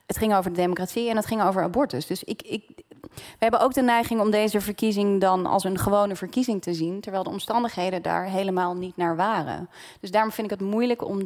Het 0.06 0.18
ging 0.18 0.34
over 0.34 0.50
de 0.50 0.56
democratie 0.56 1.08
en 1.08 1.16
het 1.16 1.26
ging 1.26 1.42
over 1.42 1.62
abortus. 1.62 2.06
Dus 2.06 2.24
ik, 2.24 2.42
ik, 2.42 2.62
we 3.14 3.22
hebben 3.38 3.60
ook 3.60 3.74
de 3.74 3.82
neiging 3.82 4.20
om 4.20 4.30
deze 4.30 4.60
verkiezing 4.60 5.20
dan 5.20 5.46
als 5.46 5.64
een 5.64 5.78
gewone 5.78 6.16
verkiezing 6.16 6.62
te 6.62 6.74
zien, 6.74 7.00
terwijl 7.00 7.24
de 7.24 7.30
omstandigheden 7.30 8.02
daar 8.02 8.24
helemaal 8.24 8.74
niet 8.74 8.96
naar 8.96 9.16
waren. 9.16 9.68
Dus 10.00 10.10
daarom 10.10 10.32
vind 10.32 10.50
ik 10.50 10.58
het 10.58 10.68
moeilijk 10.68 11.04
om. 11.04 11.24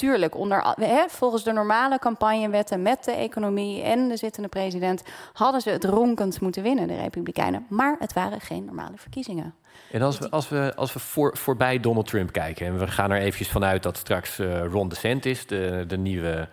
Tuurlijk, 0.00 0.36
onder, 0.36 0.74
hè, 0.80 1.04
volgens 1.08 1.44
de 1.44 1.52
normale 1.52 1.98
campagnewetten 1.98 2.82
met 2.82 3.04
de 3.04 3.12
economie 3.12 3.82
en 3.82 4.08
de 4.08 4.16
zittende 4.16 4.48
president 4.48 5.02
hadden 5.32 5.60
ze 5.60 5.70
het 5.70 5.84
ronkend 5.84 6.40
moeten 6.40 6.62
winnen, 6.62 6.88
de 6.88 6.96
Republikeinen. 6.96 7.66
Maar 7.68 7.96
het 7.98 8.12
waren 8.12 8.40
geen 8.40 8.64
normale 8.64 8.96
verkiezingen. 8.96 9.54
En 9.92 10.02
als 10.02 10.18
we, 10.18 10.30
als 10.30 10.48
we, 10.48 10.72
als 10.76 10.92
we 10.92 10.98
voor, 10.98 11.36
voorbij 11.36 11.80
Donald 11.80 12.06
Trump 12.06 12.32
kijken, 12.32 12.66
en 12.66 12.78
we 12.78 12.86
gaan 12.86 13.10
er 13.10 13.20
eventjes 13.20 13.48
vanuit 13.48 13.82
dat 13.82 13.96
straks 13.96 14.38
eh, 14.38 14.64
Ron 14.64 14.88
DeSantis, 14.88 15.46
de, 15.46 15.84
de 15.86 15.98
nieuwe 15.98 16.48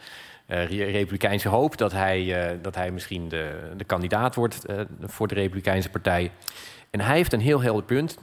eh, 0.46 0.66
re- 0.66 0.92
Republikeinse 0.92 1.50
hoop, 1.50 1.78
dat 1.78 1.92
hij, 1.92 2.50
eh, 2.50 2.58
dat 2.62 2.76
hij 2.76 2.92
misschien 2.92 3.30
de, 3.30 3.74
de 3.78 3.84
kandidaat 3.84 4.36
wordt 4.36 4.66
voor 5.02 5.28
de 5.28 5.36
Republikeinse 5.36 5.90
partij. 5.90 6.32
En 6.90 7.00
hij 7.00 7.16
heeft 7.16 7.34
een 7.34 7.40
heel 7.42 7.62
helder 7.62 7.84
punt. 7.84 8.18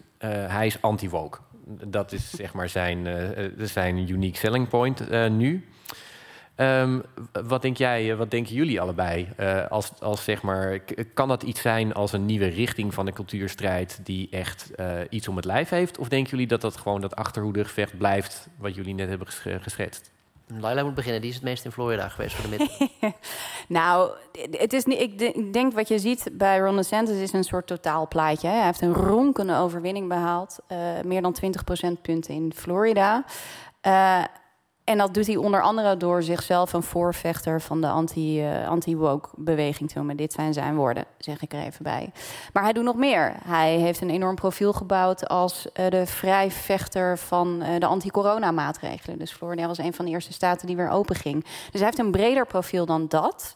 Hij 0.49 0.67
is 0.67 0.83
anti-woke. 0.83 1.39
Dat 1.67 2.13
is 2.13 2.31
zeg 2.31 2.55
maar 2.55 2.69
zijn, 2.69 3.07
eh, 3.07 3.45
eh, 3.45 3.53
zijn 3.57 4.11
unique 4.11 4.39
selling 4.39 4.69
point 4.69 5.09
eh, 5.09 5.31
nu. 5.31 5.69
Ehm, 6.55 7.01
wat 7.33 7.63
denk 7.63 7.77
jij, 7.77 8.17
wat 8.17 8.31
denken 8.31 8.55
jullie 8.55 8.81
allebei? 8.81 9.29
Als, 9.69 10.01
als 10.01 10.25
zeg 10.25 10.43
maar, 10.43 10.79
kan 11.15 11.29
dat 11.29 11.43
iets 11.43 11.61
zijn 11.61 11.95
als 11.95 12.13
een 12.13 12.27
nieuwe 12.27 12.47
richting 12.47 12.95
van 12.95 13.07
de 13.07 13.13
cultuurstrijd 13.13 14.01
die 14.03 14.29
echt 14.31 14.71
iets 15.11 15.29
om 15.29 15.37
het 15.37 15.45
lijf 15.45 15.69
heeft? 15.69 15.99
Of 15.99 16.09
denken 16.09 16.31
jullie 16.31 16.47
dat 16.47 16.61
dat 16.61 16.77
gewoon 16.77 17.01
dat 17.01 17.17
achterhoedegevecht 17.17 17.99
blijft 17.99 18.49
wat 18.59 18.75
jullie 18.75 18.95
net 18.95 19.09
hebben 19.09 19.27
ges- 19.27 19.63
geschetst? 19.63 20.14
Laila 20.47 20.83
moet 20.83 20.95
beginnen, 20.95 21.21
die 21.21 21.31
is 21.31 21.37
het 21.37 21.45
meest 21.45 21.65
in 21.65 21.73
Florida 21.73 22.09
geweest 22.09 22.35
voor 22.37 22.51
de 22.51 22.57
midden. 22.57 22.91
Nou, 23.69 24.11
het 24.51 24.73
is 24.73 24.85
niet, 24.85 25.01
ik 25.01 25.19
de- 25.19 25.33
ik 25.33 25.53
denk 25.53 25.73
wat 25.73 25.89
je 25.89 25.99
ziet 25.99 26.29
bij 26.33 26.59
Ron 26.59 26.77
DeSantis 26.77 27.17
is 27.17 27.33
een 27.33 27.45
soort 27.45 27.67
totaalplaatje. 27.67 28.49
Hij 28.49 28.65
heeft 28.65 28.81
een 28.81 28.93
ronkende 28.95 29.57
overwinning 29.57 30.09
behaald. 30.09 30.59
eh, 30.67 30.79
meer 31.05 31.23
dan 31.23 31.33
20 31.33 31.65
procentpunten 31.65 32.35
in 32.35 32.53
Florida. 32.57 33.25
Eh, 33.81 34.25
en 34.85 34.99
dat 34.99 35.15
doet 35.15 35.27
hij 35.27 35.37
onder 35.37 35.63
andere 35.63 35.97
door 35.97 36.23
zichzelf 36.23 36.73
een 36.73 36.83
voorvechter 36.83 37.61
van 37.61 37.81
de 37.81 37.87
eh, 37.87 38.69
anti-woke-beweging 38.69 39.91
te 39.91 39.99
noemen. 39.99 40.17
Dit 40.17 40.33
zijn 40.33 40.53
zijn 40.53 40.77
woorden, 40.77 41.05
zeg 41.19 41.43
ik 41.43 41.53
er 41.53 41.63
even 41.63 41.83
bij. 41.83 42.13
Maar 42.53 42.63
hij 42.63 42.73
doet 42.73 42.85
nog 42.85 42.97
meer. 42.97 43.35
Hij 43.45 43.77
heeft 43.77 44.01
een 44.01 44.11
enorm 44.11 44.35
profiel 44.35 44.73
gebouwd 44.73 45.29
als 45.29 45.73
eh, 45.73 45.91
de 45.91 46.07
vrijvechter 46.07 47.19
van 47.19 47.63
eh, 47.63 47.81
de 47.81 47.87
anti-corona-maatregelen. 47.87 49.19
Dus 49.19 49.33
Florida 49.33 49.67
was 49.67 49.79
een 49.79 49.95
van 49.95 50.05
de 50.05 50.11
eerste 50.11 50.33
staten 50.33 50.67
die 50.67 50.77
weer 50.77 50.91
open 50.91 51.17
ging. 51.17 51.43
Dus 51.43 51.81
hij 51.81 51.85
heeft 51.85 51.99
een 51.99 52.11
breder 52.11 52.47
profiel 52.47 52.87
dan 52.87 53.09
dat. 53.09 53.55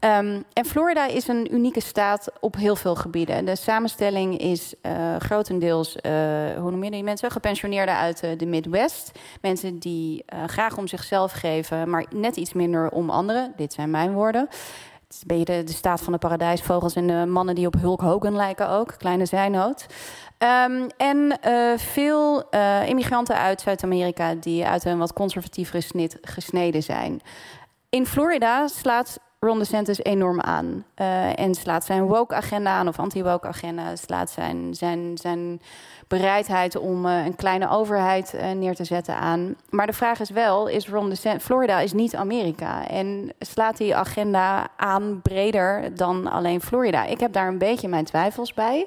Ehm, 0.00 0.42
en 0.52 0.64
Florida 0.64 1.06
is 1.06 1.28
een 1.28 1.54
unieke 1.54 1.80
staat 1.80 2.32
op 2.40 2.56
heel 2.56 2.76
veel 2.76 2.94
gebieden. 2.94 3.44
De 3.44 3.56
samenstelling 3.56 4.38
is 4.38 4.74
eh, 4.82 5.16
grotendeels, 5.18 5.96
eh, 5.96 6.12
hoe 6.58 6.70
noem 6.70 6.84
je 6.84 6.90
die 6.90 7.02
mensen? 7.02 7.30
Gepensioneerden 7.30 7.96
uit 7.96 8.22
eh, 8.22 8.38
de 8.38 8.46
Midwest. 8.46 9.18
Mensen 9.40 9.78
die 9.78 10.24
graag 10.46 10.76
om 10.76 10.86
zichzelf 10.86 11.32
geven, 11.32 11.90
maar 11.90 12.06
net 12.14 12.36
iets 12.36 12.52
minder 12.52 12.90
om 12.90 13.10
anderen. 13.10 13.52
Dit 13.56 13.72
zijn 13.72 13.90
mijn 13.90 14.12
woorden. 14.12 14.46
Het 14.50 15.14
is 15.14 15.20
een 15.20 15.36
beetje 15.36 15.64
de, 15.64 15.72
staat 15.72 16.00
van 16.00 16.12
de 16.12 16.18
paradijsvogels 16.18 16.94
en 16.94 17.06
de 17.06 17.26
mannen 17.26 17.54
die 17.54 17.66
op 17.66 17.74
Hulk 17.80 18.00
Hogan 18.00 18.36
lijken 18.36 18.68
ook. 18.68 18.94
Kleine 18.98 19.26
zijnoot. 19.26 19.86
Ehm, 20.38 20.88
en 20.96 21.38
veel 21.78 22.48
immigranten 22.86 23.36
uit 23.36 23.60
Zuid-Amerika 23.60 24.34
die 24.34 24.66
uit 24.66 24.84
een 24.84 24.98
wat 24.98 25.12
conservatievere 25.12 25.80
snit 25.80 26.18
gesneden 26.22 26.82
zijn. 26.82 27.20
In 27.88 28.06
Florida 28.06 28.66
slaat 28.66 29.18
Ron 29.46 29.58
DeSantis 29.58 30.02
enorm 30.02 30.40
aan. 30.40 30.84
Uh, 30.96 31.38
en 31.38 31.54
slaat 31.54 31.84
zijn 31.84 32.06
woke-agenda 32.06 32.70
aan, 32.70 32.88
of 32.88 32.98
anti-woke-agenda, 32.98 33.96
slaat 33.96 34.30
zijn, 34.30 34.74
zijn, 34.74 35.18
zijn 35.18 35.60
bereidheid 36.08 36.76
om 36.76 37.06
uh, 37.06 37.24
een 37.24 37.36
kleine 37.36 37.70
overheid 37.70 38.34
uh, 38.34 38.50
neer 38.50 38.74
te 38.74 38.84
zetten 38.84 39.16
aan. 39.16 39.54
Maar 39.70 39.86
de 39.86 39.92
vraag 39.92 40.20
is 40.20 40.30
wel, 40.30 40.68
is 40.68 40.88
Ron. 40.88 41.12
Florida 41.40 41.80
is 41.80 41.92
niet 41.92 42.16
Amerika. 42.16 42.88
En 42.88 43.32
slaat 43.38 43.76
die 43.76 43.94
agenda 43.94 44.68
aan 44.76 45.20
breder 45.22 45.94
dan 45.94 46.26
alleen 46.26 46.60
Florida? 46.60 47.04
Ik 47.04 47.20
heb 47.20 47.32
daar 47.32 47.48
een 47.48 47.58
beetje 47.58 47.88
mijn 47.88 48.04
twijfels 48.04 48.54
bij. 48.54 48.86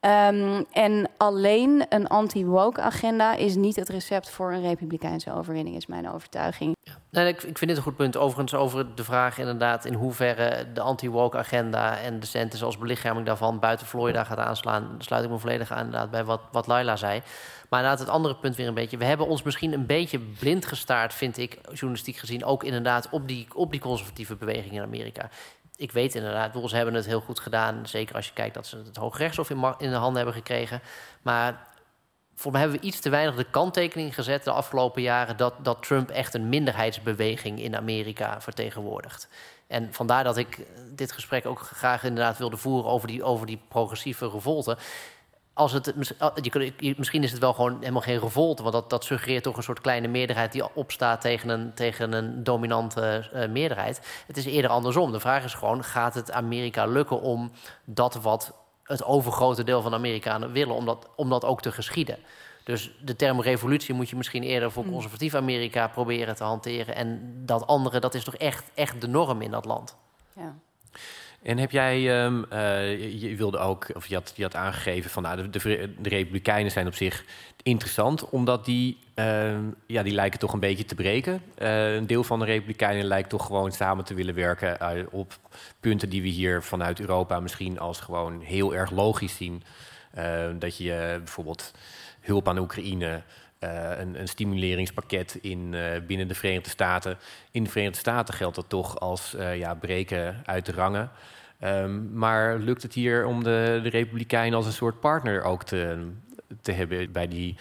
Um, 0.00 0.66
en 0.72 1.08
alleen 1.16 1.86
een 1.88 2.06
anti-woke 2.06 2.80
agenda 2.80 3.34
is 3.34 3.54
niet 3.54 3.76
het 3.76 3.88
recept 3.88 4.30
voor 4.30 4.52
een 4.52 4.62
republikeinse 4.62 5.32
overwinning, 5.34 5.76
is 5.76 5.86
mijn 5.86 6.10
overtuiging. 6.10 6.76
Ja. 6.82 6.92
Nee, 7.10 7.28
ik, 7.28 7.42
ik, 7.42 7.58
vind 7.58 7.70
dit 7.70 7.76
een 7.76 7.82
goed 7.82 7.96
punt. 7.96 8.16
Overigens 8.16 8.54
over 8.54 8.94
de 8.94 9.04
vraag 9.04 9.38
inderdaad 9.38 9.84
in 9.84 9.94
hoeverre 9.94 10.72
de 10.72 10.80
anti-woke 10.80 11.36
agenda 11.36 11.98
en 11.98 12.20
de 12.20 12.26
centers 12.26 12.62
als 12.62 12.78
belichaming 12.78 13.26
daarvan 13.26 13.58
buiten 13.58 13.86
Florida 13.86 14.24
gaat 14.24 14.38
aanslaan. 14.38 14.94
sluit 14.98 15.24
ik 15.24 15.30
me 15.30 15.38
volledig 15.38 15.72
aan 15.72 15.84
inderdaad 15.84 16.10
bij 16.10 16.24
wat, 16.24 16.40
wat 16.52 16.66
Laila 16.66 16.96
zei. 16.96 17.22
Maar 17.68 17.80
inderdaad, 17.80 18.06
het 18.06 18.14
andere 18.14 18.36
punt 18.36 18.56
weer 18.56 18.68
een 18.68 18.74
beetje. 18.74 18.96
We 18.96 19.04
hebben 19.04 19.26
ons 19.26 19.42
misschien 19.42 19.72
een 19.72 19.86
beetje 19.86 20.18
blind 20.18 20.66
gestaard, 20.66 21.14
vind 21.14 21.38
ik, 21.38 21.58
journalistiek 21.72 22.16
gezien, 22.16 22.44
ook 22.44 22.64
inderdaad 22.64 23.08
op 23.10 23.28
die, 23.28 23.46
op 23.54 23.70
die 23.70 23.80
conservatieve 23.80 24.36
beweging 24.36 24.74
in 24.74 24.82
Amerika 24.82 25.30
ik 25.80 25.92
weet 25.92 26.14
inderdaad, 26.14 26.70
ze 26.70 26.76
hebben 26.76 26.94
het 26.94 27.06
heel 27.06 27.20
goed 27.20 27.40
gedaan. 27.40 27.86
Zeker 27.86 28.14
als 28.14 28.26
je 28.26 28.32
kijkt 28.32 28.54
dat 28.54 28.66
ze 28.66 28.76
het 28.76 28.96
Hooggerechtshof 28.96 29.50
in, 29.50 29.74
in 29.78 29.90
de 29.90 29.96
handen 29.96 30.16
hebben 30.16 30.34
gekregen. 30.34 30.80
Maar 31.22 31.66
voor 32.34 32.52
mij 32.52 32.60
hebben 32.60 32.80
we 32.80 32.86
iets 32.86 33.00
te 33.00 33.10
weinig 33.10 33.36
de 33.36 33.50
kanttekening 33.50 34.14
gezet 34.14 34.44
de 34.44 34.50
afgelopen 34.50 35.02
jaren 35.02 35.36
dat, 35.36 35.54
dat 35.62 35.82
Trump 35.82 36.10
echt 36.10 36.34
een 36.34 36.48
minderheidsbeweging 36.48 37.60
in 37.60 37.76
Amerika 37.76 38.40
vertegenwoordigt. 38.40 39.28
En 39.66 39.92
vandaar 39.92 40.24
dat 40.24 40.36
ik 40.36 40.66
dit 40.90 41.12
gesprek 41.12 41.46
ook 41.46 41.60
graag 41.60 42.04
inderdaad 42.04 42.38
wilde 42.38 42.56
voeren 42.56 42.90
over 42.90 43.08
die, 43.08 43.22
over 43.22 43.46
die 43.46 43.60
progressieve 43.68 44.30
revolte 44.30 44.76
als 45.60 45.72
het, 45.72 45.94
misschien 46.96 47.22
is 47.22 47.30
het 47.30 47.40
wel 47.40 47.52
gewoon 47.52 47.76
helemaal 47.80 48.02
geen 48.02 48.20
revolte, 48.20 48.62
want 48.62 48.74
dat, 48.74 48.90
dat 48.90 49.04
suggereert 49.04 49.42
toch 49.42 49.56
een 49.56 49.62
soort 49.62 49.80
kleine 49.80 50.08
meerderheid 50.08 50.52
die 50.52 50.74
opstaat 50.74 51.20
tegen 51.20 51.48
een, 51.48 51.74
tegen 51.74 52.12
een 52.12 52.44
dominante 52.44 53.30
uh, 53.34 53.48
meerderheid. 53.48 54.22
Het 54.26 54.36
is 54.36 54.44
eerder 54.44 54.70
andersom. 54.70 55.12
De 55.12 55.20
vraag 55.20 55.44
is 55.44 55.54
gewoon: 55.54 55.84
gaat 55.84 56.14
het 56.14 56.32
Amerika 56.32 56.86
lukken 56.86 57.20
om 57.20 57.50
dat 57.84 58.14
wat 58.14 58.54
het 58.82 59.04
overgrote 59.04 59.64
deel 59.64 59.82
van 59.82 59.90
de 59.90 59.96
Amerikanen 59.96 60.52
willen, 60.52 60.74
om 60.74 60.86
dat, 60.86 61.08
om 61.16 61.28
dat 61.28 61.44
ook 61.44 61.62
te 61.62 61.72
geschieden? 61.72 62.18
Dus 62.64 62.92
de 63.04 63.16
term 63.16 63.40
revolutie 63.40 63.94
moet 63.94 64.08
je 64.08 64.16
misschien 64.16 64.42
eerder 64.42 64.72
voor 64.72 64.84
mm. 64.84 64.90
conservatief 64.90 65.34
Amerika 65.34 65.88
proberen 65.88 66.36
te 66.36 66.44
hanteren. 66.44 66.94
En 66.94 67.32
dat 67.46 67.66
andere, 67.66 68.00
dat 68.00 68.14
is 68.14 68.24
toch 68.24 68.36
echt, 68.36 68.70
echt 68.74 69.00
de 69.00 69.08
norm 69.08 69.42
in 69.42 69.50
dat 69.50 69.64
land. 69.64 69.96
Ja. 70.36 70.54
En 71.42 71.58
heb 71.58 71.70
jij, 71.70 72.24
um, 72.24 72.44
uh, 72.52 73.20
je 73.20 73.36
wilde 73.36 73.58
ook, 73.58 73.86
of 73.94 74.06
je 74.06 74.14
had, 74.14 74.32
je 74.36 74.42
had 74.42 74.54
aangegeven 74.54 75.10
van 75.10 75.22
nou, 75.22 75.50
de, 75.50 75.58
de, 75.98 76.08
Republikeinen 76.08 76.72
zijn 76.72 76.86
op 76.86 76.94
zich 76.94 77.24
interessant, 77.62 78.28
omdat 78.28 78.64
die, 78.64 78.98
uh, 79.14 79.58
ja, 79.86 80.02
die 80.02 80.12
lijken 80.12 80.38
toch 80.38 80.52
een 80.52 80.60
beetje 80.60 80.84
te 80.84 80.94
breken. 80.94 81.42
Uh, 81.58 81.94
een 81.94 82.06
deel 82.06 82.24
van 82.24 82.38
de 82.38 82.44
Republikeinen 82.44 83.04
lijkt 83.04 83.28
toch 83.28 83.46
gewoon 83.46 83.72
samen 83.72 84.04
te 84.04 84.14
willen 84.14 84.34
werken 84.34 84.96
uh, 84.96 85.04
op 85.10 85.38
punten 85.80 86.08
die 86.08 86.22
we 86.22 86.28
hier 86.28 86.62
vanuit 86.62 87.00
Europa 87.00 87.40
misschien 87.40 87.78
als 87.78 88.00
gewoon 88.00 88.40
heel 88.40 88.74
erg 88.74 88.90
logisch 88.90 89.36
zien. 89.36 89.62
dat 90.58 90.76
je 90.76 91.14
bijvoorbeeld 91.18 91.72
hulp 92.20 92.48
aan 92.48 92.58
Oekraïne, 92.58 93.22
een, 93.60 94.20
een, 94.20 94.28
stimuleringspakket 94.28 95.38
in, 95.40 95.74
binnen 96.06 96.28
de 96.28 96.34
Verenigde 96.34 96.70
Staten. 96.70 97.18
In 97.50 97.64
de 97.64 97.70
Verenigde 97.70 97.98
Staten 97.98 98.34
geldt 98.34 98.56
dat 98.56 98.68
toch 98.68 99.00
als 99.00 99.36
ja, 99.54 99.74
breken 99.74 100.42
uit 100.44 100.66
de 100.66 100.72
rangen. 100.72 101.10
Um, 101.64 102.10
maar 102.12 102.58
lukt 102.58 102.82
het 102.82 102.94
hier 102.94 103.26
om 103.26 103.44
de, 103.44 103.80
de 103.82 103.88
Republikeinen 103.88 104.56
als 104.56 104.66
een 104.66 104.72
soort 104.72 105.00
partner 105.00 105.42
ook 105.42 105.64
te, 105.64 106.10
te 106.62 106.72
hebben 106.72 107.12
bij 107.12 107.28
die 107.28 107.56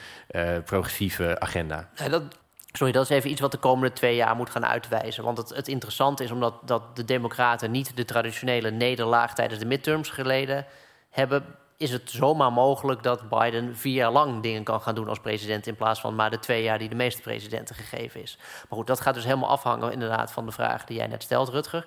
progressieve 0.65 1.39
agenda? 1.39 1.89
Dat, 2.09 2.23
sorry, 2.71 2.93
dat 2.93 3.03
is 3.03 3.09
even 3.09 3.29
iets 3.29 3.41
wat 3.41 3.51
de 3.51 3.57
komende 3.57 3.95
twee 3.95 4.15
jaar 4.15 4.35
moet 4.35 4.49
gaan 4.49 4.65
uitwijzen. 4.65 5.23
Want 5.23 5.37
het, 5.37 5.49
het 5.49 5.67
interessante 5.67 6.23
is 6.23 6.31
omdat 6.31 6.53
dat 6.65 6.95
de 6.95 7.05
Democraten 7.05 7.71
niet 7.71 7.97
de 7.97 8.05
traditionele 8.05 8.71
nederlaag 8.71 9.33
tijdens 9.35 9.59
de 9.59 9.65
midterms 9.65 10.09
geleden 10.09 10.65
hebben. 11.09 11.45
Is 11.79 11.91
het 11.91 12.09
zomaar 12.11 12.53
mogelijk 12.53 13.03
dat 13.03 13.29
Biden 13.29 13.75
vier 13.75 13.93
jaar 13.93 14.11
lang 14.11 14.41
dingen 14.41 14.63
kan 14.63 14.81
gaan 14.81 14.95
doen 14.95 15.07
als 15.07 15.19
president 15.19 15.67
in 15.67 15.75
plaats 15.75 15.99
van 15.99 16.15
maar 16.15 16.29
de 16.29 16.39
twee 16.39 16.63
jaar 16.63 16.79
die 16.79 16.89
de 16.89 16.95
meeste 16.95 17.21
presidenten 17.21 17.75
gegeven 17.75 18.21
is? 18.21 18.37
Maar 18.37 18.77
goed, 18.77 18.87
dat 18.87 19.01
gaat 19.01 19.13
dus 19.13 19.23
helemaal 19.23 19.49
afhangen 19.49 19.91
inderdaad 19.91 20.31
van 20.31 20.45
de 20.45 20.51
vraag 20.51 20.85
die 20.85 20.97
jij 20.97 21.07
net 21.07 21.23
stelt, 21.23 21.49
Rutger. 21.49 21.85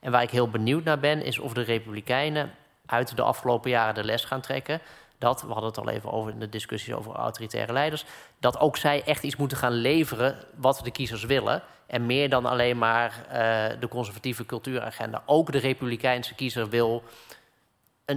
En 0.00 0.12
waar 0.12 0.22
ik 0.22 0.30
heel 0.30 0.48
benieuwd 0.48 0.84
naar 0.84 0.98
ben, 0.98 1.22
is 1.22 1.38
of 1.38 1.52
de 1.52 1.62
Republikeinen 1.62 2.50
uit 2.86 3.16
de 3.16 3.22
afgelopen 3.22 3.70
jaren 3.70 3.94
de 3.94 4.04
les 4.04 4.24
gaan 4.24 4.40
trekken. 4.40 4.80
Dat, 5.18 5.42
we 5.42 5.52
hadden 5.52 5.68
het 5.70 5.78
al 5.78 5.88
even 5.88 6.12
over 6.12 6.32
in 6.32 6.38
de 6.38 6.48
discussies 6.48 6.94
over 6.94 7.14
autoritaire 7.14 7.72
leiders, 7.72 8.04
dat 8.40 8.58
ook 8.58 8.76
zij 8.76 9.02
echt 9.04 9.22
iets 9.22 9.36
moeten 9.36 9.56
gaan 9.56 9.72
leveren 9.72 10.36
wat 10.56 10.80
de 10.84 10.90
kiezers 10.90 11.24
willen. 11.24 11.62
En 11.86 12.06
meer 12.06 12.28
dan 12.28 12.46
alleen 12.46 12.78
maar 12.78 13.26
uh, 13.26 13.80
de 13.80 13.88
conservatieve 13.88 14.46
cultuuragenda. 14.46 15.22
Ook 15.26 15.52
de 15.52 15.58
Republikeinse 15.58 16.34
kiezer 16.34 16.68
wil 16.68 17.02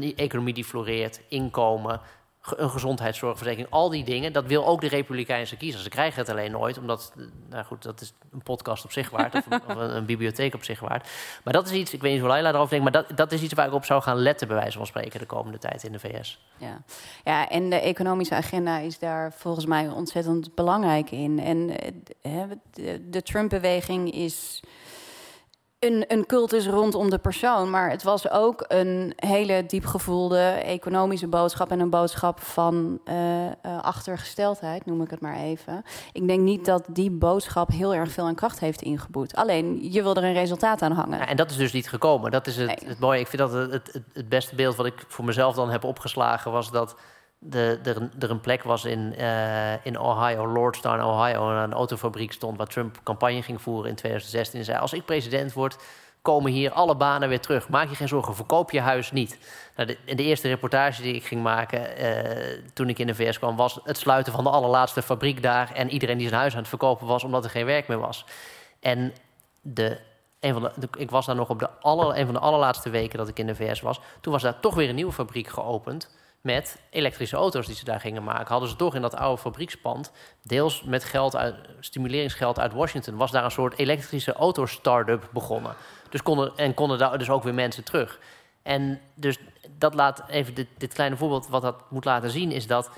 een 0.02 0.16
economie 0.16 0.54
die 0.54 0.64
floreert, 0.64 1.22
inkomen, 1.28 2.02
een 2.56 2.70
gezondheidszorgverzekering, 2.70 3.72
al 3.72 3.90
die 3.90 4.04
dingen. 4.04 4.34
Dat 4.34 4.46
wil 4.46 4.66
ook 4.66 4.82
de 4.82 4.88
Republikeinse 4.88 5.58
kiezer. 5.58 5.82
Ze 5.82 5.90
krijgen 5.90 6.20
het 6.20 6.30
alleen 6.30 6.52
nooit, 6.52 6.78
omdat, 6.78 7.14
nou 7.50 7.66
goed, 7.66 7.84
dat 7.84 8.02
is 8.02 8.14
een 8.32 8.44
podcast 8.44 8.86
op 8.86 8.92
zich 8.92 9.10
waard, 9.10 9.36
of, 9.36 9.46
een, 9.50 9.62
of 9.68 9.76
een, 9.76 10.06
bibliotheek 10.06 10.54
op 10.54 10.64
zich 10.64 10.80
waard. 10.80 11.10
Maar 11.44 11.54
dat 11.54 11.66
is 11.66 11.72
iets, 11.72 11.94
ik 11.94 12.02
weet 12.02 12.12
niet 12.12 12.20
hoe 12.20 12.30
Laila 12.30 12.50
erover 12.50 12.70
denkt, 12.70 12.84
maar 12.84 13.04
dat, 13.04 13.18
dat 13.18 13.32
is 13.32 13.42
iets 13.42 13.54
waar 13.54 13.68
ik 13.68 13.74
op 13.74 13.86
zou 13.86 14.02
gaan 14.02 14.18
letten, 14.18 14.48
bij 14.48 14.58
wijze 14.58 14.78
van 14.78 14.88
spreken, 14.88 15.20
de 15.20 15.26
komende 15.26 15.58
tijd 15.58 15.84
in 15.84 15.92
de 15.92 16.00
VS. 16.00 16.46
Ja, 16.58 16.82
ja 17.24 17.50
en 17.50 17.70
de 17.70 17.80
economische 17.80 18.36
agenda 18.36 18.78
is 18.78 19.00
daar 19.00 19.34
volgens 19.34 19.66
mij 19.66 19.88
ontzettend 19.88 20.56
belangrijk 20.56 21.12
in. 21.12 21.40
En 21.40 21.70
eh, 22.22 22.42
de, 22.72 23.10
de 23.10 23.22
Trump-beweging 23.22 24.12
is 24.14 24.64
een, 25.80 26.06
een 26.08 26.26
cultus 26.26 26.68
rondom 26.68 27.10
de 27.10 27.18
persoon. 27.18 27.70
Maar 27.70 27.90
het 27.90 28.04
was 28.04 28.30
ook 28.30 28.66
een 28.68 29.14
hele 29.16 29.66
diepgevoelde 29.66 30.40
economische 30.48 31.28
boodschap. 31.28 31.72
En 31.72 31.80
een 31.80 31.90
boodschap 31.90 32.42
van 32.42 33.00
uh, 33.06 33.46
uh, 33.46 33.52
achtergesteldheid, 33.82 34.86
noem 34.86 35.02
ik 35.02 35.10
het 35.10 35.20
maar 35.20 35.36
even. 35.36 35.84
Ik 36.12 36.28
denk 36.28 36.42
niet 36.42 36.66
dat 36.66 36.84
die 36.90 37.12
boodschap 37.12 37.70
heel 37.70 37.94
erg 37.94 38.12
veel 38.12 38.26
aan 38.26 38.36
kracht 38.36 38.60
heeft 38.60 38.82
ingeboet. 38.82 39.36
Alleen, 39.36 39.92
je 39.92 40.04
wil 40.04 40.16
er 40.16 40.24
een 40.24 40.34
resultaat 40.34 40.82
aan 40.82 40.92
hangen. 40.92 41.18
Ja, 41.18 41.28
en 41.28 41.38
dat 41.38 41.52
is 41.52 41.58
dus 41.58 41.74
niet 41.74 41.90
gekomen. 41.90 42.32
Dat 42.32 42.48
is 42.48 42.58
het, 42.58 42.84
het 42.86 43.00
mooie. 43.00 43.20
Ik 43.20 43.28
vind 43.28 43.42
dat 43.42 43.52
het, 43.52 43.72
het, 43.72 44.04
het 44.14 44.30
beste 44.30 44.56
beeld 44.56 44.76
wat 44.76 44.86
ik 44.86 45.04
voor 45.08 45.26
mezelf 45.26 45.56
dan 45.56 45.70
heb 45.70 45.84
opgeslagen 45.84 46.52
was 46.52 46.72
dat 46.72 46.96
de, 47.40 47.80
er, 47.84 48.10
er 48.20 48.30
een 48.30 48.42
plek 48.42 48.64
was 48.64 48.86
in, 48.86 49.14
uh, 49.20 49.86
in 49.86 50.00
Ohio, 50.00 50.48
Lordstown, 50.48 51.02
Ohio, 51.02 51.52
en 51.52 51.56
een 51.56 51.74
autofabriek 51.74 52.32
stond 52.32 52.58
waar 52.58 52.68
Trump 52.68 53.00
campagne 53.04 53.42
ging 53.42 53.62
voeren 53.62 53.90
in 53.90 53.96
2016. 53.96 54.60
En 54.60 54.66
zei: 54.66 54.78
Als 54.78 54.94
ik 54.94 55.06
president 55.06 55.54
word, 55.54 55.78
komen 56.26 56.52
hier 56.52 56.72
alle 56.72 56.96
banen 56.96 57.30
weer 57.30 57.40
terug. 57.40 57.70
Maak 57.70 57.90
je 57.90 57.96
geen 57.96 58.08
zorgen, 58.08 58.36
verkoop 58.36 58.72
je 58.72 58.80
huis 58.80 59.12
niet. 59.12 59.38
Nou, 59.76 59.88
de, 59.88 60.16
de, 60.16 60.24
eerste 60.24 60.48
reportage 60.48 61.02
die 61.02 61.14
ik 61.14 61.26
ging 61.26 61.44
maken 61.44 62.04
uh, 62.04 62.64
toen 62.74 62.90
ik 62.90 63.00
in 63.00 63.08
de 63.08 63.16
VS 63.16 63.38
kwam, 63.38 63.56
was 63.56 63.80
het 63.84 63.98
sluiten 63.98 64.34
van 64.34 64.44
de 64.44 64.50
allerlaatste 64.50 65.02
fabriek 65.02 65.42
daar. 65.42 65.72
En 65.74 65.90
iedereen 65.90 66.18
die 66.18 66.28
zijn 66.28 66.40
huis 66.40 66.54
aan 66.54 66.60
het 66.60 66.68
verkopen 66.68 67.08
was 67.08 67.24
omdat 67.24 67.44
er 67.44 67.50
geen 67.50 67.66
werk 67.66 67.88
meer 67.88 68.00
was. 68.00 68.26
En 68.80 69.14
de, 69.62 70.00
een 70.40 70.54
van 70.54 70.72
de, 70.76 70.88
ik 70.98 71.12
was 71.12 71.26
daar 71.26 71.36
nog 71.36 71.50
op 71.50 71.60
de 71.60 71.70
aller, 71.70 72.18
een 72.18 72.26
van 72.26 72.34
de 72.34 72.40
allerlaatste 72.40 72.90
weken 72.90 73.18
dat 73.18 73.28
ik 73.28 73.40
in 73.40 73.48
de 73.48 73.56
VS 73.56 73.82
was. 73.82 74.00
Toen 74.22 74.34
was 74.34 74.42
daar 74.42 74.60
toch 74.60 74.76
weer 74.76 74.90
een 74.90 74.96
nieuwe 74.96 75.12
fabriek 75.12 75.48
geopend 75.48 76.15
met 76.46 76.82
elektrische 76.90 77.36
auto's 77.36 77.66
die 77.66 77.76
ze 77.76 77.86
daar 77.86 78.00
gingen 78.00 78.24
maken. 78.24 78.48
Hadden 78.48 78.70
ze 78.70 78.76
toch 78.76 78.96
in 78.96 79.02
dat 79.02 79.16
oude 79.16 79.42
fabriekspand, 79.42 80.12
deels 80.42 80.84
met 80.84 81.04
geld 81.04 81.36
uit, 81.36 81.56
stimuleringsgeld 81.80 82.60
uit 82.60 82.74
Washington, 82.74 83.16
was 83.16 83.32
daar 83.32 83.44
een 83.44 83.52
soort 83.52 83.78
elektrische 83.78 84.34
auto-startup 84.34 85.30
begonnen. 85.32 85.76
Dus 86.10 86.22
konden, 86.22 86.52
en 86.56 86.74
konden 86.74 86.98
daar 86.98 87.18
dus 87.18 87.30
ook 87.30 87.44
weer 87.44 87.54
mensen 87.54 87.84
terug. 87.84 88.20
En 88.64 89.02
dus 89.14 89.38
dat 89.78 89.94
laat 89.94 90.24
even 90.28 90.54
dit, 90.54 90.94
kleine 90.94 91.16
voorbeeld, 91.18 91.48
wat 91.48 91.62
dat 91.62 91.76
moet 91.90 92.06
laten 92.06 92.30
zien, 92.30 92.52
is 92.52 92.68
dat 92.68 92.90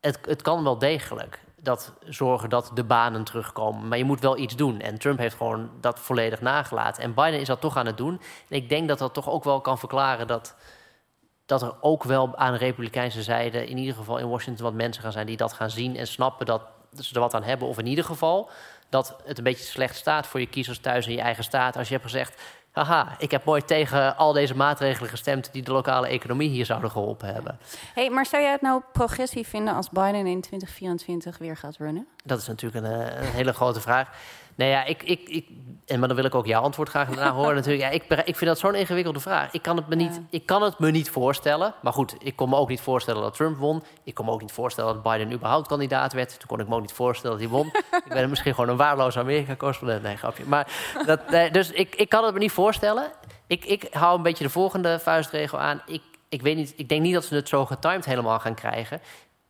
het, 0.00 0.18
het 0.26 0.42
kan 0.42 0.64
wel 0.64 0.78
degelijk 0.78 1.40
dat 1.56 1.92
zorgen 2.04 2.48
dat 2.48 2.70
de 2.74 2.84
banen 2.84 3.24
terugkomen. 3.24 3.88
Maar 3.88 3.98
je 3.98 4.04
moet 4.04 4.20
wel 4.20 4.38
iets 4.38 4.56
doen. 4.56 4.80
En 4.80 4.98
Trump 4.98 5.18
heeft 5.18 5.36
gewoon 5.36 5.70
dat 5.80 5.98
volledig 5.98 6.40
nagelaten. 6.40 7.02
En 7.02 7.14
Biden 7.14 7.40
is 7.40 7.46
dat 7.46 7.60
toch 7.60 7.76
aan 7.76 7.86
het 7.86 7.96
doen. 7.96 8.20
En 8.48 8.56
ik 8.56 8.68
denk 8.68 8.88
dat 8.88 8.98
dat 8.98 9.14
toch 9.14 9.30
ook 9.30 9.44
wel 9.44 9.60
kan 9.60 9.78
verklaren 9.78 10.26
dat 10.26 10.54
dat 11.46 11.62
er 11.62 11.74
ook 11.80 12.04
wel 12.04 12.36
aan 12.36 12.52
de 12.52 12.58
Republikeinse 12.58 13.22
zijde, 13.22 13.66
in 13.66 13.78
ieder 13.78 13.94
geval 13.94 14.18
in 14.18 14.28
Washington, 14.28 14.64
wat 14.64 14.74
mensen 14.74 15.02
gaan 15.02 15.12
zijn 15.12 15.26
die 15.26 15.36
dat 15.36 15.52
gaan 15.52 15.70
zien 15.70 15.96
en 15.96 16.06
snappen 16.06 16.46
dat 16.46 16.62
ze 16.98 17.14
er 17.14 17.20
wat 17.20 17.34
aan 17.34 17.42
hebben. 17.42 17.68
Of 17.68 17.78
in 17.78 17.86
ieder 17.86 18.04
geval 18.04 18.50
dat 18.88 19.16
het 19.24 19.38
een 19.38 19.44
beetje 19.44 19.64
slecht 19.64 19.96
staat 19.96 20.26
voor 20.26 20.40
je 20.40 20.46
kiezers 20.46 20.78
thuis 20.78 21.06
in 21.06 21.12
je 21.12 21.20
eigen 21.20 21.44
staat. 21.44 21.76
Als 21.76 21.88
je 21.88 21.94
hebt 21.94 22.06
gezegd: 22.06 22.42
haha, 22.72 23.14
ik 23.18 23.30
heb 23.30 23.44
mooi 23.44 23.62
tegen 23.62 24.16
al 24.16 24.32
deze 24.32 24.56
maatregelen 24.56 25.10
gestemd 25.10 25.52
die 25.52 25.62
de 25.62 25.72
lokale 25.72 26.08
economie 26.08 26.48
hier 26.48 26.66
zouden 26.66 26.90
geholpen 26.90 27.34
hebben. 27.34 27.58
Hey, 27.94 28.10
maar 28.10 28.26
zou 28.26 28.42
jij 28.42 28.52
het 28.52 28.60
nou 28.60 28.82
progressief 28.92 29.48
vinden 29.48 29.74
als 29.74 29.90
Biden 29.90 30.26
in 30.26 30.40
2024 30.40 31.38
weer 31.38 31.56
gaat 31.56 31.76
runnen? 31.76 32.06
Dat 32.26 32.38
is 32.38 32.46
natuurlijk 32.46 32.86
een, 32.86 32.92
eh, 32.92 33.26
een 33.26 33.32
hele 33.32 33.52
grote 33.52 33.80
vraag. 33.80 34.08
Nou 34.54 34.70
ja, 34.70 34.84
ik, 34.84 35.02
ik, 35.02 35.28
ik, 35.28 35.48
en 35.86 35.98
maar 35.98 36.08
dan 36.08 36.16
wil 36.16 36.26
ik 36.26 36.34
ook 36.34 36.46
jouw 36.46 36.62
antwoord 36.62 36.88
graag 36.88 37.08
daarna 37.08 37.32
horen 37.40 37.54
natuurlijk. 37.54 37.82
Ja, 37.82 37.88
ik, 37.88 38.02
ik 38.26 38.36
vind 38.36 38.50
dat 38.50 38.58
zo'n 38.58 38.74
ingewikkelde 38.74 39.20
vraag. 39.20 39.52
Ik 39.52 39.62
kan, 39.62 39.76
het 39.76 39.88
me 39.88 39.94
niet, 39.94 40.20
ik 40.30 40.46
kan 40.46 40.62
het 40.62 40.78
me 40.78 40.90
niet 40.90 41.10
voorstellen. 41.10 41.74
Maar 41.82 41.92
goed, 41.92 42.14
ik 42.18 42.36
kon 42.36 42.48
me 42.48 42.56
ook 42.56 42.68
niet 42.68 42.80
voorstellen 42.80 43.22
dat 43.22 43.34
Trump 43.34 43.56
won. 43.56 43.82
Ik 44.04 44.14
kon 44.14 44.24
me 44.24 44.30
ook 44.30 44.40
niet 44.40 44.52
voorstellen 44.52 44.94
dat 44.94 45.02
Biden 45.02 45.32
überhaupt 45.32 45.68
kandidaat 45.68 46.12
werd. 46.12 46.38
Toen 46.38 46.48
kon 46.48 46.60
ik 46.60 46.68
me 46.68 46.74
ook 46.74 46.80
niet 46.80 46.92
voorstellen 46.92 47.38
dat 47.38 47.48
hij 47.48 47.56
won. 47.56 47.66
ik 48.06 48.12
ben 48.12 48.28
misschien 48.28 48.54
gewoon 48.54 48.70
een 48.70 48.76
waarloos 48.76 49.18
Amerika-correspondent. 49.18 50.02
Nee, 50.02 50.16
grapje. 50.16 50.44
Maar 50.46 50.66
dat, 51.06 51.20
dus 51.52 51.70
ik, 51.70 51.94
ik 51.94 52.08
kan 52.08 52.24
het 52.24 52.34
me 52.34 52.38
niet 52.38 52.52
voorstellen. 52.52 53.10
Ik, 53.46 53.64
ik 53.64 53.86
hou 53.90 54.16
een 54.16 54.22
beetje 54.22 54.44
de 54.44 54.50
volgende 54.50 54.98
vuistregel 54.98 55.58
aan. 55.58 55.82
Ik, 55.86 56.02
ik, 56.28 56.42
weet 56.42 56.56
niet, 56.56 56.72
ik 56.76 56.88
denk 56.88 57.02
niet 57.02 57.14
dat 57.14 57.24
ze 57.24 57.34
het 57.34 57.48
zo 57.48 57.66
getimed 57.66 58.04
helemaal 58.04 58.38
gaan 58.38 58.54
krijgen. 58.54 59.00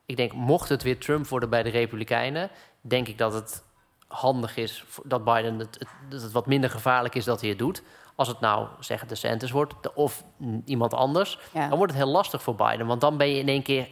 Ik 0.05 0.17
denk, 0.17 0.33
mocht 0.33 0.69
het 0.69 0.83
weer 0.83 0.99
Trump 0.99 1.27
worden 1.27 1.49
bij 1.49 1.63
de 1.63 1.69
Republikeinen... 1.69 2.49
denk 2.81 3.07
ik 3.07 3.17
dat 3.17 3.33
het 3.33 3.63
handig 4.07 4.57
is 4.57 4.83
dat 5.03 5.23
Biden 5.23 5.59
het, 5.59 5.77
dat 6.09 6.21
het 6.21 6.31
wat 6.31 6.45
minder 6.45 6.69
gevaarlijk 6.69 7.15
is 7.15 7.25
dat 7.25 7.41
hij 7.41 7.49
het 7.49 7.59
doet. 7.59 7.83
Als 8.15 8.27
het 8.27 8.39
nou, 8.39 8.67
zeggen 8.79 9.07
de 9.07 9.15
Santos 9.15 9.51
wordt 9.51 9.93
of 9.93 10.23
iemand 10.65 10.93
anders, 10.93 11.39
dan 11.53 11.77
wordt 11.77 11.93
het 11.93 12.01
heel 12.01 12.11
lastig 12.11 12.41
voor 12.41 12.55
Biden. 12.55 12.87
Want 12.87 13.01
dan 13.01 13.17
ben 13.17 13.29
je 13.29 13.39
in 13.39 13.47
één 13.47 13.63
keer 13.63 13.87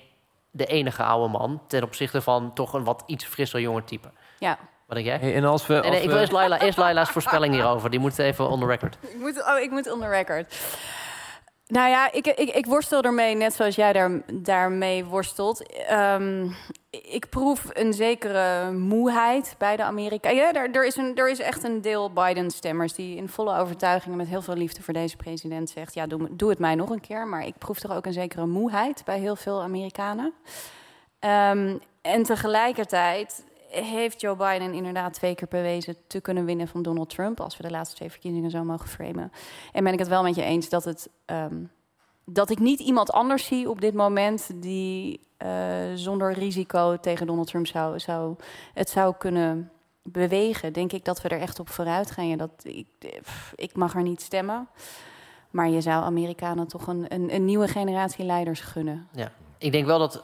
de 0.52 0.66
enige 0.66 1.04
oude 1.04 1.32
man 1.32 1.62
ten 1.68 1.84
opzichte 1.84 2.22
van 2.22 2.54
toch 2.54 2.74
een 2.74 2.84
wat 2.84 3.04
iets 3.06 3.26
frisser 3.26 3.60
jonger 3.60 3.84
type. 3.84 4.12
Ja. 4.40 4.58
Wat 4.86 4.96
denk 4.96 5.06
jij? 5.06 5.18
Hey, 5.18 5.36
en 5.36 5.44
als 5.44 5.68
we, 5.68 5.82
als 5.82 6.00
ik 6.00 6.10
wil 6.10 6.18
eerst, 6.18 6.32
Laila, 6.32 6.60
eerst 6.60 6.78
Laila's 6.78 7.10
voorspelling 7.10 7.54
hierover. 7.54 7.90
Die 7.90 8.00
moet 8.00 8.20
even 8.20 8.50
on 8.50 8.60
the 8.60 8.66
record. 8.66 8.98
Ik 9.14 9.20
moet, 9.20 9.46
oh, 9.48 9.60
ik 9.60 9.72
moet 9.72 9.92
on 9.92 10.00
the 10.00 10.08
record. 10.08 10.56
Nou 11.74 11.90
ja, 11.90 12.12
ik, 12.12 12.28
ik, 12.28 12.50
ik 12.50 12.66
worstel 12.66 13.02
ermee, 13.02 13.36
net 13.36 13.54
zoals 13.54 13.76
jij 13.76 13.94
daar, 13.94 14.22
daarmee 14.34 15.06
worstelt. 15.06 15.74
Um, 15.92 16.56
ik 16.90 17.30
proef 17.30 17.66
een 17.70 17.94
zekere 17.94 18.72
moeheid 18.72 19.56
bij 19.58 19.76
de 19.76 19.84
Amerikanen. 19.84 20.38
Ja, 20.38 20.54
er, 20.54 20.72
er, 20.72 20.86
is 20.86 20.96
een, 20.96 21.16
er 21.16 21.30
is 21.30 21.40
echt 21.40 21.64
een 21.64 21.82
deel 21.82 22.12
Biden-stemmers 22.12 22.94
die 22.94 23.16
in 23.16 23.30
volle 23.30 23.58
overtuiging 23.58 24.16
met 24.16 24.28
heel 24.28 24.42
veel 24.42 24.56
liefde 24.56 24.82
voor 24.82 24.94
deze 24.94 25.16
president 25.16 25.70
zegt: 25.70 25.94
Ja, 25.94 26.08
doe, 26.08 26.36
doe 26.36 26.50
het 26.50 26.60
mij 26.60 26.76
nog 26.76 26.90
een 26.90 27.02
keer. 27.02 27.28
Maar 27.28 27.46
ik 27.46 27.58
proef 27.58 27.80
toch 27.80 27.96
ook 27.96 28.06
een 28.06 28.14
zekere 28.14 28.46
moeheid 28.46 29.02
bij 29.06 29.20
heel 29.20 29.36
veel 29.36 29.62
Amerikanen. 29.62 30.34
Um, 31.20 31.80
en 32.02 32.24
tegelijkertijd 32.24 33.44
heeft 33.74 34.22
Joe 34.22 34.36
Biden 34.36 34.74
inderdaad 34.74 35.14
twee 35.14 35.36
keer 35.36 35.48
bewezen 35.48 35.96
te 36.08 36.22
kunnen 36.22 36.46
winnen 36.46 36.68
van 36.68 36.82
Donald 36.82 37.10
Trump. 37.10 37.40
Als 37.40 37.58
we 37.58 37.64
de 37.64 37.72
laatste 37.72 37.96
twee 37.96 38.10
verkiezingen 38.10 38.50
zo 38.50 38.64
mogen 38.64 38.88
framen. 38.88 39.32
En 39.72 39.84
ben 39.84 39.94
ik 39.94 40.00
het 40.00 40.08
wel 40.08 40.24
met 40.24 40.36
je 40.36 40.44
eens 40.44 40.70
dat 40.70 40.84
het. 40.84 41.10
Um, 41.26 41.72
dat 42.26 42.50
ik 42.50 42.60
niet 42.60 42.80
iemand 42.80 43.12
anders 43.12 43.46
zie 43.46 43.70
op 43.70 43.82
dit 43.82 43.94
moment 43.94 44.50
die 44.56 45.20
uh, 45.46 45.50
zonder 45.96 46.34
risico 46.34 46.98
tegen 47.00 47.28
Donald 47.28 47.48
Trump 47.48 47.68
zou, 47.68 48.00
zou, 48.00 48.36
het 48.74 48.90
zou 48.90 49.14
kunnen 49.18 49.72
bewegen. 50.04 50.74
Denk 50.74 50.92
ik 50.92 51.06
dat 51.06 51.22
we 51.22 51.30
er 51.30 51.40
echt 51.40 51.60
op 51.60 51.70
vooruit 51.70 52.12
gaan. 52.12 52.28
Ja, 52.28 52.36
dat, 52.36 52.52
ik, 52.64 52.88
ik 53.56 53.76
mag 53.76 53.96
er 53.96 54.02
niet 54.02 54.22
stemmen. 54.22 54.68
Maar 55.50 55.70
je 55.70 55.82
zou 55.82 56.04
Amerikanen 56.04 56.68
toch 56.68 56.88
een, 56.88 57.06
een, 57.08 57.34
een 57.34 57.46
nieuwe 57.46 57.68
generatie 57.68 58.26
leiders 58.26 58.62
gunnen. 58.62 59.08
Ja, 59.12 59.32
ik 59.58 59.72
denk 59.72 59.86
wel 59.86 60.00
dat 60.00 60.24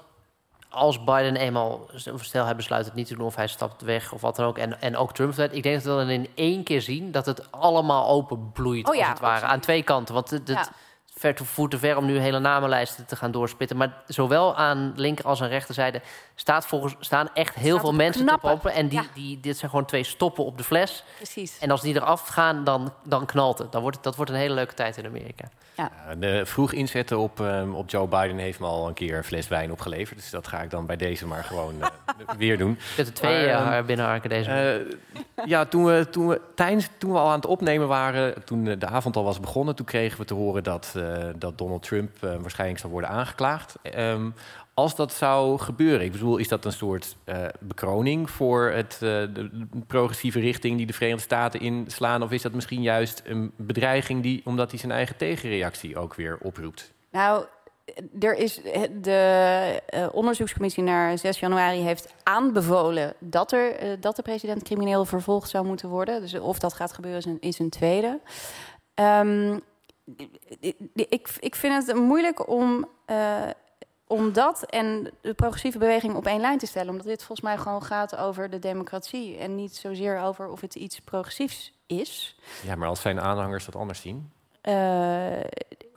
als 0.70 1.04
Biden 1.04 1.36
eenmaal, 1.36 1.88
stel 2.16 2.46
hij 2.46 2.56
besluit 2.56 2.86
het 2.86 2.94
niet 2.94 3.08
te 3.08 3.16
doen 3.16 3.26
of 3.26 3.36
hij 3.36 3.48
stapt 3.48 3.82
weg 3.82 4.12
of 4.12 4.22
wat 4.22 4.36
dan 4.36 4.46
ook, 4.46 4.58
en, 4.58 4.82
en 4.82 4.98
ook 4.98 5.14
Trump, 5.14 5.38
ik 5.38 5.64
denk 5.64 5.76
dat 5.76 5.84
we 5.84 6.00
dan 6.00 6.10
in 6.10 6.30
één 6.36 6.64
keer 6.64 6.82
zien 6.82 7.12
dat 7.12 7.26
het 7.26 7.52
allemaal 7.52 8.08
open 8.08 8.52
bloeit, 8.52 8.90
oh, 8.90 8.96
ja, 8.96 9.02
als 9.02 9.10
het 9.10 9.20
ware, 9.20 9.46
aan 9.46 9.60
twee 9.60 9.84
kanten. 9.84 10.14
Want 10.14 10.30
het, 10.30 10.48
ja 10.48 10.68
ver 11.20 11.36
te 11.36 11.46
voet 11.46 11.72
te 11.72 11.80
ver 11.80 11.98
om 11.98 12.06
nu 12.06 12.18
hele 12.18 12.40
namenlijsten 12.40 13.06
te 13.06 13.16
gaan 13.16 13.32
doorspitten. 13.32 13.78
Maar 13.78 13.94
zowel 14.08 14.56
aan 14.56 14.94
linker 14.96 15.26
als 15.26 15.42
aan 15.42 15.48
rechterzijde 15.48 16.02
staat 16.36 16.66
volgens, 16.66 16.96
staan 17.00 17.30
echt 17.34 17.56
heel 17.56 17.80
veel 17.80 17.94
mensen 17.94 18.26
te 18.26 18.38
pompen. 18.42 18.74
En 18.74 18.88
die, 18.88 19.10
die, 19.14 19.40
dit 19.40 19.58
zijn 19.58 19.70
gewoon 19.70 19.86
twee 19.86 20.04
stoppen 20.04 20.46
op 20.46 20.58
de 20.58 20.64
fles. 20.64 21.04
Precies. 21.16 21.60
En 21.60 21.72
als 21.72 21.82
die 21.82 21.96
eraf 21.96 22.28
gaan, 22.28 22.64
dan, 22.64 22.94
dan 23.04 23.26
knalt 23.26 23.58
het. 23.58 23.72
Dan 23.72 23.82
wordt 23.82 23.96
het. 23.96 24.06
Dat 24.06 24.16
wordt 24.16 24.32
een 24.32 24.38
hele 24.38 24.54
leuke 24.54 24.74
tijd 24.74 24.98
in 24.98 25.06
Amerika. 25.06 25.50
Ja. 25.76 26.16
de 26.16 26.46
vroeg 26.46 26.74
inzetten 26.74 27.18
op, 27.18 27.40
um, 27.40 27.76
op 27.76 27.90
Joe 27.90 28.08
Biden 28.08 28.38
heeft 28.38 28.60
me 28.60 28.66
al 28.66 28.88
een 28.88 28.94
keer 28.94 29.18
een 29.18 29.24
fles 29.24 29.48
wijn 29.48 29.72
opgeleverd. 29.72 30.20
Dus 30.20 30.30
dat 30.30 30.48
ga 30.48 30.62
ik 30.62 30.70
dan 30.70 30.86
bij 30.86 30.96
deze 30.96 31.28
maar 31.28 31.44
gewoon 31.44 31.76
uh, 31.80 31.88
weer 32.38 32.58
doen. 32.58 32.70
Je 32.70 32.96
hebt 32.96 33.08
er 33.08 33.14
twee 33.14 33.54
maar, 33.54 33.80
uh, 33.80 33.86
binnenharken 33.86 34.30
deze 34.30 34.86
uh, 35.16 35.22
Ja, 35.46 35.66
toen 35.66 35.86
we, 35.86 36.08
toen, 36.10 36.28
we, 36.28 36.42
tijdens, 36.56 36.90
toen 36.98 37.12
we 37.12 37.18
al 37.18 37.28
aan 37.28 37.36
het 37.36 37.46
opnemen 37.46 37.88
waren, 37.88 38.44
toen 38.46 38.64
de 38.64 38.88
avond 38.88 39.16
al 39.16 39.24
was 39.24 39.40
begonnen... 39.40 39.76
toen 39.76 39.86
kregen 39.86 40.20
we 40.20 40.26
te 40.26 40.34
horen 40.34 40.64
dat, 40.64 40.94
dat 41.38 41.58
Donald 41.58 41.84
Trump 41.84 42.20
waarschijnlijk 42.20 42.80
zou 42.80 42.92
worden 42.92 43.10
aangeklaagd. 43.10 43.76
Um, 43.98 44.34
als 44.74 44.96
dat 44.96 45.14
zou 45.14 45.60
gebeuren, 45.60 46.06
ik 46.06 46.12
bedoel, 46.12 46.38
is 46.38 46.48
dat 46.48 46.66
een 46.66 46.72
soort 46.72 47.16
uh, 47.26 47.46
bekroning 47.60 48.30
voor 48.30 48.72
het, 48.72 48.98
de 49.00 49.68
progressieve 49.88 50.40
richting 50.40 50.78
die 50.78 50.86
de 50.86 50.94
Verenigde 50.94 51.24
Staten 51.24 51.60
inslaan? 51.60 52.24
Of 52.24 52.32
is 52.32 52.42
dat 52.42 52.54
misschien 52.54 52.82
juist 52.82 53.22
een 53.26 53.52
bedreiging 53.58 54.24
die, 54.24 54.42
omdat 54.46 54.70
hij 54.70 54.80
zijn 54.80 54.92
eigen 54.92 55.18
tegenreactie 55.18 55.98
ook 55.98 56.16
weer 56.16 56.38
oproept? 56.42 56.94
Nou, 57.12 57.46
er 58.20 58.36
is 58.36 58.62
de 59.02 59.82
onderzoekscommissie 60.12 60.84
naar 60.84 61.18
6 61.18 61.40
januari 61.40 61.80
heeft 61.80 62.14
aanbevolen 62.24 63.14
dat, 63.20 63.52
er, 63.52 64.00
dat 64.00 64.16
de 64.16 64.22
president 64.22 64.64
crimineel 64.64 65.06
vervolgd 65.06 65.50
zou 65.50 65.66
moeten 65.66 65.90
worden. 65.90 66.22
Dus 66.22 66.40
of 66.40 66.60
dat 66.60 66.74
gaat 66.74 66.94
gebeuren 66.94 67.40
is 67.40 67.60
een, 67.60 67.70
tweede. 67.70 68.20
Um, 68.96 69.62
ik, 70.94 71.30
ik 71.40 71.56
vind 71.56 71.88
het 71.88 71.96
moeilijk 71.96 72.50
om 72.50 72.88
om 74.10 74.34
dat 74.34 74.64
en 74.64 75.12
de 75.22 75.34
progressieve 75.34 75.78
beweging 75.78 76.16
op 76.16 76.26
één 76.26 76.42
lijn 76.42 76.58
te 76.58 76.66
stellen. 76.66 76.90
Omdat 76.90 77.06
dit 77.06 77.24
volgens 77.24 77.42
mij 77.42 77.58
gewoon 77.58 77.84
gaat 77.84 78.16
over 78.16 78.50
de 78.50 78.60
democratie. 78.60 79.38
En 79.38 79.56
niet 79.56 79.76
zozeer 79.76 80.20
over 80.20 80.48
of 80.48 80.62
het 80.62 80.76
iets 80.76 81.00
progressiefs 81.00 81.72
is. 81.88 82.36
Ja, 82.64 82.76
maar 82.76 82.88
als 82.88 83.02
zijn 83.02 83.22
aanhangers 83.22 83.66
dat 83.66 83.76
anders 83.76 84.02
zien? 84.02 84.32
Uh, 84.64 84.74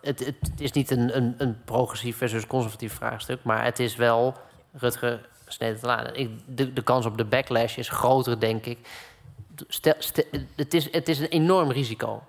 het, 0.01 0.19
het, 0.19 0.51
is 0.59 0.73
niet 0.73 0.91
een, 0.91 1.17
een, 1.17 1.35
een, 1.39 1.65
progressief 1.65 2.17
versus 2.17 2.47
conservatief 2.47 2.93
vraagstuk. 2.95 3.43
Maar 3.43 3.65
het 3.65 3.79
is 3.79 3.97
wel, 3.97 4.35
Rutger 4.73 5.29
sneed 5.47 5.81
het 5.81 5.91
aan. 5.91 6.13
de, 6.47 6.73
de 6.73 6.83
kans 6.83 7.07
op 7.07 7.17
de 7.19 7.25
backlash 7.25 7.77
is 7.77 7.89
groter, 7.89 8.41
denk 8.41 8.67
ik. 8.67 8.79
Stel, 9.69 9.95
het, 10.57 10.75
is, 10.75 10.93
het 10.93 11.09
is 11.09 11.19
een 11.19 11.29
enorm 11.29 11.71
risico. 11.71 12.23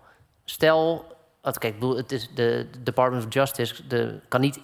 Stel, 0.45 1.05
kijk, 1.51 1.75
het 1.95 2.11
is 2.11 2.29
de 2.35 2.67
Department 2.79 3.25
of 3.25 3.33
Justice 3.33 3.87
de, 3.87 4.19
kan 4.27 4.41
niet 4.41 4.59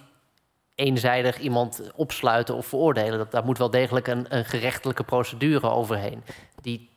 eenzijdig 0.74 1.38
iemand 1.38 1.82
opsluiten 1.94 2.54
of 2.54 2.66
veroordelen. 2.66 3.18
Dat, 3.18 3.30
daar 3.30 3.44
moet 3.44 3.58
wel 3.58 3.70
degelijk 3.70 4.06
een, 4.06 4.36
een 4.36 4.44
gerechtelijke 4.44 5.04
procedure 5.04 5.70
overheen. 5.70 6.22
Die 6.62 6.90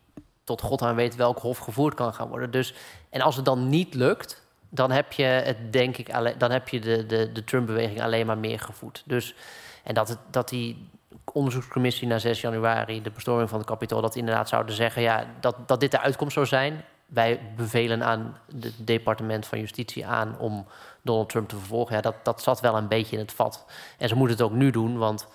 tot 0.43 0.61
God 0.61 0.81
aan 0.81 0.95
weet 0.95 1.15
welk 1.15 1.39
hof 1.39 1.57
gevoerd 1.57 1.93
kan 1.93 2.13
gaan 2.13 2.27
worden. 2.27 2.51
Dus, 2.51 2.73
en 3.09 3.21
als 3.21 3.35
het 3.35 3.45
dan 3.45 3.69
niet 3.69 3.93
lukt, 3.93 4.41
dan 4.69 4.91
heb 4.91 5.11
je 5.11 5.23
het, 5.23 5.73
denk 5.73 5.97
ik, 5.97 6.09
alleen, 6.13 6.37
dan 6.37 6.51
heb 6.51 6.69
je 6.69 6.79
de, 6.79 7.05
de, 7.05 7.31
de 7.31 7.43
Trump-beweging 7.43 8.01
alleen 8.01 8.25
maar 8.25 8.37
meer 8.37 8.59
gevoed. 8.59 9.03
Dus, 9.05 9.35
en 9.83 9.93
dat, 9.93 10.07
het, 10.07 10.17
dat 10.29 10.49
die 10.49 10.89
onderzoekscommissie 11.33 12.07
na 12.07 12.19
6 12.19 12.41
januari, 12.41 13.01
de 13.01 13.11
bestorming 13.11 13.49
van 13.49 13.57
het 13.57 13.67
kapitool, 13.67 14.01
dat 14.01 14.15
inderdaad 14.15 14.49
zouden 14.49 14.75
zeggen 14.75 15.01
ja, 15.01 15.25
dat, 15.39 15.55
dat 15.67 15.79
dit 15.79 15.91
de 15.91 15.99
uitkomst 15.99 16.33
zou 16.33 16.45
zijn. 16.45 16.83
Wij 17.05 17.53
bevelen 17.55 18.03
aan 18.03 18.37
het 18.61 18.73
departement 18.77 19.45
van 19.45 19.59
Justitie 19.59 20.05
aan 20.05 20.39
om 20.39 20.65
Donald 21.01 21.29
Trump 21.29 21.49
te 21.49 21.57
vervolgen. 21.57 21.95
Ja, 21.95 22.01
dat, 22.01 22.15
dat 22.23 22.41
zat 22.41 22.59
wel 22.59 22.77
een 22.77 22.87
beetje 22.87 23.15
in 23.15 23.21
het 23.21 23.31
vat. 23.31 23.65
En 23.97 24.07
ze 24.07 24.15
moeten 24.15 24.37
het 24.37 24.45
ook 24.45 24.51
nu 24.53 24.71
doen, 24.71 24.97
want 24.97 25.27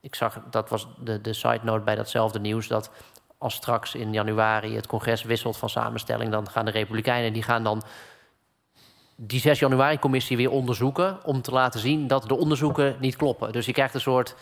ik 0.00 0.14
zag, 0.14 0.40
dat 0.50 0.68
was 0.68 0.86
de, 0.98 1.20
de 1.20 1.32
side 1.32 1.60
note 1.62 1.84
bij 1.84 1.94
datzelfde 1.94 2.40
nieuws, 2.40 2.68
dat 2.68 2.90
als 3.38 3.54
straks 3.54 3.94
in 3.94 4.12
januari 4.12 4.74
het 4.74 4.86
congres 4.86 5.22
wisselt 5.22 5.56
van 5.56 5.68
samenstelling, 5.68 6.30
dan 6.30 6.50
gaan 6.50 6.64
de 6.64 6.70
Republikeinen, 6.70 7.32
die 7.32 7.42
gaan 7.42 7.64
dan 7.64 7.82
die 9.16 9.40
6 9.40 9.58
januari-commissie 9.58 10.36
weer 10.36 10.50
onderzoeken 10.50 11.24
om 11.24 11.42
te 11.42 11.50
laten 11.50 11.80
zien 11.80 12.06
dat 12.06 12.28
de 12.28 12.36
onderzoeken 12.36 12.96
niet 13.00 13.16
kloppen. 13.16 13.52
Dus 13.52 13.66
je 13.66 13.72
krijgt 13.72 13.94
een 13.94 14.00
soort 14.00 14.34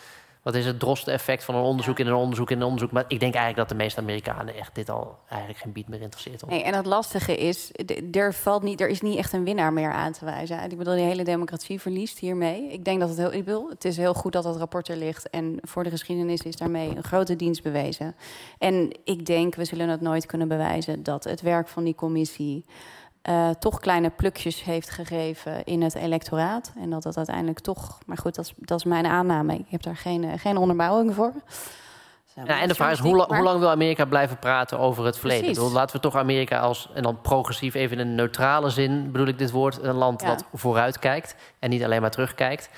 wat 0.43 0.55
is 0.55 0.65
het 0.65 0.79
droste-effect 0.79 1.43
van 1.43 1.55
een 1.55 1.63
onderzoek 1.63 1.99
in 1.99 2.07
een 2.07 2.13
onderzoek 2.13 2.51
in 2.51 2.57
een 2.57 2.63
onderzoek. 2.63 2.91
Maar 2.91 3.03
ik 3.07 3.19
denk 3.19 3.33
eigenlijk 3.33 3.55
dat 3.55 3.69
de 3.69 3.83
meeste 3.83 3.99
Amerikanen 3.99 4.55
echt 4.55 4.75
dit 4.75 4.89
al 4.89 5.17
eigenlijk 5.29 5.59
geen 5.59 5.71
bied 5.71 5.87
meer 5.87 6.01
interesseert. 6.01 6.45
Nee, 6.45 6.63
en 6.63 6.73
het 6.73 6.85
lastige 6.85 7.37
is, 7.37 7.71
er, 8.11 8.33
valt 8.33 8.63
niet, 8.63 8.81
er 8.81 8.89
is 8.89 9.01
niet 9.01 9.17
echt 9.17 9.33
een 9.33 9.43
winnaar 9.43 9.73
meer 9.73 9.91
aan 9.91 10.11
te 10.11 10.25
wijzen. 10.25 10.71
Ik 10.71 10.77
bedoel, 10.77 10.95
de 10.95 10.99
hele 10.99 11.23
democratie 11.23 11.81
verliest 11.81 12.19
hiermee. 12.19 12.71
Ik 12.71 12.85
denk 12.85 12.99
dat 12.99 13.09
het 13.09 13.17
heel, 13.17 13.33
ik 13.33 13.45
wil, 13.45 13.69
het 13.69 13.85
is 13.85 13.97
heel 13.97 14.13
goed 14.13 14.33
dat 14.33 14.43
dat 14.43 14.57
rapport 14.57 14.87
er 14.87 14.97
ligt. 14.97 15.29
En 15.29 15.57
voor 15.61 15.83
de 15.83 15.89
geschiedenis 15.89 16.41
is 16.41 16.55
daarmee 16.55 16.95
een 16.95 17.03
grote 17.03 17.35
dienst 17.35 17.63
bewezen. 17.63 18.15
En 18.57 18.97
ik 19.03 19.25
denk, 19.25 19.55
we 19.55 19.65
zullen 19.65 19.89
het 19.89 20.01
nooit 20.01 20.25
kunnen 20.25 20.47
bewijzen 20.47 21.03
dat 21.03 21.23
het 21.23 21.41
werk 21.41 21.67
van 21.67 21.83
die 21.83 21.95
commissie 21.95 22.65
uh, 23.29 23.49
toch 23.49 23.79
kleine 23.79 24.09
plukjes 24.09 24.63
heeft 24.63 24.89
gegeven 24.89 25.63
in 25.63 25.81
het 25.81 25.95
electoraat. 25.95 26.73
En 26.77 26.89
dat 26.89 27.03
dat 27.03 27.17
uiteindelijk 27.17 27.59
toch. 27.59 27.97
Maar 28.05 28.17
goed, 28.17 28.35
dat 28.35 28.45
is, 28.45 28.53
dat 28.57 28.77
is 28.77 28.85
mijn 28.85 29.05
aanname. 29.05 29.53
Ik 29.53 29.65
heb 29.69 29.83
daar 29.83 29.97
geen, 29.97 30.23
eh, 30.23 30.39
geen 30.39 30.57
onderbouwing 30.57 31.13
voor. 31.13 31.33
Ja, 32.45 32.61
en 32.61 32.67
de 32.67 32.75
vraag 32.75 32.91
is, 32.91 32.99
hoe, 32.99 33.23
hoe, 33.23 33.43
lang 33.43 33.59
wil 33.59 33.69
Amerika 33.69 34.05
blijven 34.05 34.39
praten 34.39 34.79
over 34.79 35.05
het 35.05 35.17
verleden? 35.17 35.47
Bedoel, 35.47 35.71
laten 35.71 35.95
we 35.95 36.01
toch 36.01 36.15
Amerika 36.15 36.59
als, 36.59 36.89
en 36.93 37.03
dan 37.03 37.21
progressief, 37.21 37.73
even 37.73 37.99
in 37.99 38.07
een 38.07 38.15
neutrale 38.15 38.69
zin 38.69 39.11
bedoel 39.11 39.27
ik 39.27 39.37
dit 39.37 39.51
woord, 39.51 39.83
een 39.83 39.95
land 39.95 40.21
ja. 40.21 40.27
dat 40.27 40.45
vooruit 40.53 40.99
kijkt 40.99 41.35
en 41.59 41.69
niet 41.69 41.83
alleen 41.83 42.01
maar 42.01 42.11
terugkijkt. 42.11 42.69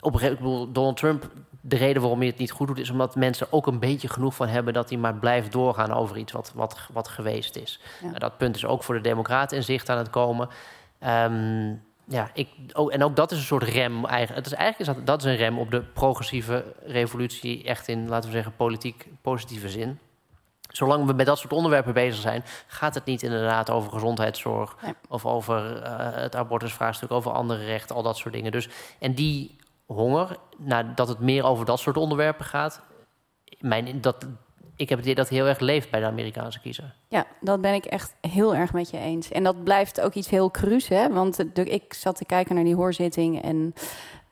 op 0.00 0.12
een 0.12 0.18
gegeven 0.18 0.44
moment, 0.44 0.74
Donald 0.74 0.96
Trump, 0.96 1.30
de 1.64 1.76
reden 1.76 2.00
waarom 2.02 2.18
hij 2.18 2.28
het 2.28 2.38
niet 2.38 2.50
goed 2.50 2.66
doet, 2.66 2.78
is 2.78 2.90
omdat 2.90 3.16
mensen 3.16 3.46
ook 3.50 3.66
een 3.66 3.78
beetje 3.78 4.08
genoeg 4.08 4.34
van 4.34 4.48
hebben 4.48 4.74
dat 4.74 4.88
hij 4.88 4.98
maar 4.98 5.14
blijft 5.14 5.52
doorgaan 5.52 5.92
over 5.92 6.16
iets 6.16 6.32
wat, 6.32 6.52
wat, 6.54 6.78
wat 6.92 7.08
geweest 7.08 7.56
is. 7.56 7.80
Ja. 8.00 8.06
Nou, 8.06 8.18
dat 8.18 8.36
punt 8.36 8.56
is 8.56 8.66
ook 8.66 8.82
voor 8.82 8.94
de 8.94 9.00
Democraten 9.00 9.56
in 9.56 9.62
zicht 9.62 9.88
aan 9.88 9.98
het 9.98 10.10
komen. 10.10 10.48
Ehm, 10.98 11.74
ja, 12.04 12.30
ik, 12.34 12.48
oh, 12.72 12.94
en 12.94 13.04
ook 13.04 13.16
dat 13.16 13.32
is 13.32 13.38
een 13.38 13.44
soort 13.44 13.62
rem. 13.62 14.04
Eigenlijk, 14.04 14.44
het 14.44 14.46
is 14.46 14.58
eigenlijk 14.58 14.90
is 14.90 14.96
dat, 14.96 15.06
dat 15.06 15.24
is 15.24 15.30
een 15.30 15.36
rem 15.36 15.58
op 15.58 15.70
de 15.70 15.80
progressieve 15.80 16.64
revolutie, 16.86 17.64
echt 17.64 17.88
in, 17.88 18.08
laten 18.08 18.28
we 18.28 18.34
zeggen, 18.34 18.56
politiek 18.56 19.06
positieve 19.20 19.68
zin. 19.68 19.98
Zolang 20.68 21.06
we 21.06 21.12
met 21.12 21.26
dat 21.26 21.38
soort 21.38 21.52
onderwerpen 21.52 21.94
bezig 21.94 22.20
zijn, 22.20 22.44
gaat 22.66 22.94
het 22.94 23.04
niet 23.04 23.22
inderdaad 23.22 23.70
over 23.70 23.92
gezondheidszorg 23.92 24.76
Nee. 24.82 24.94
of 25.08 25.26
over 25.26 25.82
eh, 25.82 26.22
het 26.22 26.36
abortusvraagstuk, 26.36 27.10
over 27.10 27.32
andere 27.32 27.64
rechten, 27.64 27.96
al 27.96 28.02
dat 28.02 28.16
soort 28.16 28.34
dingen. 28.34 28.52
Dus, 28.52 28.68
en 28.98 29.14
die 29.14 29.56
honger, 29.92 30.36
dat 30.94 31.08
het 31.08 31.18
meer 31.18 31.44
over 31.44 31.64
dat 31.64 31.80
soort 31.80 31.96
onderwerpen 31.96 32.44
gaat, 32.44 32.82
mijn, 33.58 34.00
dat, 34.00 34.26
ik 34.76 34.88
heb 34.88 34.98
het 34.98 35.06
idee 35.06 35.14
dat 35.14 35.28
heel 35.28 35.46
erg 35.46 35.58
leeft 35.58 35.90
bij 35.90 36.00
de 36.00 36.06
Amerikaanse 36.06 36.60
kiezer. 36.60 36.94
Ja, 37.08 37.26
dat 37.40 37.60
ben 37.60 37.74
ik 37.74 37.84
echt 37.84 38.14
heel 38.20 38.54
erg 38.54 38.72
met 38.72 38.90
je 38.90 38.98
eens. 38.98 39.30
En 39.30 39.42
dat 39.42 39.64
blijft 39.64 40.00
ook 40.00 40.14
iets 40.14 40.28
heel 40.28 40.50
cru's, 40.50 40.88
hè? 40.88 41.12
Want 41.12 41.58
ik 41.68 41.94
zat 41.94 42.16
te 42.16 42.24
kijken 42.24 42.54
naar 42.54 42.64
die 42.64 42.74
hoorzitting 42.74 43.42
en 43.42 43.74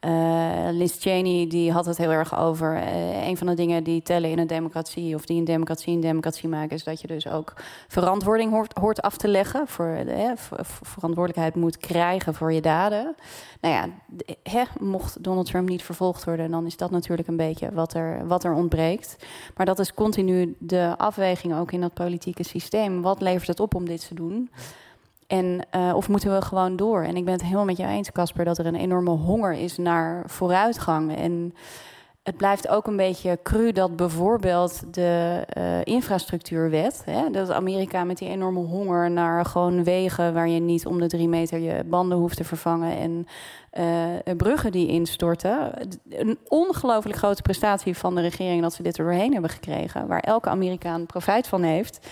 eh, 0.01 0.69
Liz 0.71 0.97
Cheney 0.99 1.47
die 1.47 1.73
had 1.73 1.87
het 1.87 1.97
heel 1.97 2.11
erg 2.11 2.39
over. 2.39 2.75
eh, 2.77 3.27
een 3.29 3.37
van 3.37 3.47
de 3.47 3.55
dingen 3.55 3.85
die 3.85 4.03
tellen 4.03 4.31
in 4.31 4.39
een 4.39 4.47
democratie, 4.47 5.15
of 5.15 5.27
die 5.27 5.39
een 5.39 5.45
democratie 5.45 5.95
een 5.95 6.01
democratie 6.01 6.49
maken, 6.49 6.77
is 6.77 6.85
dat 6.85 7.01
je 7.01 7.07
dus 7.07 7.29
ook 7.29 7.53
verantwoording 7.89 8.51
hoort, 8.81 9.03
af 9.03 9.17
te 9.17 9.29
leggen. 9.29 9.69
Voor, 9.69 9.99
ver- 10.35 10.65
verantwoordelijkheid 10.65 11.55
moet 11.55 11.77
krijgen 11.77 12.35
voor 12.35 12.53
je 12.53 12.61
daden. 12.61 13.15
Nou 13.61 13.75
ja, 13.75 13.89
mocht 14.81 15.23
Donald 15.25 15.47
Trump 15.47 15.69
niet 15.69 15.83
vervolgd 15.83 16.25
worden, 16.25 16.51
dan 16.51 16.67
is 16.67 16.77
dat 16.77 16.91
natuurlijk 16.91 17.29
een 17.29 17.37
beetje 17.37 17.73
wat 17.73 17.95
er, 17.95 18.27
wat 18.27 18.45
er 18.45 18.55
ontbreekt. 18.55 19.17
Maar 19.57 19.67
dat 19.67 19.79
is 19.79 19.95
continu 19.95 20.57
de 20.59 20.95
afweging 20.97 21.55
ook 21.55 21.73
in 21.73 21.81
dat 21.81 21.95
politieke 21.95 22.45
systeem. 22.45 23.03
Wat 23.03 23.21
levert 23.21 23.47
het 23.47 23.61
op 23.61 23.75
om 23.75 23.85
dit 23.85 24.09
te 24.09 24.15
doen? 24.15 24.51
En, 25.31 25.67
eh, 25.71 25.93
of 25.95 26.09
moeten 26.09 26.35
we 26.35 26.43
gewoon 26.43 26.77
door? 26.77 27.03
En 27.03 27.17
ik 27.17 27.25
ben 27.25 27.33
het 27.33 27.43
helemaal 27.43 27.65
met 27.65 27.77
jou 27.77 27.91
eens, 27.91 28.13
Casper, 28.13 28.45
dat 28.45 28.59
er 28.59 28.67
een 28.67 28.75
enorme 28.75 29.11
honger 29.11 29.53
is 29.53 29.77
naar 29.77 30.23
vooruitgang. 30.27 31.17
En 31.17 31.55
het 32.23 32.37
blijft 32.37 32.69
ook 32.69 32.87
een 32.87 32.97
beetje 32.97 33.39
cru 33.43 33.73
dat 33.73 33.97
bijvoorbeeld 33.97 34.95
de 34.95 35.45
eh, 35.49 35.85
infrastructuurwet, 35.85 37.03
hè, 37.05 37.31
dat 37.31 37.51
Amerika 37.51 38.05
met 38.05 38.19
die 38.19 38.29
enorme 38.29 38.61
honger 38.61 39.11
naar 39.11 39.45
gewoon 39.45 39.85
wegen 39.85 40.35
waar 40.35 40.49
je 40.49 40.61
niet 40.61 40.87
om 40.87 41.01
de 41.01 41.07
drie 41.07 41.29
meter 41.29 41.59
je 41.59 41.85
banden 41.85 42.19
hoeft 42.19 42.37
te 42.37 42.45
vervangen 42.45 42.97
en 42.97 43.27
eh, 43.71 44.35
bruggen 44.37 44.73
die 44.73 44.89
instorten. 44.89 45.73
Een 46.09 46.39
ongelooflijk 46.49 47.19
grote 47.19 47.43
prestatie 47.43 47.97
van 47.97 48.15
de 48.15 48.21
regering 48.21 48.63
dat 48.63 48.75
ze 48.75 48.83
dit 48.83 48.99
er 48.99 49.05
doorheen 49.05 49.33
hebben 49.33 49.51
gekregen, 49.51 50.07
waar 50.07 50.21
elke 50.21 50.49
Amerikaan 50.49 51.07
profijt 51.07 51.47
van 51.47 51.63
heeft. 51.63 52.09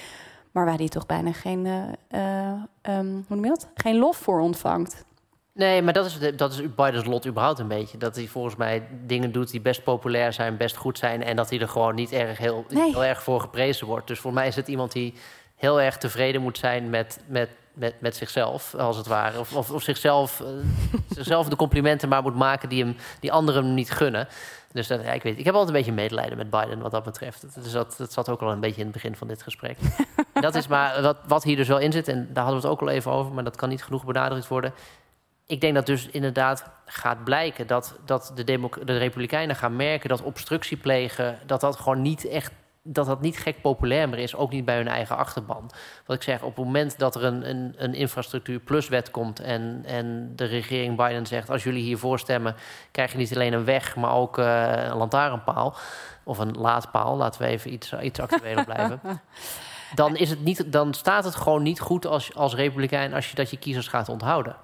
Maar 0.59 0.67
waar 0.67 0.77
die 0.77 0.89
toch 0.89 1.07
bijna 1.07 1.33
geen, 1.33 1.67
eh, 1.67 2.49
eh, 2.51 2.53
ehm, 2.83 3.07
hoe 3.07 3.23
noem 3.37 3.43
je 3.45 3.49
dat? 3.49 3.69
geen 3.75 3.99
lof 3.99 4.17
voor 4.17 4.41
ontvangt. 4.41 5.05
Nee, 5.53 5.83
maar 5.83 5.93
dat 5.93 6.07
is, 6.07 6.19
de- 6.19 6.35
dat 6.35 6.53
is 6.53 6.75
Bidens 6.75 7.05
lot 7.05 7.27
überhaupt 7.27 7.59
een 7.59 7.69
beetje. 7.69 7.99
Dat 7.99 8.17
hij 8.17 8.27
volgens 8.27 8.57
mij 8.57 8.83
dingen 9.07 9.33
doet 9.33 9.51
die 9.51 9.61
best 9.61 9.83
populair 9.85 10.33
zijn, 10.33 10.57
best 10.57 10.77
goed 10.77 10.99
zijn... 10.99 11.23
en 11.25 11.37
dat 11.37 11.51
hij 11.51 11.61
er 11.61 11.69
gewoon 11.69 11.95
niet 11.95 12.13
erg, 12.13 12.39
heel, 12.39 12.65
Nee. 12.69 12.91
heel 12.91 13.05
erg 13.05 13.23
voor 13.23 13.41
geprezen 13.41 13.87
wordt. 13.87 14.07
Dus 14.07 14.19
voor 14.19 14.33
mij 14.33 14.47
is 14.47 14.57
het 14.57 14.69
iemand 14.69 14.93
die 14.93 15.15
heel 15.57 15.81
erg 15.81 15.97
tevreden 15.97 16.43
moet 16.43 16.59
zijn 16.59 16.91
met, 16.91 17.21
met, 17.27 17.49
met, 17.73 17.95
met 18.01 18.17
zichzelf, 18.17 18.75
als 18.75 18.97
het 18.97 19.07
ware. 19.07 19.39
Of, 19.39 19.57
of, 19.57 19.71
of 19.71 19.83
zichzelf, 19.83 20.41
eh, 20.41 20.47
zichzelf 21.17 21.49
de 21.49 21.57
complimenten 21.57 22.09
maar 22.09 22.23
moet 22.23 22.37
maken 22.37 22.69
die, 22.69 22.85
hem, 22.85 22.97
die 23.21 23.33
anderen 23.33 23.65
hem 23.65 23.75
niet 23.75 23.91
gunnen. 23.91 24.29
Dus 24.73 24.87
dat, 24.87 25.03
ja, 25.03 25.13
ik, 25.13 25.23
weet, 25.23 25.39
ik 25.39 25.45
heb 25.45 25.55
altijd 25.55 25.75
een 25.75 25.83
beetje 25.85 26.01
medelijden 26.01 26.37
met 26.37 26.51
Biden 26.51 26.81
wat 26.81 26.91
dat 26.91 27.05
betreft. 27.05 27.63
Dus 27.63 27.73
dat, 27.73 27.95
dat 27.99 28.13
zat 28.13 28.29
ook 28.29 28.41
al 28.41 28.53
een 28.53 28.61
beetje 28.61 28.81
in 28.81 28.87
het 28.87 28.93
begin 28.93 29.17
van 29.17 29.29
dit 29.29 29.43
gesprek. 29.43 29.79
Dat 30.41 30.55
is 30.55 30.67
maar 30.67 31.03
wat, 31.03 31.17
wat 31.27 31.45
hier 31.45 31.57
dus 31.57 31.69
wel 31.69 31.79
in 31.79 31.93
zit, 31.93 32.09
en 32.09 32.29
daar 32.33 32.45
hadden 32.45 32.63
we 32.63 32.69
het 32.69 32.77
ook 32.77 32.89
al 32.89 32.95
even 32.95 33.13
over... 33.13 33.33
maar 33.33 33.45
dat 33.45 33.57
kan 33.57 33.69
niet 33.69 33.85
genoeg 33.85 34.05
benadrukt 34.05 34.49
worden 34.49 34.73
ik 35.49 35.61
denk 35.61 35.75
dat 35.75 35.87
dus 35.87 36.09
inderdaad 36.09 36.65
gaat 36.85 37.25
blijken 37.25 37.67
dat, 37.67 37.99
dat 38.05 38.33
de, 38.35 38.45
de 38.85 38.99
Republikeinen 38.99 39.57
gaan 39.57 39.77
merken 39.77 40.09
dat 40.09 40.23
obstructie 40.23 40.77
plegen, 40.77 41.39
dat 41.47 41.61
dat 41.61 41.77
gewoon 41.77 42.03
niet 42.03 42.25
echt. 42.25 42.53
Dat 42.91 43.07
dat 43.07 43.21
niet 43.21 43.39
gek 43.39 43.61
populair 43.61 44.09
meer 44.09 44.19
is, 44.19 44.35
ook 44.35 44.51
niet 44.51 44.65
bij 44.65 44.77
hun 44.77 44.89
eigen 44.89 45.17
achterban. 45.17 45.71
Wat 46.07 46.17
ik 46.17 46.23
zeg, 46.23 46.43
op 46.43 46.57
het 46.57 46.65
moment 46.65 46.99
dat 46.99 47.15
er 47.15 47.25
een, 47.25 47.49
een, 47.49 47.75
een 47.77 47.95
infrastructuur 47.95 48.61
plus 48.61 48.89
wet 48.89 49.11
komt 49.11 49.41
en, 49.41 49.83
en 49.87 50.33
de 50.37 50.45
regering 50.45 50.97
Biden 50.97 51.27
zegt: 51.27 51.51
als 51.51 51.63
jullie 51.63 51.83
hiervoor 51.83 52.19
stemmen, 52.19 52.57
krijg 52.91 53.13
je 53.13 53.19
niet 53.19 53.35
alleen 53.35 53.53
een 53.53 53.65
weg, 53.65 53.97
maar 53.97 54.15
ook 54.15 54.39
eh, 54.39 54.73
een 54.73 54.97
lantaarnpaal 54.97 55.75
of 56.25 56.39
een 56.39 56.57
laadpaal. 56.59 57.17
Laten 57.17 57.43
we 57.43 57.47
even 57.47 57.73
iets, 57.73 57.93
iets 57.93 58.21
actueler 58.21 58.65
blijven. 58.65 59.01
Dan, 59.95 60.17
is 60.17 60.31
het 60.31 60.45
niet, 60.45 60.73
dan 60.73 60.95
staat 60.95 61.25
het 61.25 61.35
gewoon 61.35 61.63
niet 61.63 61.81
goed 61.81 62.07
als, 62.07 62.35
als 62.35 62.55
Republikein 62.55 63.15
als 63.15 63.31
je 63.31 63.35
dat 63.35 63.51
je 63.51 63.59
kiezers 63.59 63.89
gaat 63.89 64.09
onthouden. 64.09 64.57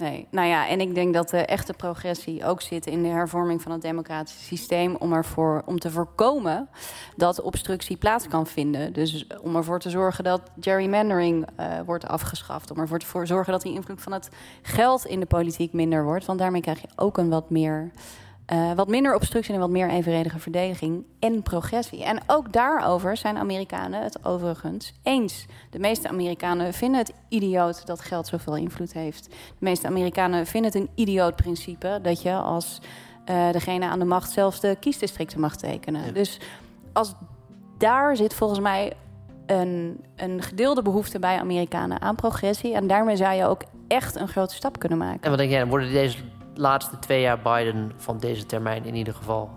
Nee, 0.00 0.26
nou 0.30 0.48
ja, 0.48 0.68
en 0.68 0.80
ik 0.80 0.94
denk 0.94 1.14
dat 1.14 1.28
de 1.28 1.44
echte 1.44 1.72
progressie 1.72 2.44
ook 2.44 2.60
zit 2.60 2.86
in 2.86 3.02
de 3.02 3.08
hervorming 3.08 3.62
van 3.62 3.72
het 3.72 3.82
democratische 3.82 4.44
systeem 4.44 4.96
om 4.96 5.12
ervoor 5.12 5.62
om 5.66 5.78
te 5.78 5.90
voorkomen 5.90 6.68
dat 7.16 7.40
obstructie 7.40 7.96
plaats 7.96 8.28
kan 8.28 8.46
vinden. 8.46 8.92
Dus 8.92 9.26
om 9.42 9.56
ervoor 9.56 9.80
te 9.80 9.90
zorgen 9.90 10.24
dat 10.24 10.40
gerrymandering 10.60 11.46
eh, 11.56 11.66
wordt 11.86 12.06
afgeschaft, 12.06 12.70
om 12.70 12.78
ervoor 12.78 12.98
te 12.98 13.26
zorgen 13.26 13.52
dat 13.52 13.62
die 13.62 13.74
invloed 13.74 14.02
van 14.02 14.12
het 14.12 14.28
geld 14.62 15.06
in 15.06 15.20
de 15.20 15.26
politiek 15.26 15.72
minder 15.72 16.04
wordt, 16.04 16.26
want 16.26 16.38
daarmee 16.38 16.60
krijg 16.60 16.80
je 16.80 16.88
ook 16.96 17.18
een 17.18 17.28
wat 17.28 17.50
meer 17.50 17.90
eh, 18.50 18.72
wat 18.72 18.88
minder 18.88 19.14
obstructie 19.14 19.54
en 19.54 19.60
wat 19.60 19.70
meer 19.70 19.90
evenredige 19.90 20.38
verdediging 20.38 21.04
en 21.18 21.42
progressie. 21.42 22.04
En 22.04 22.20
ook 22.26 22.52
daarover 22.52 23.16
zijn 23.16 23.36
Amerikanen 23.36 24.02
het 24.02 24.24
overigens 24.24 24.92
eens. 25.02 25.46
De 25.70 25.78
meeste 25.78 26.08
Amerikanen 26.08 26.72
vinden 26.72 27.00
het 27.00 27.12
idioot 27.28 27.86
dat 27.86 28.00
geld 28.00 28.26
zoveel 28.26 28.56
invloed 28.56 28.92
heeft. 28.92 29.24
De 29.28 29.34
meeste 29.58 29.86
Amerikanen 29.86 30.46
vinden 30.46 30.72
het 30.72 30.80
een 30.80 30.90
idioot 30.94 31.36
principe 31.36 31.98
dat 32.02 32.22
je 32.22 32.32
als 32.32 32.80
eh, 33.24 33.50
degene 33.50 33.86
aan 33.86 33.98
de 33.98 34.04
macht 34.04 34.30
zelfs 34.30 34.60
de 34.60 34.76
kiesdistricten 34.80 35.40
mag 35.40 35.56
tekenen. 35.56 36.04
Ja. 36.04 36.12
Dus 36.12 36.40
als 36.92 37.14
daar 37.78 38.16
zit 38.16 38.34
volgens 38.34 38.60
mij 38.60 38.92
een, 39.46 40.04
een 40.16 40.42
gedeelde 40.42 40.82
behoefte 40.82 41.18
bij 41.18 41.38
Amerikanen 41.38 42.00
aan 42.00 42.14
progressie. 42.14 42.74
En 42.74 42.86
daarmee 42.86 43.16
zou 43.16 43.34
je 43.34 43.44
ook 43.44 43.62
echt 43.88 44.16
een 44.16 44.28
grote 44.28 44.54
stap 44.54 44.78
kunnen 44.78 44.98
maken. 44.98 45.22
En 45.22 45.30
wat 45.30 45.38
denk 45.38 45.50
jij, 45.50 45.66
worden 45.66 45.92
deze 45.92 46.18
laatste 46.60 46.98
twee 46.98 47.20
jaar 47.20 47.40
Biden 47.40 47.92
van 47.96 48.18
deze 48.18 48.46
termijn 48.46 48.84
in 48.84 48.94
ieder 48.94 49.14
geval... 49.14 49.50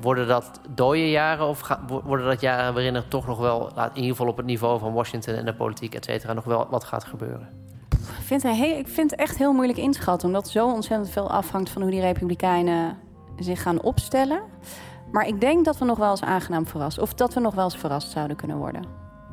worden 0.00 0.26
dat 0.26 0.60
dode 0.68 1.10
jaren 1.10 1.46
of 1.46 1.78
worden 2.04 2.26
dat 2.26 2.40
jaren 2.40 2.74
waarin 2.74 2.94
er 2.94 3.08
toch 3.08 3.26
nog 3.26 3.38
wel... 3.38 3.68
in 3.68 3.90
ieder 3.94 4.10
geval 4.10 4.28
op 4.28 4.36
het 4.36 4.46
niveau 4.46 4.78
van 4.78 4.92
Washington 4.92 5.34
en 5.34 5.44
de 5.44 5.54
politiek, 5.54 5.94
et 5.94 6.04
cetera... 6.04 6.32
nog 6.32 6.44
wel 6.44 6.66
wat 6.70 6.84
gaat 6.84 7.04
gebeuren? 7.04 7.48
Ik 7.90 8.26
vind, 8.26 8.42
het 8.42 8.56
heel, 8.56 8.78
ik 8.78 8.88
vind 8.88 9.10
het 9.10 9.20
echt 9.20 9.38
heel 9.38 9.52
moeilijk 9.52 9.78
inschatten, 9.78 10.28
omdat 10.28 10.48
zo 10.48 10.72
ontzettend 10.72 11.10
veel 11.10 11.30
afhangt 11.30 11.70
van 11.70 11.82
hoe 11.82 11.90
die 11.90 12.00
Republikeinen 12.00 12.98
zich 13.38 13.62
gaan 13.62 13.82
opstellen. 13.82 14.42
Maar 15.12 15.26
ik 15.26 15.40
denk 15.40 15.64
dat 15.64 15.78
we 15.78 15.84
nog 15.84 15.98
wel 15.98 16.10
eens 16.10 16.22
aangenaam 16.22 16.66
verrast, 16.66 16.98
of 16.98 17.14
dat 17.14 17.34
we 17.34 17.40
nog 17.40 17.54
wel 17.54 17.64
eens 17.64 17.76
verrast 17.76 18.10
zouden 18.10 18.36
kunnen 18.36 18.56
worden. 18.56 18.84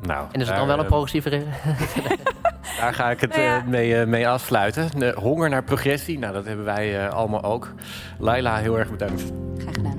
Nou, 0.02 0.26
En 0.32 0.32
is 0.32 0.38
het 0.38 0.46
daar, 0.48 0.56
dan 0.56 0.66
wel 0.66 0.76
een 0.76 0.82
eh, 0.82 0.88
progressieve... 0.88 1.28
re- 1.28 1.44
Daar 2.80 2.94
ga 2.94 3.10
ik 3.10 3.20
het 3.20 3.30
Nou 3.30 3.42
ja. 3.42 3.58
eh, 3.58 3.66
mee, 3.66 4.00
eh, 4.00 4.06
mee 4.06 4.28
afsluiten. 4.28 5.02
Eh, 5.02 5.16
honger 5.16 5.48
naar 5.50 5.62
progressie, 5.64 6.18
nou 6.18 6.32
dat 6.32 6.44
hebben 6.44 6.64
wij 6.64 7.06
eh, 7.06 7.12
allemaal 7.12 7.42
ook. 7.42 7.72
Laila, 8.18 8.56
heel 8.56 8.78
erg 8.78 8.90
bedankt. 8.90 9.32
Graag 9.58 9.74
gedaan. 9.74 9.96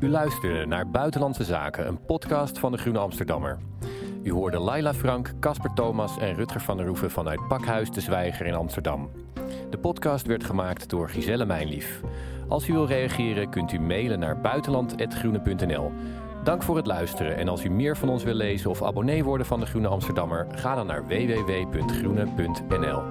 U 0.00 0.08
luisterde 0.10 0.66
naar 0.66 0.88
Buitenlandse 0.90 1.44
Zaken, 1.44 1.86
een 1.86 2.04
podcast 2.06 2.58
van 2.58 2.72
de 2.72 2.78
Groene 2.78 2.98
Amsterdammer. 2.98 3.58
U 4.22 4.32
hoorde 4.32 4.58
Laila 4.58 4.94
Frank, 4.94 5.32
Casper 5.40 5.70
Thomas 5.74 6.18
en 6.18 6.34
Rutger 6.34 6.60
van 6.60 6.76
der 6.76 6.86
Roeven 6.86 7.10
vanuit 7.10 7.48
Pakhuis 7.48 7.90
de 7.90 8.00
Zwijger 8.00 8.46
in 8.46 8.54
Amsterdam. 8.54 9.10
De 9.70 9.78
podcast 9.78 10.26
werd 10.26 10.44
gemaakt 10.44 10.88
door 10.90 11.08
Giselle 11.08 11.44
Mijnlief. 11.44 12.00
Als 12.48 12.68
u 12.68 12.72
wil 12.72 12.86
reageren 12.86 13.50
kunt 13.50 13.72
u 13.72 13.80
mailen 13.80 14.18
naar 14.18 14.40
buitenland.groene.nl. 14.40 15.92
Dank 16.44 16.62
voor 16.62 16.76
het 16.76 16.86
luisteren 16.86 17.36
en 17.36 17.48
als 17.48 17.64
u 17.64 17.70
meer 17.70 17.96
van 17.96 18.08
ons 18.08 18.22
wil 18.24 18.34
lezen 18.34 18.70
of 18.70 18.82
abonnee 18.82 19.24
worden 19.24 19.46
van 19.46 19.60
de 19.60 19.66
Groene 19.66 19.88
Amsterdammer, 19.88 20.46
ga 20.50 20.74
dan 20.74 20.86
naar 20.86 21.06
www.groene.nl. 21.06 23.02